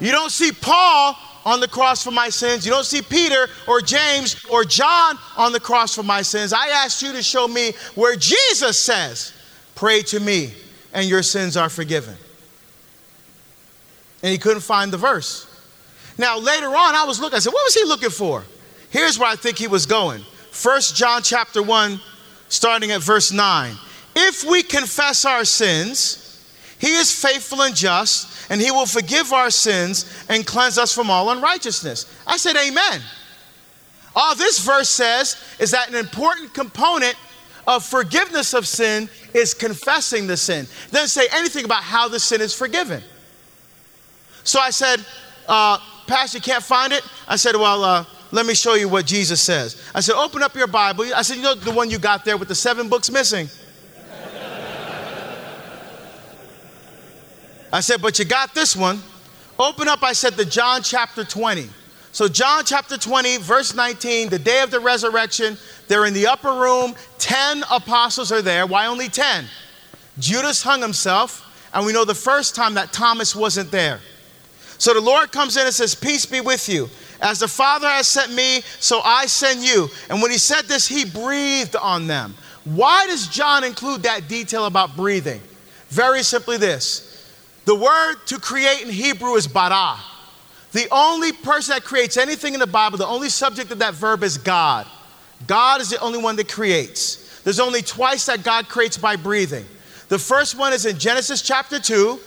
You 0.01 0.11
don't 0.11 0.31
see 0.31 0.51
Paul 0.53 1.17
on 1.45 1.61
the 1.61 1.69
cross 1.69 2.03
for 2.03 2.11
my 2.11 2.29
sins. 2.29 2.67
You 2.67 2.73
don't 2.73 2.85
see 2.85 3.01
Peter 3.01 3.47
or 3.69 3.81
James 3.81 4.45
or 4.47 4.64
John 4.64 5.17
on 5.37 5.53
the 5.53 5.61
cross 5.61 5.95
for 5.95 6.03
my 6.03 6.21
sins. 6.23 6.53
I 6.53 6.69
asked 6.69 7.01
you 7.01 7.12
to 7.12 7.23
show 7.23 7.47
me 7.47 7.73
where 7.95 8.17
Jesus 8.17 8.79
says, 8.79 9.33
Pray 9.77 10.03
to 10.03 10.19
me 10.19 10.53
and 10.93 11.09
your 11.09 11.23
sins 11.23 11.57
are 11.57 11.69
forgiven. 11.69 12.17
And 14.25 14.33
he 14.33 14.38
couldn't 14.38 14.62
find 14.62 14.93
the 14.93 14.97
verse. 14.97 15.47
Now, 16.18 16.38
later 16.38 16.66
on, 16.66 16.94
I 16.96 17.04
was 17.04 17.20
looking, 17.20 17.37
I 17.37 17.38
said, 17.38 17.52
what 17.52 17.64
was 17.64 17.74
he 17.74 17.85
looking 17.85 18.11
for? 18.11 18.44
Here's 18.90 19.18
where 19.18 19.31
I 19.31 19.37
think 19.37 19.57
he 19.57 19.68
was 19.68 19.87
going. 19.87 20.22
First 20.50 20.96
John 20.96 21.22
chapter 21.22 21.62
1, 21.62 22.00
starting 22.48 22.90
at 22.90 23.00
verse 23.00 23.31
9. 23.31 23.74
If 24.16 24.42
we 24.42 24.64
confess 24.64 25.24
our 25.24 25.44
sins, 25.44 26.44
he 26.78 26.94
is 26.96 27.12
faithful 27.12 27.62
and 27.62 27.74
just, 27.74 28.50
and 28.50 28.61
he 28.61 28.72
will 28.72 28.87
forgive 28.87 29.33
our 29.33 29.50
sins 29.50 30.24
and 30.28 30.44
cleanse 30.44 30.76
us 30.76 30.92
from 30.92 31.11
all 31.11 31.31
unrighteousness. 31.31 32.12
I 32.26 32.37
said, 32.37 32.57
Amen. 32.57 33.00
All 34.16 34.35
this 34.35 34.59
verse 34.59 34.88
says 34.88 35.37
is 35.61 35.70
that 35.70 35.88
an 35.88 35.94
important 35.94 36.52
component 36.52 37.14
of 37.68 37.85
forgiveness 37.85 38.55
of 38.55 38.66
sin 38.66 39.09
is 39.34 39.55
confessing 39.55 40.26
the 40.26 40.36
sin. 40.36 40.66
Doesn't 40.90 41.09
say 41.09 41.28
anything 41.32 41.64
about 41.64 41.82
how 41.82 42.09
the 42.09 42.18
sin 42.18 42.40
is 42.40 42.55
forgiven. 42.55 43.03
So 44.43 44.59
I 44.59 44.70
said, 44.70 45.05
uh, 45.47 45.78
Pastor, 46.09 46.38
you 46.38 46.42
can't 46.42 46.64
find 46.64 46.92
it? 46.92 47.02
I 47.28 47.36
said, 47.36 47.54
Well, 47.54 47.84
uh, 47.84 48.04
let 48.32 48.46
me 48.46 48.54
show 48.54 48.74
you 48.74 48.88
what 48.88 49.06
Jesus 49.06 49.40
says. 49.40 49.80
I 49.94 50.00
said, 50.00 50.16
Open 50.16 50.42
up 50.42 50.56
your 50.56 50.66
Bible. 50.66 51.04
I 51.14 51.22
said, 51.22 51.36
You 51.36 51.42
know 51.42 51.54
the 51.54 51.70
one 51.70 51.90
you 51.90 51.98
got 51.98 52.24
there 52.24 52.36
with 52.36 52.48
the 52.48 52.54
seven 52.54 52.88
books 52.88 53.11
missing? 53.11 53.48
I 57.70 57.80
said, 57.80 58.00
But 58.00 58.18
you 58.18 58.24
got 58.24 58.54
this 58.54 58.74
one. 58.74 59.00
Open 59.59 59.88
up, 59.88 60.02
I 60.02 60.12
said, 60.12 60.34
the 60.34 60.44
John 60.44 60.82
chapter 60.82 61.24
20. 61.24 61.68
So, 62.12 62.28
John 62.28 62.64
chapter 62.64 62.96
20, 62.96 63.38
verse 63.38 63.74
19, 63.74 64.28
the 64.28 64.38
day 64.38 64.62
of 64.62 64.70
the 64.70 64.80
resurrection, 64.80 65.59
they're 65.88 66.06
in 66.06 66.14
the 66.14 66.26
upper 66.26 66.52
room. 66.52 66.94
10 67.18 67.64
apostles 67.70 68.32
are 68.32 68.40
there. 68.40 68.66
Why 68.66 68.86
only 68.86 69.09
10? 69.09 69.44
Judas 70.18 70.62
hung 70.62 70.80
himself, 70.80 71.44
and 71.74 71.84
we 71.84 71.92
know 71.92 72.04
the 72.04 72.14
first 72.14 72.54
time 72.54 72.74
that 72.74 72.92
Thomas 72.92 73.36
wasn't 73.36 73.70
there. 73.70 74.00
So 74.79 74.95
the 74.95 75.01
Lord 75.01 75.33
comes 75.33 75.57
in 75.57 75.66
and 75.66 75.74
says, 75.74 75.95
Peace 75.95 76.24
be 76.24 76.41
with 76.41 76.68
you. 76.68 76.89
As 77.20 77.41
the 77.41 77.49
Father 77.49 77.89
has 77.89 78.07
sent 78.07 78.33
me, 78.33 78.62
so 78.79 79.01
I 79.01 79.26
send 79.26 79.62
you. 79.62 79.89
And 80.09 80.22
when 80.22 80.31
he 80.31 80.39
said 80.39 80.66
this, 80.66 80.87
he 80.87 81.05
breathed 81.05 81.74
on 81.74 82.07
them. 82.07 82.35
Why 82.64 83.07
does 83.07 83.26
John 83.29 83.64
include 83.64 84.05
that 84.05 84.29
detail 84.29 84.66
about 84.66 84.97
breathing? 84.97 85.41
Very 85.89 86.22
simply 86.22 86.57
this 86.59 87.05
the 87.64 87.74
word 87.74 88.16
to 88.26 88.39
create 88.39 88.83
in 88.83 88.89
Hebrew 88.89 89.35
is 89.35 89.47
bara. 89.47 89.97
The 90.72 90.87
only 90.91 91.33
person 91.33 91.74
that 91.74 91.85
creates 91.85 92.16
anything 92.16 92.55
in 92.55 92.61
the 92.61 92.66
Bible, 92.66 92.99
the 92.99 93.07
only 93.07 93.29
subject 93.29 93.70
of 93.70 93.79
that 93.81 93.95
verb 93.95 94.22
is 94.22 94.39
God. 94.39 94.87
God 95.47 95.81
is 95.81 95.91
the 95.91 96.01
only 96.01 96.18
one 96.18 96.37
that 96.37 96.49
creates. 96.49 97.41
There's 97.43 97.61
only 97.61 97.83
twice 97.83 98.26
that 98.26 98.43
God 98.43 98.68
creates 98.68 98.97
by 98.97 99.16
breathing. 99.16 99.64
The 100.09 100.18
first 100.18 100.59
one 100.59 100.72
is 100.72 100.87
in 100.87 100.99
Genesis 100.99 101.43
chapter 101.43 101.79
2, 101.79 102.18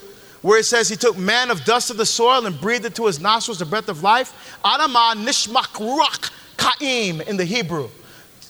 where 0.42 0.58
it 0.58 0.64
says 0.64 0.88
he 0.88 0.96
took 0.96 1.16
man 1.16 1.50
of 1.50 1.64
dust 1.64 1.90
of 1.90 1.96
the 1.96 2.06
soil 2.06 2.44
and 2.46 2.60
breathed 2.60 2.84
into 2.84 3.06
his 3.06 3.20
nostrils 3.20 3.58
the 3.58 3.64
breath 3.64 3.88
of 3.88 4.02
life. 4.02 4.58
Adamah 4.64 5.14
nishmak 5.14 5.72
ruach 5.78 6.30
kaim 6.56 7.20
in 7.22 7.36
the 7.36 7.44
Hebrew. 7.44 7.88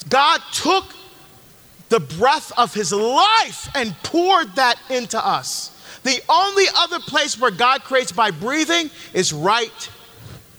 God 0.09 0.40
took 0.53 0.86
the 1.90 2.01
breath 2.01 2.51
of 2.59 2.72
his 2.74 2.93
life 2.93 3.68
and 3.74 3.95
poured 4.03 4.55
that 4.57 4.78
into 4.90 5.24
us. 5.24 5.68
The 6.03 6.20
only 6.28 6.64
other 6.74 6.99
place 6.99 7.38
where 7.38 7.51
God 7.51 7.84
creates 7.84 8.11
by 8.11 8.30
breathing 8.30 8.90
is 9.12 9.32
right 9.32 9.90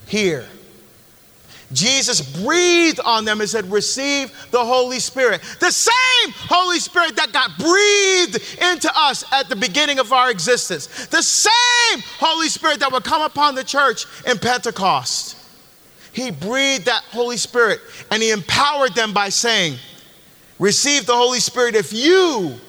here. 0.08 0.46
Jesus 1.74 2.22
breathed 2.22 3.00
on 3.04 3.26
them 3.26 3.42
and 3.42 3.50
said, 3.50 3.70
Receive 3.72 4.32
the 4.52 4.64
Holy 4.64 5.00
Spirit. 5.00 5.42
The 5.60 5.72
same 5.72 6.34
Holy 6.48 6.80
Spirit 6.80 7.16
that 7.16 7.34
got 7.34 7.58
breathed 7.58 8.62
into 8.62 8.92
us 8.96 9.24
at 9.34 9.50
the 9.50 9.56
beginning 9.56 10.00
of 10.00 10.14
our 10.14 10.30
existence. 10.30 11.08
The 11.08 11.22
same 11.22 12.04
Holy 12.20 12.50
Spirit 12.50 12.80
that 12.80 12.92
would 12.92 13.04
come 13.04 13.22
upon 13.22 13.56
the 13.56 13.64
church 13.64 14.06
in 14.26 14.38
Pentecost. 14.38 15.38
He 16.14 16.30
breathed 16.30 16.86
that 16.86 17.04
Holy 17.06 17.38
Spirit 17.38 17.80
and 18.12 18.22
he 18.22 18.32
empowered 18.32 18.94
them 18.94 19.14
by 19.14 19.30
saying, 19.30 19.78
Receive 20.60 21.06
the 21.06 21.16
Holy 21.16 21.40
Spirit 21.40 21.76
if 21.76 21.92
you 21.92 22.60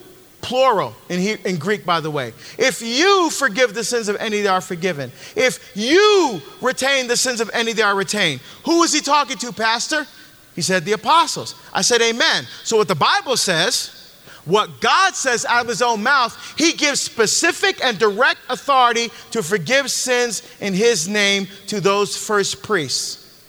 plural 0.45 0.95
in, 1.09 1.19
he, 1.19 1.33
in 1.47 1.57
Greek, 1.57 1.87
by 1.87 2.01
the 2.01 2.11
way. 2.11 2.35
If 2.59 2.83
you 2.83 3.31
forgive 3.31 3.75
the 3.75 3.83
sins 3.83 4.09
of 4.09 4.17
any, 4.17 4.43
they 4.43 4.49
are 4.49 4.61
forgiven. 4.61 5.11
If 5.35 5.73
you 5.75 6.41
retain 6.61 7.09
the 7.09 7.17
sins 7.17 7.41
of 7.41 7.51
any, 7.55 7.73
they 7.73 7.83
are 7.83 7.97
retained. 7.97 8.43
Who 8.67 8.83
is 8.83 8.93
he 8.93 9.01
talking 9.01 9.39
to, 9.39 9.53
Pastor? 9.53 10.07
He 10.55 10.61
said, 10.61 10.85
the 10.85 10.93
apostles. 10.93 11.55
I 11.73 11.81
said, 11.81 12.03
Amen. 12.03 12.47
So, 12.63 12.77
what 12.77 12.89
the 12.89 12.95
Bible 12.95 13.39
says, 13.39 14.05
what 14.45 14.83
God 14.83 15.15
says 15.15 15.47
out 15.47 15.63
of 15.63 15.69
his 15.69 15.81
own 15.81 16.03
mouth, 16.03 16.37
he 16.59 16.75
gives 16.75 17.01
specific 17.01 17.83
and 17.83 17.99
direct 17.99 18.41
authority 18.51 19.09
to 19.31 19.43
forgive 19.43 19.91
sins 19.91 20.43
in 20.61 20.75
his 20.75 21.09
name 21.09 21.49
to 21.69 21.81
those 21.81 22.15
first 22.17 22.63
priests. 22.63 23.43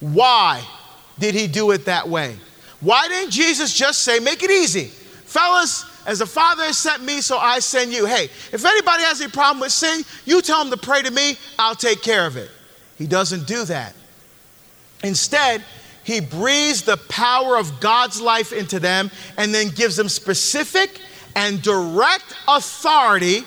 Why 0.00 0.64
did 1.18 1.34
he 1.34 1.46
do 1.46 1.70
it 1.72 1.84
that 1.84 2.08
way? 2.08 2.36
Why 2.80 3.06
didn't 3.08 3.30
Jesus 3.30 3.74
just 3.74 4.02
say, 4.02 4.18
make 4.18 4.42
it 4.42 4.50
easy? 4.50 4.86
Fellas, 4.86 5.84
as 6.06 6.18
the 6.18 6.26
Father 6.26 6.64
has 6.64 6.78
sent 6.78 7.02
me, 7.02 7.20
so 7.20 7.38
I 7.38 7.58
send 7.60 7.92
you. 7.92 8.06
Hey, 8.06 8.24
if 8.24 8.64
anybody 8.64 9.02
has 9.04 9.20
a 9.20 9.28
problem 9.28 9.60
with 9.60 9.72
sin, 9.72 10.02
you 10.24 10.42
tell 10.42 10.64
them 10.64 10.70
to 10.70 10.76
pray 10.76 11.02
to 11.02 11.10
me, 11.10 11.36
I'll 11.58 11.74
take 11.74 12.02
care 12.02 12.26
of 12.26 12.36
it. 12.36 12.50
He 12.98 13.06
doesn't 13.06 13.46
do 13.46 13.64
that. 13.64 13.94
Instead, 15.02 15.62
he 16.04 16.20
breathes 16.20 16.82
the 16.82 16.96
power 16.96 17.56
of 17.56 17.80
God's 17.80 18.20
life 18.20 18.52
into 18.52 18.80
them 18.80 19.10
and 19.36 19.54
then 19.54 19.68
gives 19.68 19.96
them 19.96 20.08
specific 20.08 21.00
and 21.36 21.62
direct 21.62 22.34
authority 22.48 23.44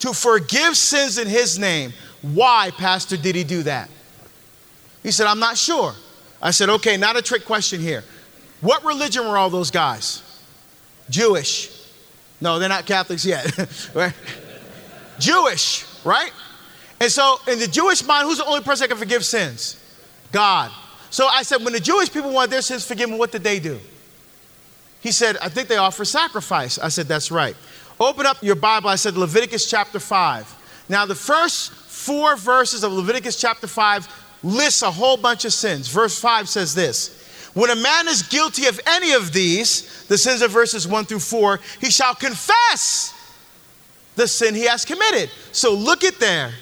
to 0.00 0.12
forgive 0.12 0.76
sins 0.76 1.18
in 1.18 1.28
his 1.28 1.58
name. 1.58 1.92
Why, 2.22 2.70
Pastor, 2.76 3.16
did 3.16 3.34
he 3.34 3.44
do 3.44 3.62
that? 3.64 3.90
He 5.02 5.10
said, 5.10 5.26
I'm 5.26 5.38
not 5.38 5.56
sure. 5.56 5.94
I 6.42 6.50
said, 6.50 6.68
okay, 6.70 6.96
not 6.96 7.16
a 7.16 7.22
trick 7.22 7.44
question 7.44 7.80
here. 7.80 8.04
What 8.60 8.84
religion 8.84 9.28
were 9.28 9.36
all 9.36 9.50
those 9.50 9.70
guys? 9.70 10.22
Jewish. 11.08 11.79
No, 12.40 12.58
they're 12.58 12.68
not 12.68 12.86
Catholics 12.86 13.24
yet. 13.24 13.90
right? 13.94 14.14
Jewish, 15.18 15.84
right? 16.04 16.32
And 17.00 17.10
so, 17.10 17.38
in 17.48 17.58
the 17.58 17.66
Jewish 17.66 18.04
mind, 18.04 18.26
who's 18.26 18.38
the 18.38 18.44
only 18.44 18.62
person 18.62 18.84
that 18.84 18.88
can 18.88 18.98
forgive 18.98 19.24
sins? 19.24 19.82
God. 20.32 20.70
So 21.10 21.26
I 21.26 21.42
said, 21.42 21.62
when 21.64 21.72
the 21.72 21.80
Jewish 21.80 22.12
people 22.12 22.32
wanted 22.32 22.50
their 22.50 22.62
sins 22.62 22.86
forgiven, 22.86 23.18
what 23.18 23.32
did 23.32 23.42
they 23.42 23.58
do? 23.58 23.80
He 25.00 25.12
said, 25.12 25.36
I 25.38 25.48
think 25.48 25.68
they 25.68 25.76
offer 25.76 26.04
sacrifice. 26.04 26.78
I 26.78 26.88
said, 26.88 27.06
that's 27.06 27.30
right. 27.30 27.56
Open 27.98 28.26
up 28.26 28.42
your 28.42 28.54
Bible. 28.54 28.88
I 28.88 28.96
said, 28.96 29.16
Leviticus 29.16 29.68
chapter 29.68 29.98
5. 29.98 30.86
Now, 30.88 31.06
the 31.06 31.14
first 31.14 31.72
four 31.72 32.36
verses 32.36 32.84
of 32.84 32.92
Leviticus 32.92 33.40
chapter 33.40 33.66
5 33.66 34.08
lists 34.42 34.82
a 34.82 34.90
whole 34.90 35.16
bunch 35.16 35.44
of 35.44 35.52
sins. 35.52 35.88
Verse 35.88 36.18
5 36.18 36.48
says 36.48 36.74
this 36.74 37.19
when 37.54 37.70
a 37.70 37.76
man 37.76 38.08
is 38.08 38.22
guilty 38.22 38.66
of 38.66 38.80
any 38.86 39.12
of 39.12 39.32
these, 39.32 40.04
the 40.06 40.16
sins 40.16 40.42
of 40.42 40.50
verses 40.50 40.86
1 40.86 41.04
through 41.06 41.20
4, 41.20 41.60
he 41.80 41.90
shall 41.90 42.14
confess 42.14 43.14
the 44.16 44.28
sin 44.28 44.54
he 44.54 44.66
has 44.66 44.84
committed. 44.84 45.30
So 45.52 45.74
look 45.74 46.04
at 46.04 46.18
there. 46.18 46.52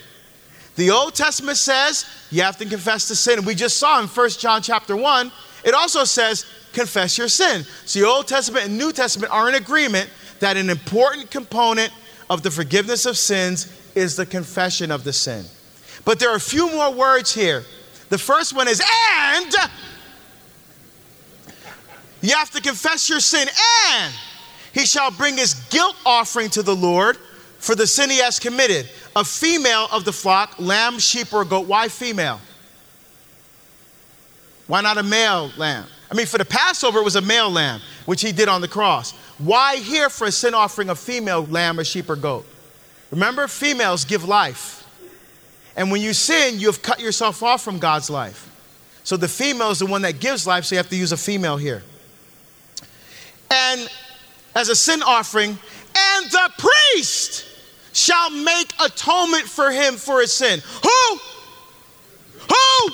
The 0.76 0.90
Old 0.90 1.14
Testament 1.14 1.58
says 1.58 2.06
you 2.30 2.42
have 2.42 2.56
to 2.58 2.64
confess 2.64 3.08
the 3.08 3.16
sin. 3.16 3.44
We 3.44 3.54
just 3.54 3.78
saw 3.78 4.00
in 4.00 4.06
1 4.06 4.30
John 4.30 4.62
chapter 4.62 4.96
1, 4.96 5.32
it 5.64 5.74
also 5.74 6.04
says 6.04 6.46
confess 6.72 7.18
your 7.18 7.28
sin. 7.28 7.64
So 7.84 8.00
the 8.00 8.06
Old 8.06 8.28
Testament 8.28 8.66
and 8.66 8.78
New 8.78 8.92
Testament 8.92 9.32
are 9.32 9.48
in 9.48 9.56
agreement 9.56 10.08
that 10.40 10.56
an 10.56 10.70
important 10.70 11.30
component 11.30 11.92
of 12.30 12.42
the 12.42 12.50
forgiveness 12.50 13.06
of 13.06 13.16
sins 13.16 13.72
is 13.94 14.16
the 14.16 14.26
confession 14.26 14.90
of 14.90 15.02
the 15.02 15.12
sin. 15.12 15.44
But 16.04 16.20
there 16.20 16.30
are 16.30 16.36
a 16.36 16.40
few 16.40 16.70
more 16.70 16.92
words 16.92 17.34
here. 17.34 17.64
The 18.08 18.18
first 18.18 18.54
one 18.54 18.68
is 18.68 18.80
and 18.80 19.54
you 22.20 22.34
have 22.34 22.50
to 22.50 22.60
confess 22.60 23.08
your 23.08 23.20
sin, 23.20 23.48
and 23.92 24.12
he 24.72 24.84
shall 24.84 25.10
bring 25.10 25.36
his 25.36 25.54
guilt 25.70 25.96
offering 26.04 26.50
to 26.50 26.62
the 26.62 26.74
Lord 26.74 27.16
for 27.58 27.74
the 27.74 27.86
sin 27.86 28.10
he 28.10 28.18
has 28.18 28.38
committed. 28.38 28.88
A 29.16 29.24
female 29.24 29.88
of 29.92 30.04
the 30.04 30.12
flock, 30.12 30.58
lamb, 30.58 30.98
sheep, 30.98 31.32
or 31.32 31.44
goat. 31.44 31.66
Why 31.66 31.88
female? 31.88 32.40
Why 34.66 34.80
not 34.80 34.98
a 34.98 35.02
male 35.02 35.50
lamb? 35.56 35.86
I 36.10 36.14
mean, 36.14 36.26
for 36.26 36.38
the 36.38 36.44
Passover, 36.44 37.00
it 37.00 37.04
was 37.04 37.16
a 37.16 37.20
male 37.20 37.50
lamb, 37.50 37.80
which 38.06 38.22
he 38.22 38.32
did 38.32 38.48
on 38.48 38.60
the 38.60 38.68
cross. 38.68 39.12
Why 39.38 39.76
here 39.76 40.08
for 40.08 40.26
a 40.26 40.32
sin 40.32 40.54
offering 40.54 40.90
a 40.90 40.94
female 40.94 41.44
lamb 41.44 41.78
or 41.78 41.84
sheep 41.84 42.08
or 42.10 42.16
goat? 42.16 42.46
Remember, 43.10 43.48
females 43.48 44.04
give 44.04 44.24
life. 44.24 44.84
And 45.76 45.90
when 45.90 46.02
you 46.02 46.12
sin, 46.12 46.58
you 46.58 46.66
have 46.66 46.82
cut 46.82 47.00
yourself 47.00 47.42
off 47.42 47.62
from 47.62 47.78
God's 47.78 48.10
life. 48.10 48.44
So 49.04 49.16
the 49.16 49.28
female 49.28 49.70
is 49.70 49.78
the 49.78 49.86
one 49.86 50.02
that 50.02 50.20
gives 50.20 50.46
life, 50.46 50.64
so 50.64 50.74
you 50.74 50.78
have 50.78 50.90
to 50.90 50.96
use 50.96 51.12
a 51.12 51.16
female 51.16 51.56
here 51.56 51.82
and 53.50 53.88
as 54.54 54.68
a 54.68 54.76
sin 54.76 55.02
offering, 55.02 55.50
and 55.50 56.30
the 56.30 56.50
priest 56.58 57.46
shall 57.92 58.30
make 58.30 58.72
atonement 58.84 59.44
for 59.44 59.70
him 59.70 59.94
for 59.94 60.20
his 60.20 60.32
sin. 60.32 60.60
Who? 60.82 61.18
Who? 62.40 62.92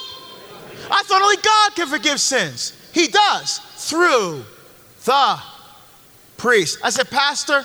I 0.90 1.02
thought 1.04 1.22
only 1.22 1.36
God 1.36 1.74
can 1.74 1.88
forgive 1.88 2.20
sins. 2.20 2.78
He 2.92 3.08
does 3.08 3.58
through 3.76 4.44
the 5.04 5.40
priest. 6.36 6.78
I 6.82 6.90
said, 6.90 7.10
Pastor, 7.10 7.64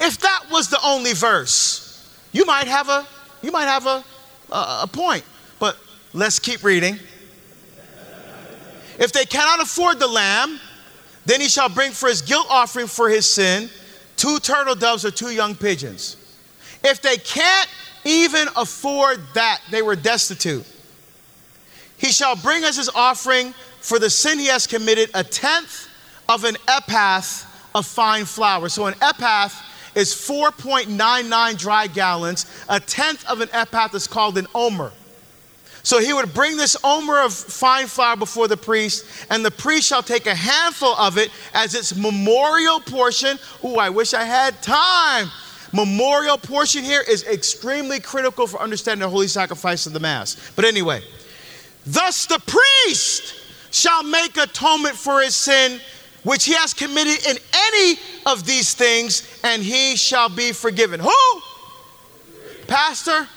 if 0.00 0.18
that 0.20 0.46
was 0.50 0.68
the 0.68 0.80
only 0.84 1.12
verse, 1.12 1.82
you 2.32 2.44
might 2.44 2.66
have 2.66 2.88
a 2.88 3.06
you 3.42 3.52
might 3.52 3.66
have 3.66 3.86
a, 3.86 4.04
a, 4.50 4.80
a 4.82 4.88
point. 4.90 5.24
But 5.58 5.76
let's 6.14 6.38
keep 6.38 6.64
reading. 6.64 6.98
If 8.98 9.12
they 9.12 9.26
cannot 9.26 9.60
afford 9.60 9.98
the 9.98 10.06
lamb, 10.06 10.58
then 11.26 11.40
he 11.40 11.48
shall 11.48 11.68
bring 11.68 11.92
for 11.92 12.08
his 12.08 12.22
guilt 12.22 12.46
offering 12.50 12.86
for 12.86 13.08
his 13.08 13.32
sin 13.32 13.70
two 14.16 14.38
turtle 14.38 14.74
doves 14.74 15.04
or 15.04 15.10
two 15.10 15.30
young 15.30 15.54
pigeons. 15.54 16.16
If 16.82 17.00
they 17.00 17.16
can't 17.16 17.68
even 18.04 18.48
afford 18.56 19.20
that, 19.34 19.60
they 19.70 19.82
were 19.82 19.96
destitute. 19.96 20.66
He 21.96 22.08
shall 22.08 22.36
bring 22.36 22.64
as 22.64 22.76
his 22.76 22.90
offering 22.94 23.52
for 23.80 23.98
the 23.98 24.10
sin 24.10 24.38
he 24.38 24.46
has 24.46 24.66
committed 24.66 25.10
a 25.14 25.24
tenth 25.24 25.88
of 26.28 26.44
an 26.44 26.56
ephah 26.68 27.20
of 27.74 27.86
fine 27.86 28.24
flour. 28.24 28.68
So 28.68 28.86
an 28.86 28.94
ephah 29.00 29.48
is 29.94 30.14
4.99 30.14 31.58
dry 31.58 31.86
gallons. 31.86 32.46
A 32.68 32.80
tenth 32.80 33.26
of 33.26 33.40
an 33.40 33.48
ephah 33.52 33.88
is 33.94 34.06
called 34.06 34.38
an 34.38 34.46
omer. 34.54 34.92
So 35.84 36.00
he 36.00 36.12
would 36.12 36.34
bring 36.34 36.56
this 36.56 36.76
omer 36.82 37.20
of 37.20 37.32
fine 37.32 37.86
flour 37.86 38.16
before 38.16 38.48
the 38.48 38.56
priest, 38.56 39.04
and 39.30 39.44
the 39.44 39.50
priest 39.50 39.86
shall 39.86 40.02
take 40.02 40.26
a 40.26 40.34
handful 40.34 40.94
of 40.96 41.18
it 41.18 41.30
as 41.52 41.74
its 41.74 41.94
memorial 41.94 42.80
portion. 42.80 43.38
Ooh, 43.64 43.76
I 43.76 43.90
wish 43.90 44.14
I 44.14 44.24
had 44.24 44.60
time. 44.62 45.30
Memorial 45.72 46.38
portion 46.38 46.82
here 46.82 47.02
is 47.06 47.24
extremely 47.24 48.00
critical 48.00 48.46
for 48.46 48.60
understanding 48.60 49.06
the 49.06 49.10
holy 49.10 49.28
sacrifice 49.28 49.86
of 49.86 49.92
the 49.92 50.00
Mass. 50.00 50.52
But 50.56 50.64
anyway, 50.64 51.02
Thus 51.86 52.26
the 52.26 52.40
priest 52.46 53.34
shall 53.70 54.02
make 54.02 54.36
atonement 54.36 54.94
for 54.94 55.20
his 55.20 55.34
sin 55.34 55.80
which 56.22 56.44
he 56.46 56.54
has 56.54 56.72
committed 56.72 57.26
in 57.26 57.36
any 57.52 57.98
of 58.24 58.46
these 58.46 58.72
things, 58.72 59.40
and 59.44 59.62
he 59.62 59.94
shall 59.94 60.30
be 60.30 60.52
forgiven. 60.52 60.98
Who? 60.98 61.42
Pastor, 62.66 63.28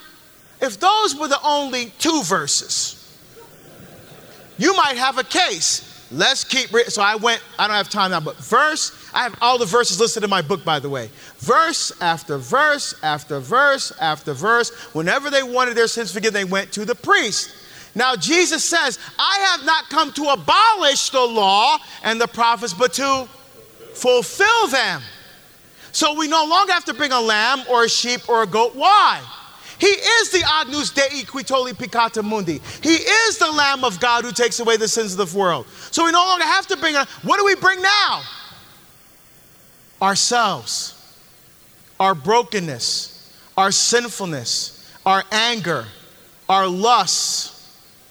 if 0.61 0.79
those 0.79 1.15
were 1.15 1.27
the 1.27 1.41
only 1.43 1.91
two 1.99 2.23
verses, 2.23 2.93
you 4.57 4.75
might 4.75 4.97
have 4.97 5.17
a 5.17 5.23
case. 5.23 5.83
Let's 6.11 6.43
keep 6.43 6.71
re- 6.71 6.85
so 6.85 7.01
I 7.01 7.15
went, 7.15 7.43
I 7.59 7.67
don't 7.67 7.75
have 7.75 7.89
time 7.89 8.11
now, 8.11 8.21
but 8.21 8.37
verse, 8.37 9.11
I 9.13 9.23
have 9.23 9.37
all 9.41 9.57
the 9.57 9.65
verses 9.65 9.99
listed 9.99 10.23
in 10.23 10.29
my 10.29 10.41
book, 10.41 10.63
by 10.63 10.79
the 10.79 10.89
way. 10.89 11.09
Verse 11.39 11.91
after 12.01 12.37
verse 12.37 12.95
after 13.03 13.39
verse 13.39 13.91
after 13.99 14.33
verse. 14.33 14.69
Whenever 14.93 15.29
they 15.29 15.43
wanted 15.43 15.75
their 15.75 15.87
sins 15.87 16.11
forgiven, 16.11 16.33
they 16.33 16.45
went 16.45 16.71
to 16.73 16.85
the 16.85 16.95
priest. 16.95 17.51
Now, 17.93 18.15
Jesus 18.15 18.63
says, 18.63 18.99
I 19.19 19.39
have 19.51 19.65
not 19.65 19.89
come 19.89 20.13
to 20.13 20.29
abolish 20.29 21.09
the 21.09 21.21
law 21.21 21.77
and 22.03 22.21
the 22.21 22.27
prophets, 22.27 22.73
but 22.73 22.93
to 22.93 23.27
fulfill 23.93 24.67
them. 24.67 25.01
So 25.91 26.13
we 26.13 26.27
no 26.27 26.45
longer 26.45 26.73
have 26.73 26.85
to 26.85 26.93
bring 26.93 27.11
a 27.11 27.19
lamb 27.19 27.63
or 27.69 27.85
a 27.85 27.89
sheep 27.89 28.29
or 28.29 28.43
a 28.43 28.47
goat. 28.47 28.75
Why? 28.75 29.21
He 29.79 29.87
is 29.87 30.31
the 30.31 30.43
Agnus 30.59 30.89
Dei 30.91 31.23
qui 31.23 31.43
tollit 31.43 31.77
peccata 31.77 32.23
mundi. 32.23 32.59
He 32.81 32.95
is 32.95 33.37
the 33.37 33.51
Lamb 33.51 33.83
of 33.83 33.99
God 33.99 34.25
who 34.25 34.31
takes 34.31 34.59
away 34.59 34.77
the 34.77 34.87
sins 34.87 35.17
of 35.17 35.29
the 35.29 35.37
world. 35.37 35.67
So 35.91 36.05
we 36.05 36.11
no 36.11 36.25
longer 36.25 36.45
have 36.45 36.67
to 36.67 36.77
bring 36.77 36.95
what 36.95 37.37
do 37.37 37.45
we 37.45 37.55
bring 37.55 37.81
now? 37.81 38.21
Ourselves, 40.01 40.93
our 41.99 42.15
brokenness, 42.15 43.33
our 43.55 43.71
sinfulness, 43.71 44.95
our 45.05 45.23
anger, 45.31 45.85
our 46.47 46.67
lusts 46.67 47.57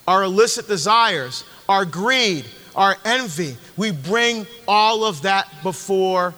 our 0.07 0.25
illicit 0.25 0.69
desires, 0.69 1.45
our 1.69 1.85
greed, 1.85 2.45
our 2.75 2.97
envy. 3.05 3.57
We 3.77 3.91
bring 3.91 4.47
all 4.69 5.05
of 5.05 5.23
that 5.23 5.49
before 5.63 6.35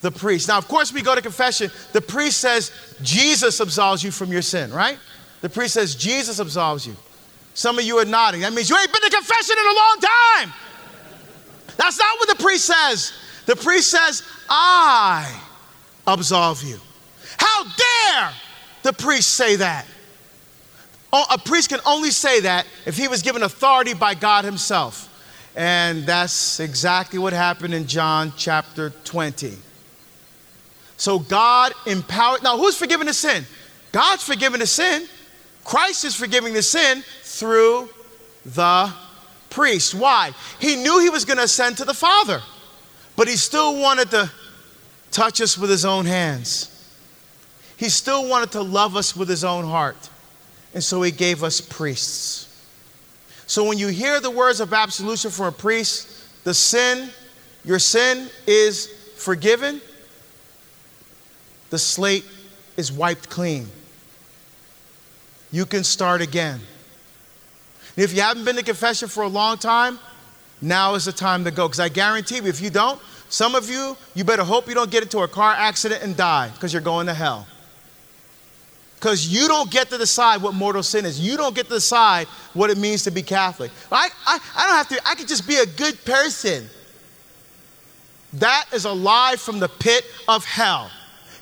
the 0.00 0.10
priest. 0.10 0.48
Now, 0.48 0.58
of 0.58 0.68
course, 0.68 0.92
we 0.92 1.02
go 1.02 1.14
to 1.14 1.22
confession. 1.22 1.70
The 1.92 2.00
priest 2.00 2.38
says, 2.38 2.70
Jesus 3.04 3.60
absolves 3.60 4.02
you 4.02 4.10
from 4.10 4.32
your 4.32 4.42
sin, 4.42 4.72
right? 4.72 4.98
The 5.40 5.48
priest 5.48 5.74
says, 5.74 5.94
Jesus 5.94 6.40
absolves 6.40 6.86
you. 6.86 6.96
Some 7.54 7.78
of 7.78 7.84
you 7.84 7.98
are 7.98 8.04
nodding. 8.04 8.40
That 8.40 8.52
means 8.52 8.68
you 8.68 8.76
ain't 8.76 8.92
been 8.92 9.02
to 9.02 9.10
confession 9.10 9.56
in 9.58 9.66
a 9.66 9.76
long 9.76 9.98
time. 10.00 10.52
That's 11.76 11.98
not 11.98 12.18
what 12.18 12.36
the 12.36 12.42
priest 12.42 12.64
says. 12.64 13.12
The 13.46 13.56
priest 13.56 13.90
says, 13.90 14.22
I 14.48 15.40
absolve 16.06 16.62
you. 16.62 16.80
How 17.36 17.64
dare 17.64 18.32
the 18.82 18.92
priest 18.92 19.34
say 19.34 19.56
that? 19.56 19.86
Oh, 21.12 21.24
a 21.30 21.38
priest 21.38 21.68
can 21.68 21.80
only 21.86 22.10
say 22.10 22.40
that 22.40 22.66
if 22.86 22.96
he 22.96 23.06
was 23.06 23.22
given 23.22 23.42
authority 23.42 23.94
by 23.94 24.14
God 24.14 24.44
himself. 24.44 25.10
And 25.54 26.04
that's 26.04 26.58
exactly 26.58 27.20
what 27.20 27.32
happened 27.32 27.74
in 27.74 27.86
John 27.86 28.32
chapter 28.36 28.90
20. 29.04 29.56
So 31.04 31.18
God 31.18 31.74
empowered. 31.84 32.42
Now, 32.42 32.56
who's 32.56 32.78
forgiving 32.78 33.06
the 33.06 33.12
sin? 33.12 33.44
God's 33.92 34.22
forgiving 34.22 34.60
the 34.60 34.66
sin. 34.66 35.06
Christ 35.62 36.02
is 36.06 36.14
forgiving 36.14 36.54
the 36.54 36.62
sin 36.62 37.04
through 37.22 37.90
the 38.46 38.90
priest. 39.50 39.94
Why? 39.94 40.30
He 40.58 40.76
knew 40.76 41.00
he 41.00 41.10
was 41.10 41.26
going 41.26 41.36
to 41.36 41.42
ascend 41.42 41.76
to 41.76 41.84
the 41.84 41.92
Father, 41.92 42.40
but 43.16 43.28
he 43.28 43.36
still 43.36 43.78
wanted 43.78 44.12
to 44.12 44.32
touch 45.10 45.42
us 45.42 45.58
with 45.58 45.68
his 45.68 45.84
own 45.84 46.06
hands. 46.06 46.70
He 47.76 47.90
still 47.90 48.26
wanted 48.26 48.52
to 48.52 48.62
love 48.62 48.96
us 48.96 49.14
with 49.14 49.28
his 49.28 49.44
own 49.44 49.66
heart. 49.66 50.08
And 50.72 50.82
so 50.82 51.02
he 51.02 51.10
gave 51.10 51.44
us 51.44 51.60
priests. 51.60 52.48
So 53.46 53.62
when 53.68 53.76
you 53.76 53.88
hear 53.88 54.20
the 54.20 54.30
words 54.30 54.58
of 54.58 54.72
absolution 54.72 55.30
from 55.30 55.48
a 55.48 55.52
priest, 55.52 56.44
the 56.44 56.54
sin, 56.54 57.10
your 57.62 57.78
sin 57.78 58.30
is 58.46 58.86
forgiven, 59.18 59.82
the 61.74 61.78
slate 61.78 62.24
is 62.76 62.92
wiped 62.92 63.28
clean. 63.28 63.68
You 65.50 65.66
can 65.66 65.82
start 65.82 66.20
again. 66.20 66.60
And 67.96 68.04
if 68.04 68.14
you 68.14 68.22
haven't 68.22 68.44
been 68.44 68.54
to 68.54 68.62
confession 68.62 69.08
for 69.08 69.24
a 69.24 69.28
long 69.28 69.58
time, 69.58 69.98
now 70.62 70.94
is 70.94 71.04
the 71.04 71.12
time 71.12 71.42
to 71.44 71.50
go. 71.50 71.66
Because 71.66 71.80
I 71.80 71.88
guarantee 71.88 72.36
you, 72.36 72.46
if 72.46 72.60
you 72.60 72.70
don't, 72.70 73.00
some 73.28 73.56
of 73.56 73.68
you, 73.68 73.96
you 74.14 74.22
better 74.22 74.44
hope 74.44 74.68
you 74.68 74.74
don't 74.74 74.90
get 74.90 75.02
into 75.02 75.18
a 75.18 75.28
car 75.28 75.52
accident 75.52 76.04
and 76.04 76.16
die 76.16 76.48
because 76.54 76.72
you're 76.72 76.80
going 76.80 77.06
to 77.08 77.14
hell 77.14 77.46
because 79.04 79.28
you 79.28 79.48
don't 79.48 79.70
get 79.70 79.90
to 79.90 79.98
decide 79.98 80.40
what 80.40 80.54
mortal 80.54 80.82
sin 80.82 81.04
is. 81.04 81.20
You 81.20 81.36
don't 81.36 81.54
get 81.54 81.66
to 81.66 81.74
decide 81.74 82.26
what 82.54 82.70
it 82.70 82.78
means 82.78 83.02
to 83.02 83.10
be 83.10 83.22
Catholic. 83.22 83.70
I, 83.92 84.08
I, 84.26 84.38
I 84.56 84.66
don't 84.66 84.76
have 84.76 84.88
to, 84.88 85.08
I 85.10 85.14
could 85.14 85.28
just 85.28 85.46
be 85.46 85.56
a 85.56 85.66
good 85.66 86.02
person. 86.06 86.66
That 88.32 88.64
is 88.72 88.86
a 88.86 88.92
lie 88.92 89.36
from 89.36 89.58
the 89.58 89.68
pit 89.68 90.06
of 90.26 90.46
hell. 90.46 90.90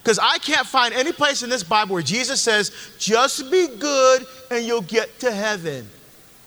Because 0.03 0.19
I 0.19 0.39
can't 0.39 0.67
find 0.67 0.93
any 0.93 1.13
place 1.13 1.43
in 1.43 1.51
this 1.51 1.63
Bible 1.63 1.95
where 1.95 2.03
Jesus 2.03 2.41
says, 2.41 2.73
just 2.99 3.51
be 3.51 3.69
good 3.79 4.27
and 4.51 4.65
you'll 4.65 4.83
get 4.83 5.21
to 5.21 5.31
heaven. 5.31 5.89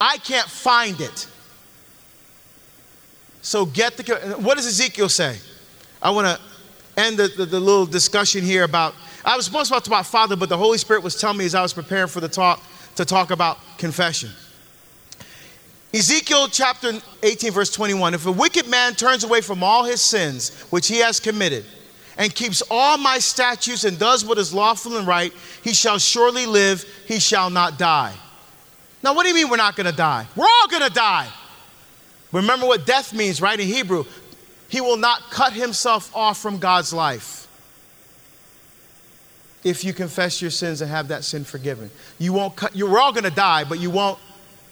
I 0.00 0.18
can't 0.18 0.48
find 0.48 1.00
it. 1.00 1.26
So 3.40 3.64
get 3.64 3.96
the, 3.96 4.36
what 4.40 4.56
does 4.56 4.66
Ezekiel 4.66 5.08
say? 5.08 5.38
I 6.02 6.10
want 6.10 6.26
to 6.26 7.00
end 7.00 7.16
the, 7.16 7.28
the, 7.28 7.46
the 7.46 7.60
little 7.60 7.86
discussion 7.86 8.42
here 8.42 8.64
about 8.64 8.94
I 9.24 9.36
was 9.36 9.44
supposed 9.44 9.66
to 9.66 9.74
talk 9.74 9.86
about 9.88 10.06
Father, 10.06 10.36
but 10.36 10.48
the 10.48 10.56
Holy 10.56 10.78
Spirit 10.78 11.02
was 11.02 11.16
telling 11.16 11.38
me 11.38 11.46
as 11.46 11.54
I 11.56 11.62
was 11.62 11.72
preparing 11.72 12.06
for 12.06 12.20
the 12.20 12.28
talk 12.28 12.62
to 12.94 13.04
talk 13.04 13.32
about 13.32 13.58
confession. 13.76 14.30
Ezekiel 15.92 16.46
chapter 16.48 16.92
18, 17.22 17.52
verse 17.52 17.70
21 17.72 18.14
If 18.14 18.26
a 18.26 18.32
wicked 18.32 18.68
man 18.68 18.94
turns 18.94 19.24
away 19.24 19.40
from 19.40 19.64
all 19.64 19.84
his 19.84 20.00
sins 20.00 20.62
which 20.70 20.86
he 20.86 20.98
has 20.98 21.18
committed, 21.18 21.64
and 22.18 22.34
keeps 22.34 22.62
all 22.70 22.98
my 22.98 23.18
statutes 23.18 23.84
and 23.84 23.98
does 23.98 24.24
what 24.24 24.38
is 24.38 24.54
lawful 24.54 24.96
and 24.96 25.06
right, 25.06 25.32
he 25.62 25.74
shall 25.74 25.98
surely 25.98 26.46
live, 26.46 26.84
he 27.06 27.18
shall 27.18 27.50
not 27.50 27.78
die. 27.78 28.14
Now, 29.02 29.14
what 29.14 29.22
do 29.22 29.28
you 29.28 29.34
mean 29.34 29.48
we're 29.48 29.56
not 29.56 29.76
gonna 29.76 29.92
die? 29.92 30.26
We're 30.34 30.44
all 30.44 30.68
gonna 30.68 30.90
die. 30.90 31.28
Remember 32.32 32.66
what 32.66 32.86
death 32.86 33.12
means, 33.12 33.40
right? 33.40 33.58
In 33.58 33.66
Hebrew, 33.66 34.04
he 34.68 34.80
will 34.80 34.96
not 34.96 35.30
cut 35.30 35.52
himself 35.52 36.14
off 36.14 36.38
from 36.38 36.58
God's 36.58 36.92
life 36.92 37.46
if 39.62 39.84
you 39.84 39.92
confess 39.92 40.40
your 40.40 40.50
sins 40.50 40.80
and 40.80 40.90
have 40.90 41.08
that 41.08 41.24
sin 41.24 41.44
forgiven. 41.44 41.90
You 42.18 42.32
won't 42.32 42.56
cut, 42.56 42.74
you, 42.74 42.90
we're 42.90 43.00
all 43.00 43.12
gonna 43.12 43.30
die, 43.30 43.64
but 43.64 43.78
you 43.78 43.90
won't, 43.90 44.18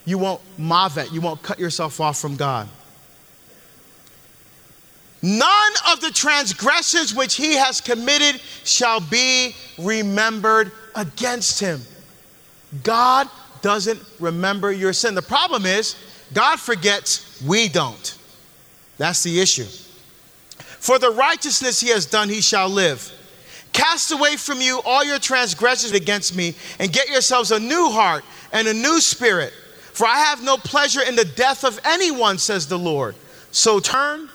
you 0.05 0.19
won't 0.19 0.41
mavet, 0.59 1.13
you 1.13 1.21
won't 1.21 1.43
cut 1.43 1.59
yourself 1.59 2.01
off 2.01 2.19
from 2.19 2.37
God. 2.37 2.69
None 5.25 5.73
of 5.91 6.03
the 6.03 6.11
transgressions 6.11 7.15
which 7.15 7.37
he 7.37 7.55
has 7.55 7.81
committed 7.81 8.43
shall 8.63 9.01
be 9.01 9.57
remembered 9.79 10.71
against 10.95 11.59
him. 11.61 11.81
God 12.83 13.31
doesn't 13.63 14.03
remember 14.21 14.71
your 14.71 14.93
sin. 14.93 15.15
The 15.15 15.23
problem 15.23 15.65
is, 15.65 15.97
God 16.35 16.61
forgets, 16.61 17.43
we 17.43 17.71
don't. 17.71 18.19
That's 18.99 19.23
the 19.23 19.41
issue. 19.41 19.65
For 20.59 20.99
the 20.99 21.13
righteousness 21.13 21.81
he 21.81 21.89
has 21.89 22.05
done, 22.05 22.29
he 22.29 22.43
shall 22.43 22.69
live. 22.69 23.11
Cast 23.73 24.13
away 24.13 24.37
from 24.37 24.61
you 24.61 24.83
all 24.85 25.03
your 25.03 25.19
transgressions 25.19 25.95
against 25.95 26.37
me, 26.37 26.55
and 26.79 26.93
get 26.93 27.09
yourselves 27.09 27.51
a 27.51 27.59
new 27.59 27.89
heart 27.89 28.25
and 28.53 28.69
a 28.69 28.75
new 28.75 29.01
spirit. 29.01 29.55
For 29.95 30.07
I 30.07 30.19
have 30.19 30.43
no 30.45 30.59
pleasure 30.59 31.01
in 31.01 31.17
the 31.17 31.25
death 31.25 31.65
of 31.65 31.81
anyone, 31.83 32.37
says 32.37 32.69
the 32.69 32.79
Lord. 32.79 33.15
So 33.53 33.81
turn 33.81 34.29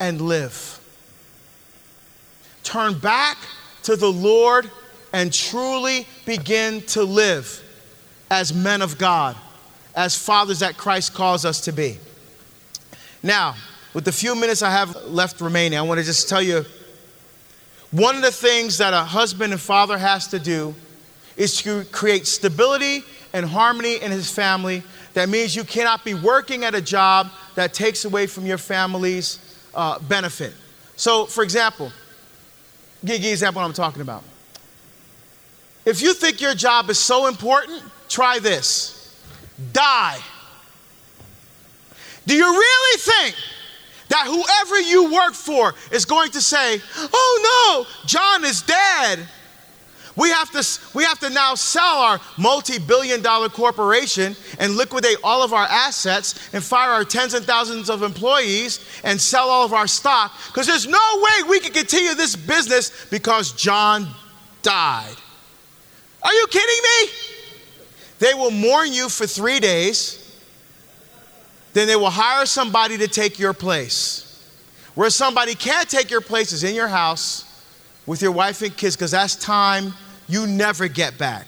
and 0.00 0.20
live. 0.20 0.80
Turn 2.62 2.98
back 2.98 3.38
to 3.84 3.96
the 3.96 4.10
Lord 4.10 4.70
and 5.12 5.32
truly 5.32 6.06
begin 6.26 6.82
to 6.82 7.02
live 7.02 7.64
as 8.30 8.52
men 8.52 8.82
of 8.82 8.98
God, 8.98 9.36
as 9.94 10.16
fathers 10.16 10.60
that 10.60 10.76
Christ 10.76 11.14
calls 11.14 11.44
us 11.44 11.62
to 11.62 11.72
be. 11.72 11.98
Now, 13.22 13.54
with 13.94 14.04
the 14.04 14.12
few 14.12 14.34
minutes 14.34 14.62
I 14.62 14.70
have 14.70 14.94
left 15.06 15.40
remaining, 15.40 15.78
I 15.78 15.82
want 15.82 15.98
to 15.98 16.04
just 16.04 16.28
tell 16.28 16.42
you 16.42 16.64
one 17.90 18.16
of 18.16 18.22
the 18.22 18.30
things 18.30 18.78
that 18.78 18.92
a 18.92 19.02
husband 19.02 19.52
and 19.52 19.60
father 19.60 19.96
has 19.96 20.28
to 20.28 20.38
do 20.38 20.74
is 21.36 21.62
to 21.62 21.84
create 21.84 22.26
stability 22.26 23.02
and 23.32 23.46
harmony 23.46 23.96
in 23.96 24.10
his 24.10 24.30
family. 24.30 24.82
That 25.14 25.30
means 25.30 25.56
you 25.56 25.64
cannot 25.64 26.04
be 26.04 26.12
working 26.12 26.64
at 26.64 26.74
a 26.74 26.82
job 26.82 27.30
that 27.54 27.72
takes 27.72 28.04
away 28.04 28.26
from 28.26 28.44
your 28.44 28.58
family's 28.58 29.38
uh, 29.78 29.98
benefit. 30.00 30.52
So, 30.96 31.24
for 31.24 31.44
example, 31.44 31.92
give 33.04 33.20
you 33.20 33.28
an 33.28 33.32
example 33.32 33.62
I'm 33.62 33.72
talking 33.72 34.02
about. 34.02 34.24
If 35.86 36.02
you 36.02 36.12
think 36.12 36.40
your 36.40 36.54
job 36.54 36.90
is 36.90 36.98
so 36.98 37.28
important, 37.28 37.82
try 38.08 38.40
this 38.40 39.16
die. 39.72 40.18
Do 42.26 42.34
you 42.34 42.44
really 42.44 42.98
think 42.98 43.36
that 44.08 44.26
whoever 44.26 44.80
you 44.80 45.12
work 45.12 45.34
for 45.34 45.74
is 45.90 46.04
going 46.04 46.30
to 46.32 46.40
say, 46.40 46.80
Oh 46.96 47.86
no, 47.86 48.06
John 48.06 48.44
is 48.44 48.62
dead. 48.62 49.28
We 50.18 50.30
have 50.30 50.50
to, 50.50 50.80
we 50.96 51.04
have 51.04 51.20
to 51.20 51.30
now 51.30 51.54
sell 51.54 51.98
our 51.98 52.20
multi 52.36 52.80
billion 52.80 53.22
dollar 53.22 53.48
corporation 53.48 54.34
and 54.58 54.74
liquidate 54.74 55.16
all 55.22 55.44
of 55.44 55.52
our 55.52 55.64
assets 55.64 56.52
and 56.52 56.62
fire 56.62 56.90
our 56.90 57.04
tens 57.04 57.34
and 57.34 57.46
thousands 57.46 57.88
of 57.88 58.02
employees 58.02 58.84
and 59.04 59.20
sell 59.20 59.48
all 59.48 59.64
of 59.64 59.72
our 59.72 59.86
stock 59.86 60.32
because 60.48 60.66
there's 60.66 60.88
no 60.88 60.98
way 61.14 61.48
we 61.48 61.60
can 61.60 61.72
continue 61.72 62.14
this 62.14 62.34
business 62.34 63.06
because 63.10 63.52
John 63.52 64.08
died. 64.62 65.14
Are 66.20 66.32
you 66.32 66.46
kidding 66.50 66.82
me? 66.82 67.12
They 68.18 68.34
will 68.34 68.50
mourn 68.50 68.92
you 68.92 69.08
for 69.08 69.24
three 69.24 69.60
days, 69.60 70.36
then 71.74 71.86
they 71.86 71.94
will 71.94 72.10
hire 72.10 72.44
somebody 72.44 72.98
to 72.98 73.06
take 73.06 73.38
your 73.38 73.52
place. 73.52 74.24
Where 74.96 75.10
somebody 75.10 75.54
can't 75.54 75.88
take 75.88 76.10
your 76.10 76.20
place 76.20 76.50
is 76.50 76.64
in 76.64 76.74
your 76.74 76.88
house 76.88 77.44
with 78.04 78.20
your 78.20 78.32
wife 78.32 78.62
and 78.62 78.76
kids 78.76 78.96
because 78.96 79.12
that's 79.12 79.36
time 79.36 79.94
you 80.28 80.46
never 80.46 80.88
get 80.88 81.18
back. 81.18 81.46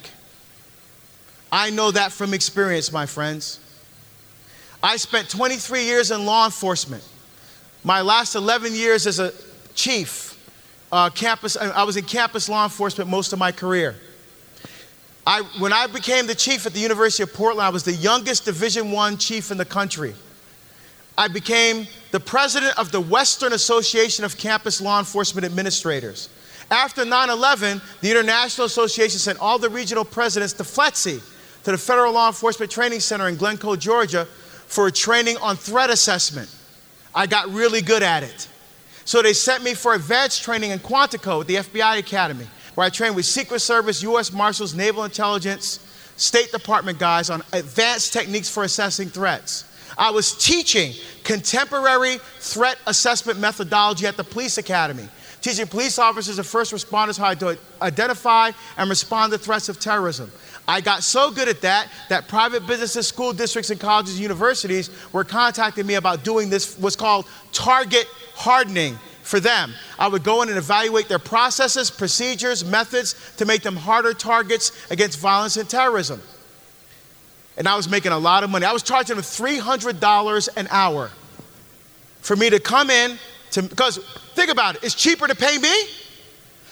I 1.53 1.71
know 1.71 1.91
that 1.91 2.13
from 2.13 2.33
experience, 2.33 2.93
my 2.93 3.07
friends. 3.07 3.59
I 4.83 4.97
spent 4.97 5.29
23 5.29 5.85
years 5.85 6.11
in 6.11 6.25
law 6.25 6.47
enforcement. 6.47 7.07
My 7.85 8.01
last 8.01 8.35
11 8.35 8.75
years 8.75 9.07
as 9.07 9.19
a 9.19 9.33
chief, 9.75 10.37
uh, 10.93 11.11
campus, 11.11 11.57
I 11.57 11.83
was 11.83 11.97
in 11.97 12.05
campus 12.05 12.49
law 12.49 12.65
enforcement 12.65 13.11
most 13.11 13.33
of 13.33 13.39
my 13.39 13.53
career. 13.53 13.97
I, 15.27 15.43
when 15.59 15.73
I 15.73 15.87
became 15.87 16.27
the 16.27 16.35
chief 16.35 16.67
at 16.67 16.73
the 16.73 16.81
University 16.81 17.23
of 17.23 17.33
Portland, 17.33 17.67
I 17.67 17.69
was 17.69 17.85
the 17.85 17.93
youngest 17.93 18.45
Division 18.45 18.91
One 18.91 19.19
chief 19.19 19.51
in 19.51 19.59
the 19.59 19.65
country. 19.65 20.15
I 21.19 21.29
became 21.29 21.87
the 22.11 22.21
president 22.21 22.79
of 22.79 22.91
the 22.91 23.01
Western 23.01 23.53
Association 23.53 24.25
of 24.25 24.39
Campus 24.39 24.81
Law 24.81 24.99
Enforcement 24.99 25.45
Administrators. 25.45 26.31
After 26.71 27.05
9 27.05 27.31
11, 27.31 27.83
the 28.01 28.11
International 28.11 28.67
Association 28.67 29.19
sent 29.19 29.41
all 29.41 29.59
the 29.59 29.69
regional 29.69 30.05
presidents 30.05 30.53
to 30.55 30.63
FLETC, 30.63 31.21
to 31.65 31.73
the 31.73 31.79
Federal 31.79 32.13
Law 32.13 32.29
Enforcement 32.29 32.71
Training 32.71 33.01
Center 33.01 33.29
in 33.29 33.37
Glynco, 33.37 33.79
Georgia, 33.79 34.25
for 34.25 34.87
a 34.87 34.93
training 34.93 35.37
on 35.39 35.57
threat 35.57 35.91
assessment. 35.91 36.55
I 37.13 37.27
got 37.27 37.49
really 37.49 37.83
good 37.83 38.05
at 38.05 38.23
it. 38.23 38.49
So 39.05 39.21
they 39.21 39.33
sent 39.33 39.65
me 39.65 39.75
for 39.75 39.95
advanced 39.95 40.45
training 40.45 40.71
in 40.71 40.79
Quantico 40.79 41.41
at 41.41 41.49
the 41.49 41.57
FBI 41.57 41.99
Academy, 41.99 42.47
where 42.77 42.87
I 42.87 42.91
trained 42.91 43.17
with 43.17 43.27
Secret 43.27 43.59
Service, 43.59 44.03
U.S. 44.05 44.33
Marshals, 44.33 44.73
Naval 44.73 45.03
Intelligence, 45.03 45.81
State 46.17 46.53
Department 46.53 47.01
guys 47.01 47.31
on 47.31 47.43
advanced 47.53 48.13
techniques 48.13 48.49
for 48.49 48.63
assessing 48.63 49.09
threats. 49.09 49.65
I 49.99 50.11
was 50.11 50.37
teaching 50.37 50.93
contemporary 51.25 52.19
threat 52.39 52.79
assessment 52.87 53.41
methodology 53.41 54.07
at 54.07 54.17
the 54.17 54.23
Police 54.23 54.57
Academy 54.57 55.09
teaching 55.41 55.67
police 55.67 55.99
officers 55.99 56.39
and 56.39 56.47
first 56.47 56.73
responders 56.73 57.19
how 57.19 57.35
to 57.35 57.59
identify 57.81 58.51
and 58.77 58.91
respond 58.91 59.33
to 59.33 59.39
threats 59.39 59.69
of 59.69 59.81
terrorism. 59.81 60.31
I 60.69 60.81
got 60.81 61.03
so 61.03 61.31
good 61.31 61.49
at 61.49 61.63
that 61.63 61.91
that 62.09 62.29
private 62.29 62.67
businesses, 62.67 63.07
school 63.07 63.33
districts, 63.33 63.71
and 63.71 63.81
colleges 63.81 64.15
and 64.15 64.23
universities 64.23 64.91
were 65.13 65.25
contacting 65.25 65.87
me 65.87 65.95
about 65.95 66.23
doing 66.23 66.51
this, 66.51 66.79
what's 66.79 66.97
called 66.97 67.27
target 67.53 68.07
hardening 68.35 68.99
for 69.23 69.41
them. 69.41 69.73
I 69.99 70.09
would 70.09 70.25
go 70.25 70.43
in 70.43 70.49
and 70.49 70.59
evaluate 70.59 71.09
their 71.09 71.19
processes, 71.19 71.91
procedures, 71.91 72.65
methods 72.65 73.15
to 73.37 73.45
make 73.47 73.63
them 73.63 73.77
harder 73.77 74.13
targets 74.13 74.73
against 74.91 75.19
violence 75.19 75.57
and 75.57 75.69
terrorism. 75.69 76.21
And 77.57 77.69
I 77.69 77.77
was 77.77 77.89
making 77.89 78.13
a 78.13 78.19
lot 78.19 78.45
of 78.45 78.51
money. 78.51 78.65
I 78.65 78.73
was 78.73 78.83
charging 78.83 79.17
them 79.17 79.25
$300 79.25 80.49
an 80.57 80.69
hour 80.71 81.11
for 82.21 82.37
me 82.37 82.51
to 82.51 82.61
come 82.61 82.91
in 82.91 83.19
to, 83.53 83.63
because 83.63 83.99
think 84.35 84.51
about 84.51 84.77
it, 84.77 84.85
it's 84.85 84.95
cheaper 84.95 85.27
to 85.27 85.35
pay 85.35 85.59
me 85.59 85.73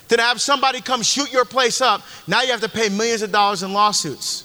than 0.09 0.19
to 0.19 0.25
have 0.25 0.41
somebody 0.41 0.81
come 0.81 1.03
shoot 1.03 1.33
your 1.33 1.45
place 1.45 1.81
up. 1.81 2.03
Now 2.27 2.43
you 2.43 2.51
have 2.51 2.61
to 2.61 2.69
pay 2.69 2.89
millions 2.89 3.23
of 3.23 3.33
dollars 3.33 3.63
in 3.63 3.73
lawsuits. 3.73 4.45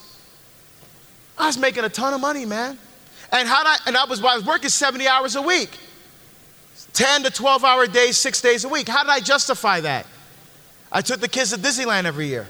I 1.37 1.47
was 1.47 1.57
making 1.57 1.83
a 1.83 1.89
ton 1.89 2.13
of 2.13 2.21
money, 2.21 2.45
man. 2.45 2.77
And 3.31 3.47
how 3.47 3.63
I, 3.65 3.77
and 3.87 3.97
I 3.97 4.05
was, 4.05 4.23
I 4.23 4.35
was 4.35 4.45
working 4.45 4.69
70 4.69 5.07
hours 5.07 5.35
a 5.35 5.41
week, 5.41 5.77
10 6.93 7.23
to 7.23 7.31
12 7.31 7.63
hour 7.63 7.87
days, 7.87 8.17
six 8.17 8.41
days 8.41 8.63
a 8.63 8.69
week. 8.69 8.87
How 8.87 9.03
did 9.03 9.09
I 9.09 9.19
justify 9.19 9.79
that? 9.81 10.05
I 10.91 11.01
took 11.01 11.19
the 11.19 11.27
kids 11.27 11.51
to 11.51 11.57
Disneyland 11.57 12.05
every 12.05 12.27
year. 12.27 12.47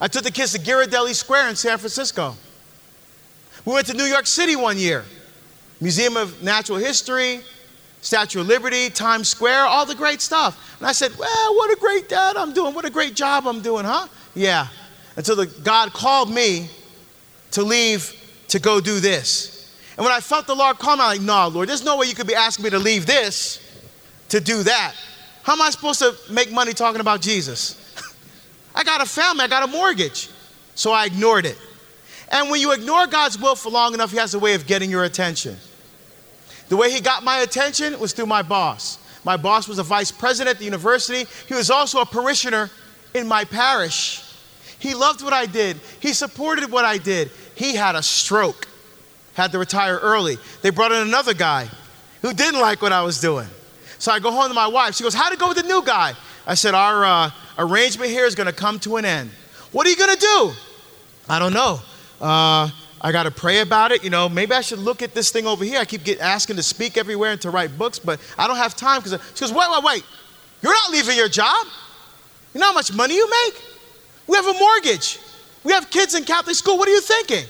I 0.00 0.08
took 0.08 0.24
the 0.24 0.30
kids 0.30 0.52
to 0.52 0.58
Ghirardelli 0.58 1.14
Square 1.14 1.50
in 1.50 1.56
San 1.56 1.76
Francisco. 1.76 2.34
We 3.66 3.74
went 3.74 3.86
to 3.88 3.94
New 3.94 4.04
York 4.04 4.26
City 4.26 4.56
one 4.56 4.78
year, 4.78 5.04
Museum 5.82 6.16
of 6.16 6.42
Natural 6.42 6.78
History, 6.78 7.42
Statue 8.02 8.40
of 8.40 8.46
Liberty, 8.46 8.88
Times 8.90 9.28
Square, 9.28 9.66
all 9.66 9.84
the 9.84 9.94
great 9.94 10.20
stuff. 10.20 10.76
And 10.78 10.86
I 10.86 10.92
said, 10.92 11.16
Well, 11.18 11.54
what 11.54 11.70
a 11.70 11.80
great 11.80 12.08
dad 12.08 12.36
I'm 12.36 12.52
doing. 12.52 12.74
What 12.74 12.84
a 12.84 12.90
great 12.90 13.14
job 13.14 13.46
I'm 13.46 13.60
doing, 13.60 13.84
huh? 13.84 14.08
Yeah. 14.34 14.68
Until 15.16 15.36
the, 15.36 15.46
God 15.46 15.92
called 15.92 16.32
me 16.32 16.70
to 17.52 17.62
leave 17.62 18.14
to 18.48 18.58
go 18.58 18.80
do 18.80 19.00
this. 19.00 19.74
And 19.96 20.04
when 20.04 20.14
I 20.14 20.20
felt 20.20 20.46
the 20.46 20.54
Lord 20.54 20.78
call 20.78 20.96
me, 20.96 21.02
I'm 21.02 21.18
like, 21.18 21.20
No, 21.20 21.48
Lord, 21.48 21.68
there's 21.68 21.84
no 21.84 21.98
way 21.98 22.06
you 22.06 22.14
could 22.14 22.26
be 22.26 22.34
asking 22.34 22.64
me 22.64 22.70
to 22.70 22.78
leave 22.78 23.06
this 23.06 23.60
to 24.30 24.40
do 24.40 24.62
that. 24.62 24.94
How 25.42 25.52
am 25.52 25.62
I 25.62 25.70
supposed 25.70 25.98
to 26.00 26.14
make 26.32 26.52
money 26.52 26.72
talking 26.72 27.00
about 27.00 27.20
Jesus? 27.20 27.76
I 28.74 28.84
got 28.84 29.02
a 29.02 29.06
family, 29.06 29.44
I 29.44 29.48
got 29.48 29.68
a 29.68 29.70
mortgage. 29.70 30.30
So 30.74 30.92
I 30.92 31.04
ignored 31.04 31.44
it. 31.44 31.58
And 32.32 32.48
when 32.48 32.60
you 32.60 32.72
ignore 32.72 33.06
God's 33.06 33.38
will 33.38 33.56
for 33.56 33.70
long 33.70 33.92
enough, 33.92 34.12
He 34.12 34.16
has 34.16 34.32
a 34.34 34.38
way 34.38 34.54
of 34.54 34.66
getting 34.66 34.90
your 34.90 35.04
attention. 35.04 35.56
The 36.70 36.76
way 36.76 36.90
he 36.90 37.00
got 37.00 37.24
my 37.24 37.38
attention 37.38 37.98
was 37.98 38.12
through 38.12 38.26
my 38.26 38.42
boss. 38.42 38.98
My 39.24 39.36
boss 39.36 39.68
was 39.68 39.78
a 39.78 39.82
vice 39.82 40.10
president 40.12 40.54
at 40.54 40.58
the 40.58 40.64
university. 40.64 41.26
He 41.48 41.54
was 41.54 41.68
also 41.68 42.00
a 42.00 42.06
parishioner 42.06 42.70
in 43.12 43.26
my 43.26 43.44
parish. 43.44 44.22
He 44.78 44.94
loved 44.94 45.22
what 45.22 45.32
I 45.32 45.44
did, 45.44 45.78
he 45.98 46.14
supported 46.14 46.70
what 46.70 46.84
I 46.84 46.96
did. 46.96 47.30
He 47.54 47.74
had 47.74 47.96
a 47.96 48.02
stroke, 48.02 48.66
had 49.34 49.52
to 49.52 49.58
retire 49.58 49.98
early. 49.98 50.38
They 50.62 50.70
brought 50.70 50.92
in 50.92 51.02
another 51.06 51.34
guy 51.34 51.68
who 52.22 52.32
didn't 52.32 52.60
like 52.60 52.80
what 52.80 52.92
I 52.92 53.02
was 53.02 53.20
doing. 53.20 53.48
So 53.98 54.12
I 54.12 54.20
go 54.20 54.30
home 54.30 54.48
to 54.48 54.54
my 54.54 54.68
wife. 54.68 54.94
She 54.94 55.02
goes, 55.02 55.12
How'd 55.12 55.32
it 55.32 55.38
go 55.38 55.48
with 55.48 55.58
the 55.58 55.64
new 55.64 55.84
guy? 55.84 56.14
I 56.46 56.54
said, 56.54 56.74
Our 56.74 57.04
uh, 57.04 57.30
arrangement 57.58 58.10
here 58.10 58.24
is 58.24 58.34
going 58.34 58.46
to 58.46 58.54
come 58.54 58.78
to 58.80 58.96
an 58.96 59.04
end. 59.04 59.30
What 59.72 59.86
are 59.86 59.90
you 59.90 59.96
going 59.96 60.14
to 60.14 60.20
do? 60.20 60.52
I 61.28 61.38
don't 61.38 61.52
know. 61.52 61.80
Uh, 62.20 62.70
I 63.00 63.12
got 63.12 63.22
to 63.22 63.30
pray 63.30 63.60
about 63.60 63.92
it. 63.92 64.04
You 64.04 64.10
know, 64.10 64.28
maybe 64.28 64.52
I 64.52 64.60
should 64.60 64.78
look 64.78 65.02
at 65.02 65.14
this 65.14 65.30
thing 65.30 65.46
over 65.46 65.64
here. 65.64 65.80
I 65.80 65.84
keep 65.84 66.04
getting 66.04 66.22
asking 66.22 66.56
to 66.56 66.62
speak 66.62 66.98
everywhere 66.98 67.32
and 67.32 67.40
to 67.40 67.50
write 67.50 67.78
books, 67.78 67.98
but 67.98 68.20
I 68.36 68.46
don't 68.46 68.56
have 68.56 68.76
time 68.76 69.00
because 69.00 69.18
she 69.34 69.40
goes, 69.40 69.52
wait, 69.52 69.66
wait, 69.70 69.84
wait. 69.84 70.04
You're 70.62 70.72
not 70.72 70.90
leaving 70.90 71.16
your 71.16 71.28
job. 71.28 71.66
You 72.52 72.60
know 72.60 72.66
how 72.66 72.74
much 72.74 72.92
money 72.92 73.14
you 73.14 73.30
make? 73.30 73.62
We 74.26 74.36
have 74.36 74.46
a 74.46 74.58
mortgage. 74.58 75.18
We 75.64 75.72
have 75.72 75.88
kids 75.90 76.14
in 76.14 76.24
Catholic 76.24 76.56
school. 76.56 76.76
What 76.76 76.88
are 76.88 76.92
you 76.92 77.00
thinking? 77.00 77.44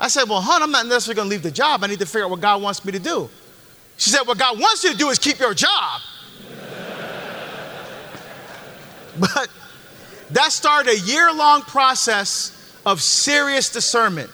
I 0.00 0.08
said, 0.08 0.28
well, 0.28 0.40
hon, 0.40 0.62
I'm 0.62 0.70
not 0.70 0.86
necessarily 0.86 1.16
going 1.16 1.28
to 1.28 1.30
leave 1.30 1.42
the 1.42 1.50
job. 1.50 1.82
I 1.82 1.88
need 1.88 1.98
to 1.98 2.06
figure 2.06 2.24
out 2.24 2.30
what 2.30 2.40
God 2.40 2.62
wants 2.62 2.84
me 2.84 2.92
to 2.92 2.98
do. 2.98 3.28
She 3.96 4.10
said, 4.10 4.22
what 4.22 4.38
God 4.38 4.58
wants 4.58 4.84
you 4.84 4.92
to 4.92 4.96
do 4.96 5.08
is 5.10 5.18
keep 5.18 5.38
your 5.38 5.54
job. 5.54 6.00
but 9.18 9.48
that 10.30 10.52
started 10.52 10.92
a 10.92 10.98
year 11.00 11.32
long 11.32 11.62
process 11.62 12.78
of 12.86 13.02
serious 13.02 13.70
discernment. 13.70 14.30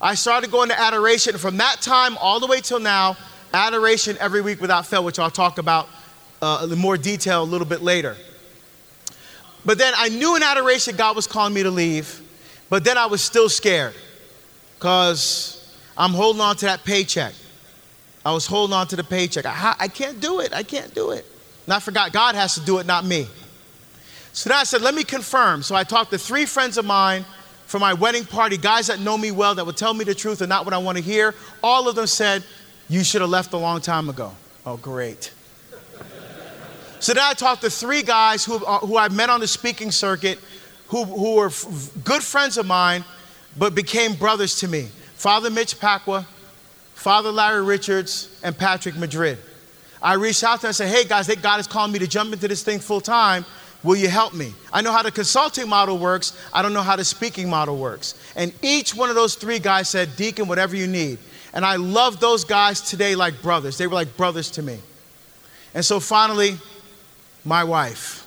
I 0.00 0.14
started 0.14 0.50
going 0.50 0.68
to 0.68 0.80
adoration. 0.80 1.36
From 1.38 1.56
that 1.56 1.80
time 1.80 2.16
all 2.18 2.40
the 2.40 2.46
way 2.46 2.60
till 2.60 2.80
now, 2.80 3.16
adoration 3.52 4.16
every 4.20 4.40
week 4.40 4.60
without 4.60 4.86
fail, 4.86 5.04
which 5.04 5.18
I'll 5.18 5.30
talk 5.30 5.58
about 5.58 5.88
uh, 6.40 6.66
in 6.70 6.78
more 6.78 6.96
detail 6.96 7.42
a 7.42 7.44
little 7.44 7.66
bit 7.66 7.82
later. 7.82 8.16
But 9.64 9.78
then 9.78 9.92
I 9.96 10.08
knew 10.08 10.36
in 10.36 10.42
adoration 10.42 10.96
God 10.96 11.16
was 11.16 11.26
calling 11.26 11.52
me 11.52 11.62
to 11.64 11.70
leave, 11.70 12.22
but 12.70 12.84
then 12.84 12.96
I 12.96 13.06
was 13.06 13.22
still 13.22 13.48
scared 13.48 13.94
because 14.78 15.76
I'm 15.96 16.12
holding 16.12 16.40
on 16.40 16.56
to 16.56 16.66
that 16.66 16.84
paycheck. 16.84 17.34
I 18.24 18.32
was 18.32 18.46
holding 18.46 18.74
on 18.74 18.86
to 18.88 18.96
the 18.96 19.04
paycheck. 19.04 19.46
I, 19.46 19.74
I 19.78 19.88
can't 19.88 20.20
do 20.20 20.40
it. 20.40 20.52
I 20.52 20.62
can't 20.62 20.94
do 20.94 21.10
it. 21.10 21.26
And 21.66 21.74
I 21.74 21.80
forgot 21.80 22.12
God 22.12 22.34
has 22.34 22.54
to 22.54 22.60
do 22.60 22.78
it, 22.78 22.86
not 22.86 23.04
me. 23.04 23.26
So 24.32 24.50
then 24.50 24.58
I 24.58 24.64
said, 24.64 24.80
let 24.80 24.94
me 24.94 25.02
confirm. 25.02 25.62
So 25.62 25.74
I 25.74 25.82
talked 25.82 26.12
to 26.12 26.18
three 26.18 26.46
friends 26.46 26.78
of 26.78 26.84
mine 26.84 27.24
for 27.68 27.78
my 27.78 27.92
wedding 27.92 28.24
party, 28.24 28.56
guys 28.56 28.86
that 28.86 28.98
know 28.98 29.18
me 29.18 29.30
well, 29.30 29.54
that 29.54 29.66
would 29.66 29.76
tell 29.76 29.92
me 29.92 30.02
the 30.02 30.14
truth 30.14 30.40
and 30.40 30.48
not 30.48 30.64
what 30.64 30.72
I 30.72 30.78
want 30.78 30.96
to 30.96 31.04
hear, 31.04 31.34
all 31.62 31.86
of 31.86 31.96
them 31.96 32.06
said, 32.06 32.42
You 32.88 33.04
should 33.04 33.20
have 33.20 33.28
left 33.28 33.52
a 33.52 33.58
long 33.58 33.82
time 33.82 34.08
ago. 34.08 34.32
Oh, 34.64 34.78
great. 34.78 35.32
so 36.98 37.12
then 37.12 37.22
I 37.22 37.34
talked 37.34 37.60
to 37.60 37.70
three 37.70 38.02
guys 38.02 38.42
who, 38.42 38.64
uh, 38.64 38.78
who 38.78 38.96
I 38.96 39.10
met 39.10 39.28
on 39.28 39.40
the 39.40 39.46
speaking 39.46 39.90
circuit 39.90 40.38
who, 40.86 41.04
who 41.04 41.36
were 41.36 41.48
f- 41.48 41.90
good 42.02 42.22
friends 42.22 42.56
of 42.56 42.64
mine, 42.64 43.04
but 43.58 43.74
became 43.74 44.14
brothers 44.14 44.58
to 44.60 44.68
me 44.68 44.88
Father 45.14 45.50
Mitch 45.50 45.78
Pacwa, 45.78 46.24
Father 46.94 47.30
Larry 47.30 47.62
Richards, 47.62 48.40
and 48.42 48.56
Patrick 48.56 48.96
Madrid. 48.96 49.36
I 50.00 50.14
reached 50.14 50.42
out 50.42 50.56
to 50.56 50.62
them 50.62 50.68
and 50.68 50.76
said, 50.76 50.88
Hey 50.88 51.04
guys, 51.04 51.28
God 51.42 51.60
is 51.60 51.66
calling 51.66 51.92
me 51.92 51.98
to 51.98 52.06
jump 52.06 52.32
into 52.32 52.48
this 52.48 52.62
thing 52.62 52.78
full 52.78 53.02
time. 53.02 53.44
Will 53.84 53.96
you 53.96 54.08
help 54.08 54.34
me? 54.34 54.54
I 54.72 54.82
know 54.82 54.92
how 54.92 55.02
the 55.02 55.12
consulting 55.12 55.68
model 55.68 55.98
works. 55.98 56.36
I 56.52 56.62
don't 56.62 56.72
know 56.72 56.82
how 56.82 56.96
the 56.96 57.04
speaking 57.04 57.48
model 57.48 57.76
works. 57.76 58.14
And 58.34 58.52
each 58.60 58.94
one 58.94 59.08
of 59.08 59.14
those 59.14 59.36
three 59.36 59.60
guys 59.60 59.88
said, 59.88 60.16
Deacon, 60.16 60.48
whatever 60.48 60.74
you 60.74 60.86
need. 60.86 61.18
And 61.52 61.64
I 61.64 61.76
love 61.76 62.20
those 62.20 62.44
guys 62.44 62.80
today 62.80 63.14
like 63.14 63.40
brothers. 63.40 63.78
They 63.78 63.86
were 63.86 63.94
like 63.94 64.16
brothers 64.16 64.50
to 64.52 64.62
me. 64.62 64.78
And 65.74 65.84
so 65.84 66.00
finally, 66.00 66.56
my 67.44 67.62
wife. 67.62 68.24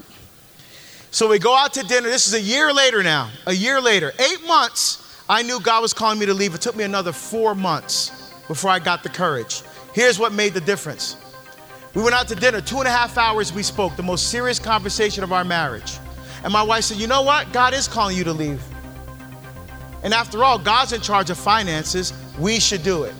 So 1.12 1.28
we 1.28 1.40
go 1.40 1.56
out 1.56 1.74
to 1.74 1.84
dinner. 1.84 2.08
This 2.08 2.28
is 2.28 2.34
a 2.34 2.42
year 2.42 2.72
later 2.72 3.04
now. 3.04 3.30
A 3.46 3.54
year 3.54 3.82
later. 3.82 4.14
Eight 4.18 4.48
months, 4.48 5.24
I 5.28 5.44
knew 5.44 5.60
God 5.60 5.82
was 5.82 5.94
calling 5.94 6.18
me 6.18 6.26
to 6.28 6.34
leave. 6.34 6.56
It 6.56 6.62
took 6.62 6.76
me 6.76 6.86
another 6.86 7.12
four 7.12 7.54
months 7.54 8.34
before 8.48 8.72
I 8.72 8.80
got 8.80 9.04
the 9.04 9.10
courage. 9.10 9.62
Here's 9.94 10.18
what 10.18 10.32
made 10.32 10.54
the 10.54 10.62
difference. 10.62 11.18
We 11.94 12.02
went 12.02 12.16
out 12.16 12.28
to 12.30 12.36
dinner. 12.36 12.62
Two 12.62 12.80
and 12.80 12.88
a 12.88 12.92
half 12.92 13.18
hours 13.18 13.52
we 13.52 13.64
spoke, 13.64 13.96
the 13.96 14.04
most 14.04 14.30
serious 14.30 14.60
conversation 14.60 15.24
of 15.24 15.34
our 15.34 15.44
marriage. 15.44 15.98
And 16.44 16.54
my 16.54 16.64
wife 16.64 16.86
said, 16.86 16.98
You 16.98 17.08
know 17.08 17.22
what? 17.22 17.52
God 17.52 17.74
is 17.74 17.88
calling 17.88 18.18
you 18.18 18.24
to 18.24 18.34
leave. 18.34 18.64
And 20.04 20.14
after 20.14 20.44
all, 20.44 20.58
God's 20.58 20.94
in 20.94 21.02
charge 21.02 21.30
of 21.30 21.38
finances. 21.38 22.14
We 22.40 22.60
should 22.60 22.84
do 22.84 23.04
it. 23.04 23.14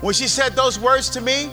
When 0.00 0.12
she 0.12 0.28
said 0.28 0.52
those 0.52 0.78
words 0.78 1.08
to 1.10 1.20
me, 1.20 1.50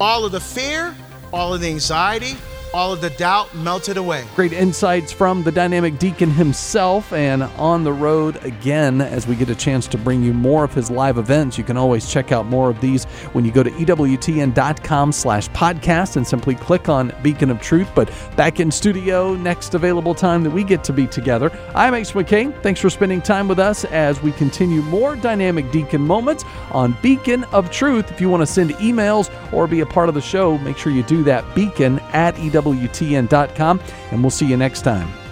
all 0.00 0.24
of 0.24 0.32
the 0.32 0.40
fear, 0.40 0.94
all 1.32 1.54
of 1.54 1.60
the 1.60 1.68
anxiety, 1.68 2.36
all 2.74 2.92
of 2.92 3.00
the 3.00 3.10
doubt 3.10 3.54
melted 3.54 3.96
away. 3.96 4.24
Great 4.34 4.52
insights 4.52 5.12
from 5.12 5.44
the 5.44 5.52
dynamic 5.52 5.96
deacon 5.96 6.28
himself 6.28 7.12
and 7.12 7.44
on 7.44 7.84
the 7.84 7.92
road 7.92 8.44
again 8.44 9.00
as 9.00 9.28
we 9.28 9.36
get 9.36 9.48
a 9.48 9.54
chance 9.54 9.86
to 9.86 9.96
bring 9.96 10.24
you 10.24 10.34
more 10.34 10.64
of 10.64 10.74
his 10.74 10.90
live 10.90 11.16
events. 11.16 11.56
You 11.56 11.62
can 11.62 11.76
always 11.76 12.10
check 12.10 12.32
out 12.32 12.46
more 12.46 12.68
of 12.68 12.80
these 12.80 13.04
when 13.32 13.44
you 13.44 13.52
go 13.52 13.62
to 13.62 13.70
EWTN.com 13.70 15.12
slash 15.12 15.48
podcast 15.50 16.16
and 16.16 16.26
simply 16.26 16.56
click 16.56 16.88
on 16.88 17.14
Beacon 17.22 17.48
of 17.48 17.62
Truth. 17.62 17.92
But 17.94 18.12
back 18.34 18.58
in 18.58 18.72
studio, 18.72 19.36
next 19.36 19.74
available 19.74 20.14
time 20.14 20.42
that 20.42 20.50
we 20.50 20.64
get 20.64 20.82
to 20.84 20.92
be 20.92 21.06
together. 21.06 21.56
I'm 21.76 21.94
Ace 21.94 22.10
McKay. 22.10 22.60
Thanks 22.60 22.80
for 22.80 22.90
spending 22.90 23.22
time 23.22 23.46
with 23.46 23.60
us 23.60 23.84
as 23.84 24.20
we 24.20 24.32
continue 24.32 24.82
more 24.82 25.14
dynamic 25.14 25.70
deacon 25.70 26.00
moments 26.00 26.44
on 26.72 26.96
Beacon 27.02 27.44
of 27.44 27.70
Truth. 27.70 28.10
If 28.10 28.20
you 28.20 28.28
want 28.28 28.40
to 28.40 28.48
send 28.48 28.70
emails 28.72 29.30
or 29.52 29.68
be 29.68 29.78
a 29.78 29.86
part 29.86 30.08
of 30.08 30.16
the 30.16 30.20
show, 30.20 30.58
make 30.58 30.76
sure 30.76 30.90
you 30.90 31.04
do 31.04 31.22
that. 31.22 31.44
Beacon 31.54 32.00
at 32.12 32.34
EWTN 32.34 32.63
WTN.com, 32.64 33.80
and 34.10 34.22
we'll 34.22 34.30
see 34.30 34.46
you 34.46 34.56
next 34.56 34.82
time. 34.82 35.23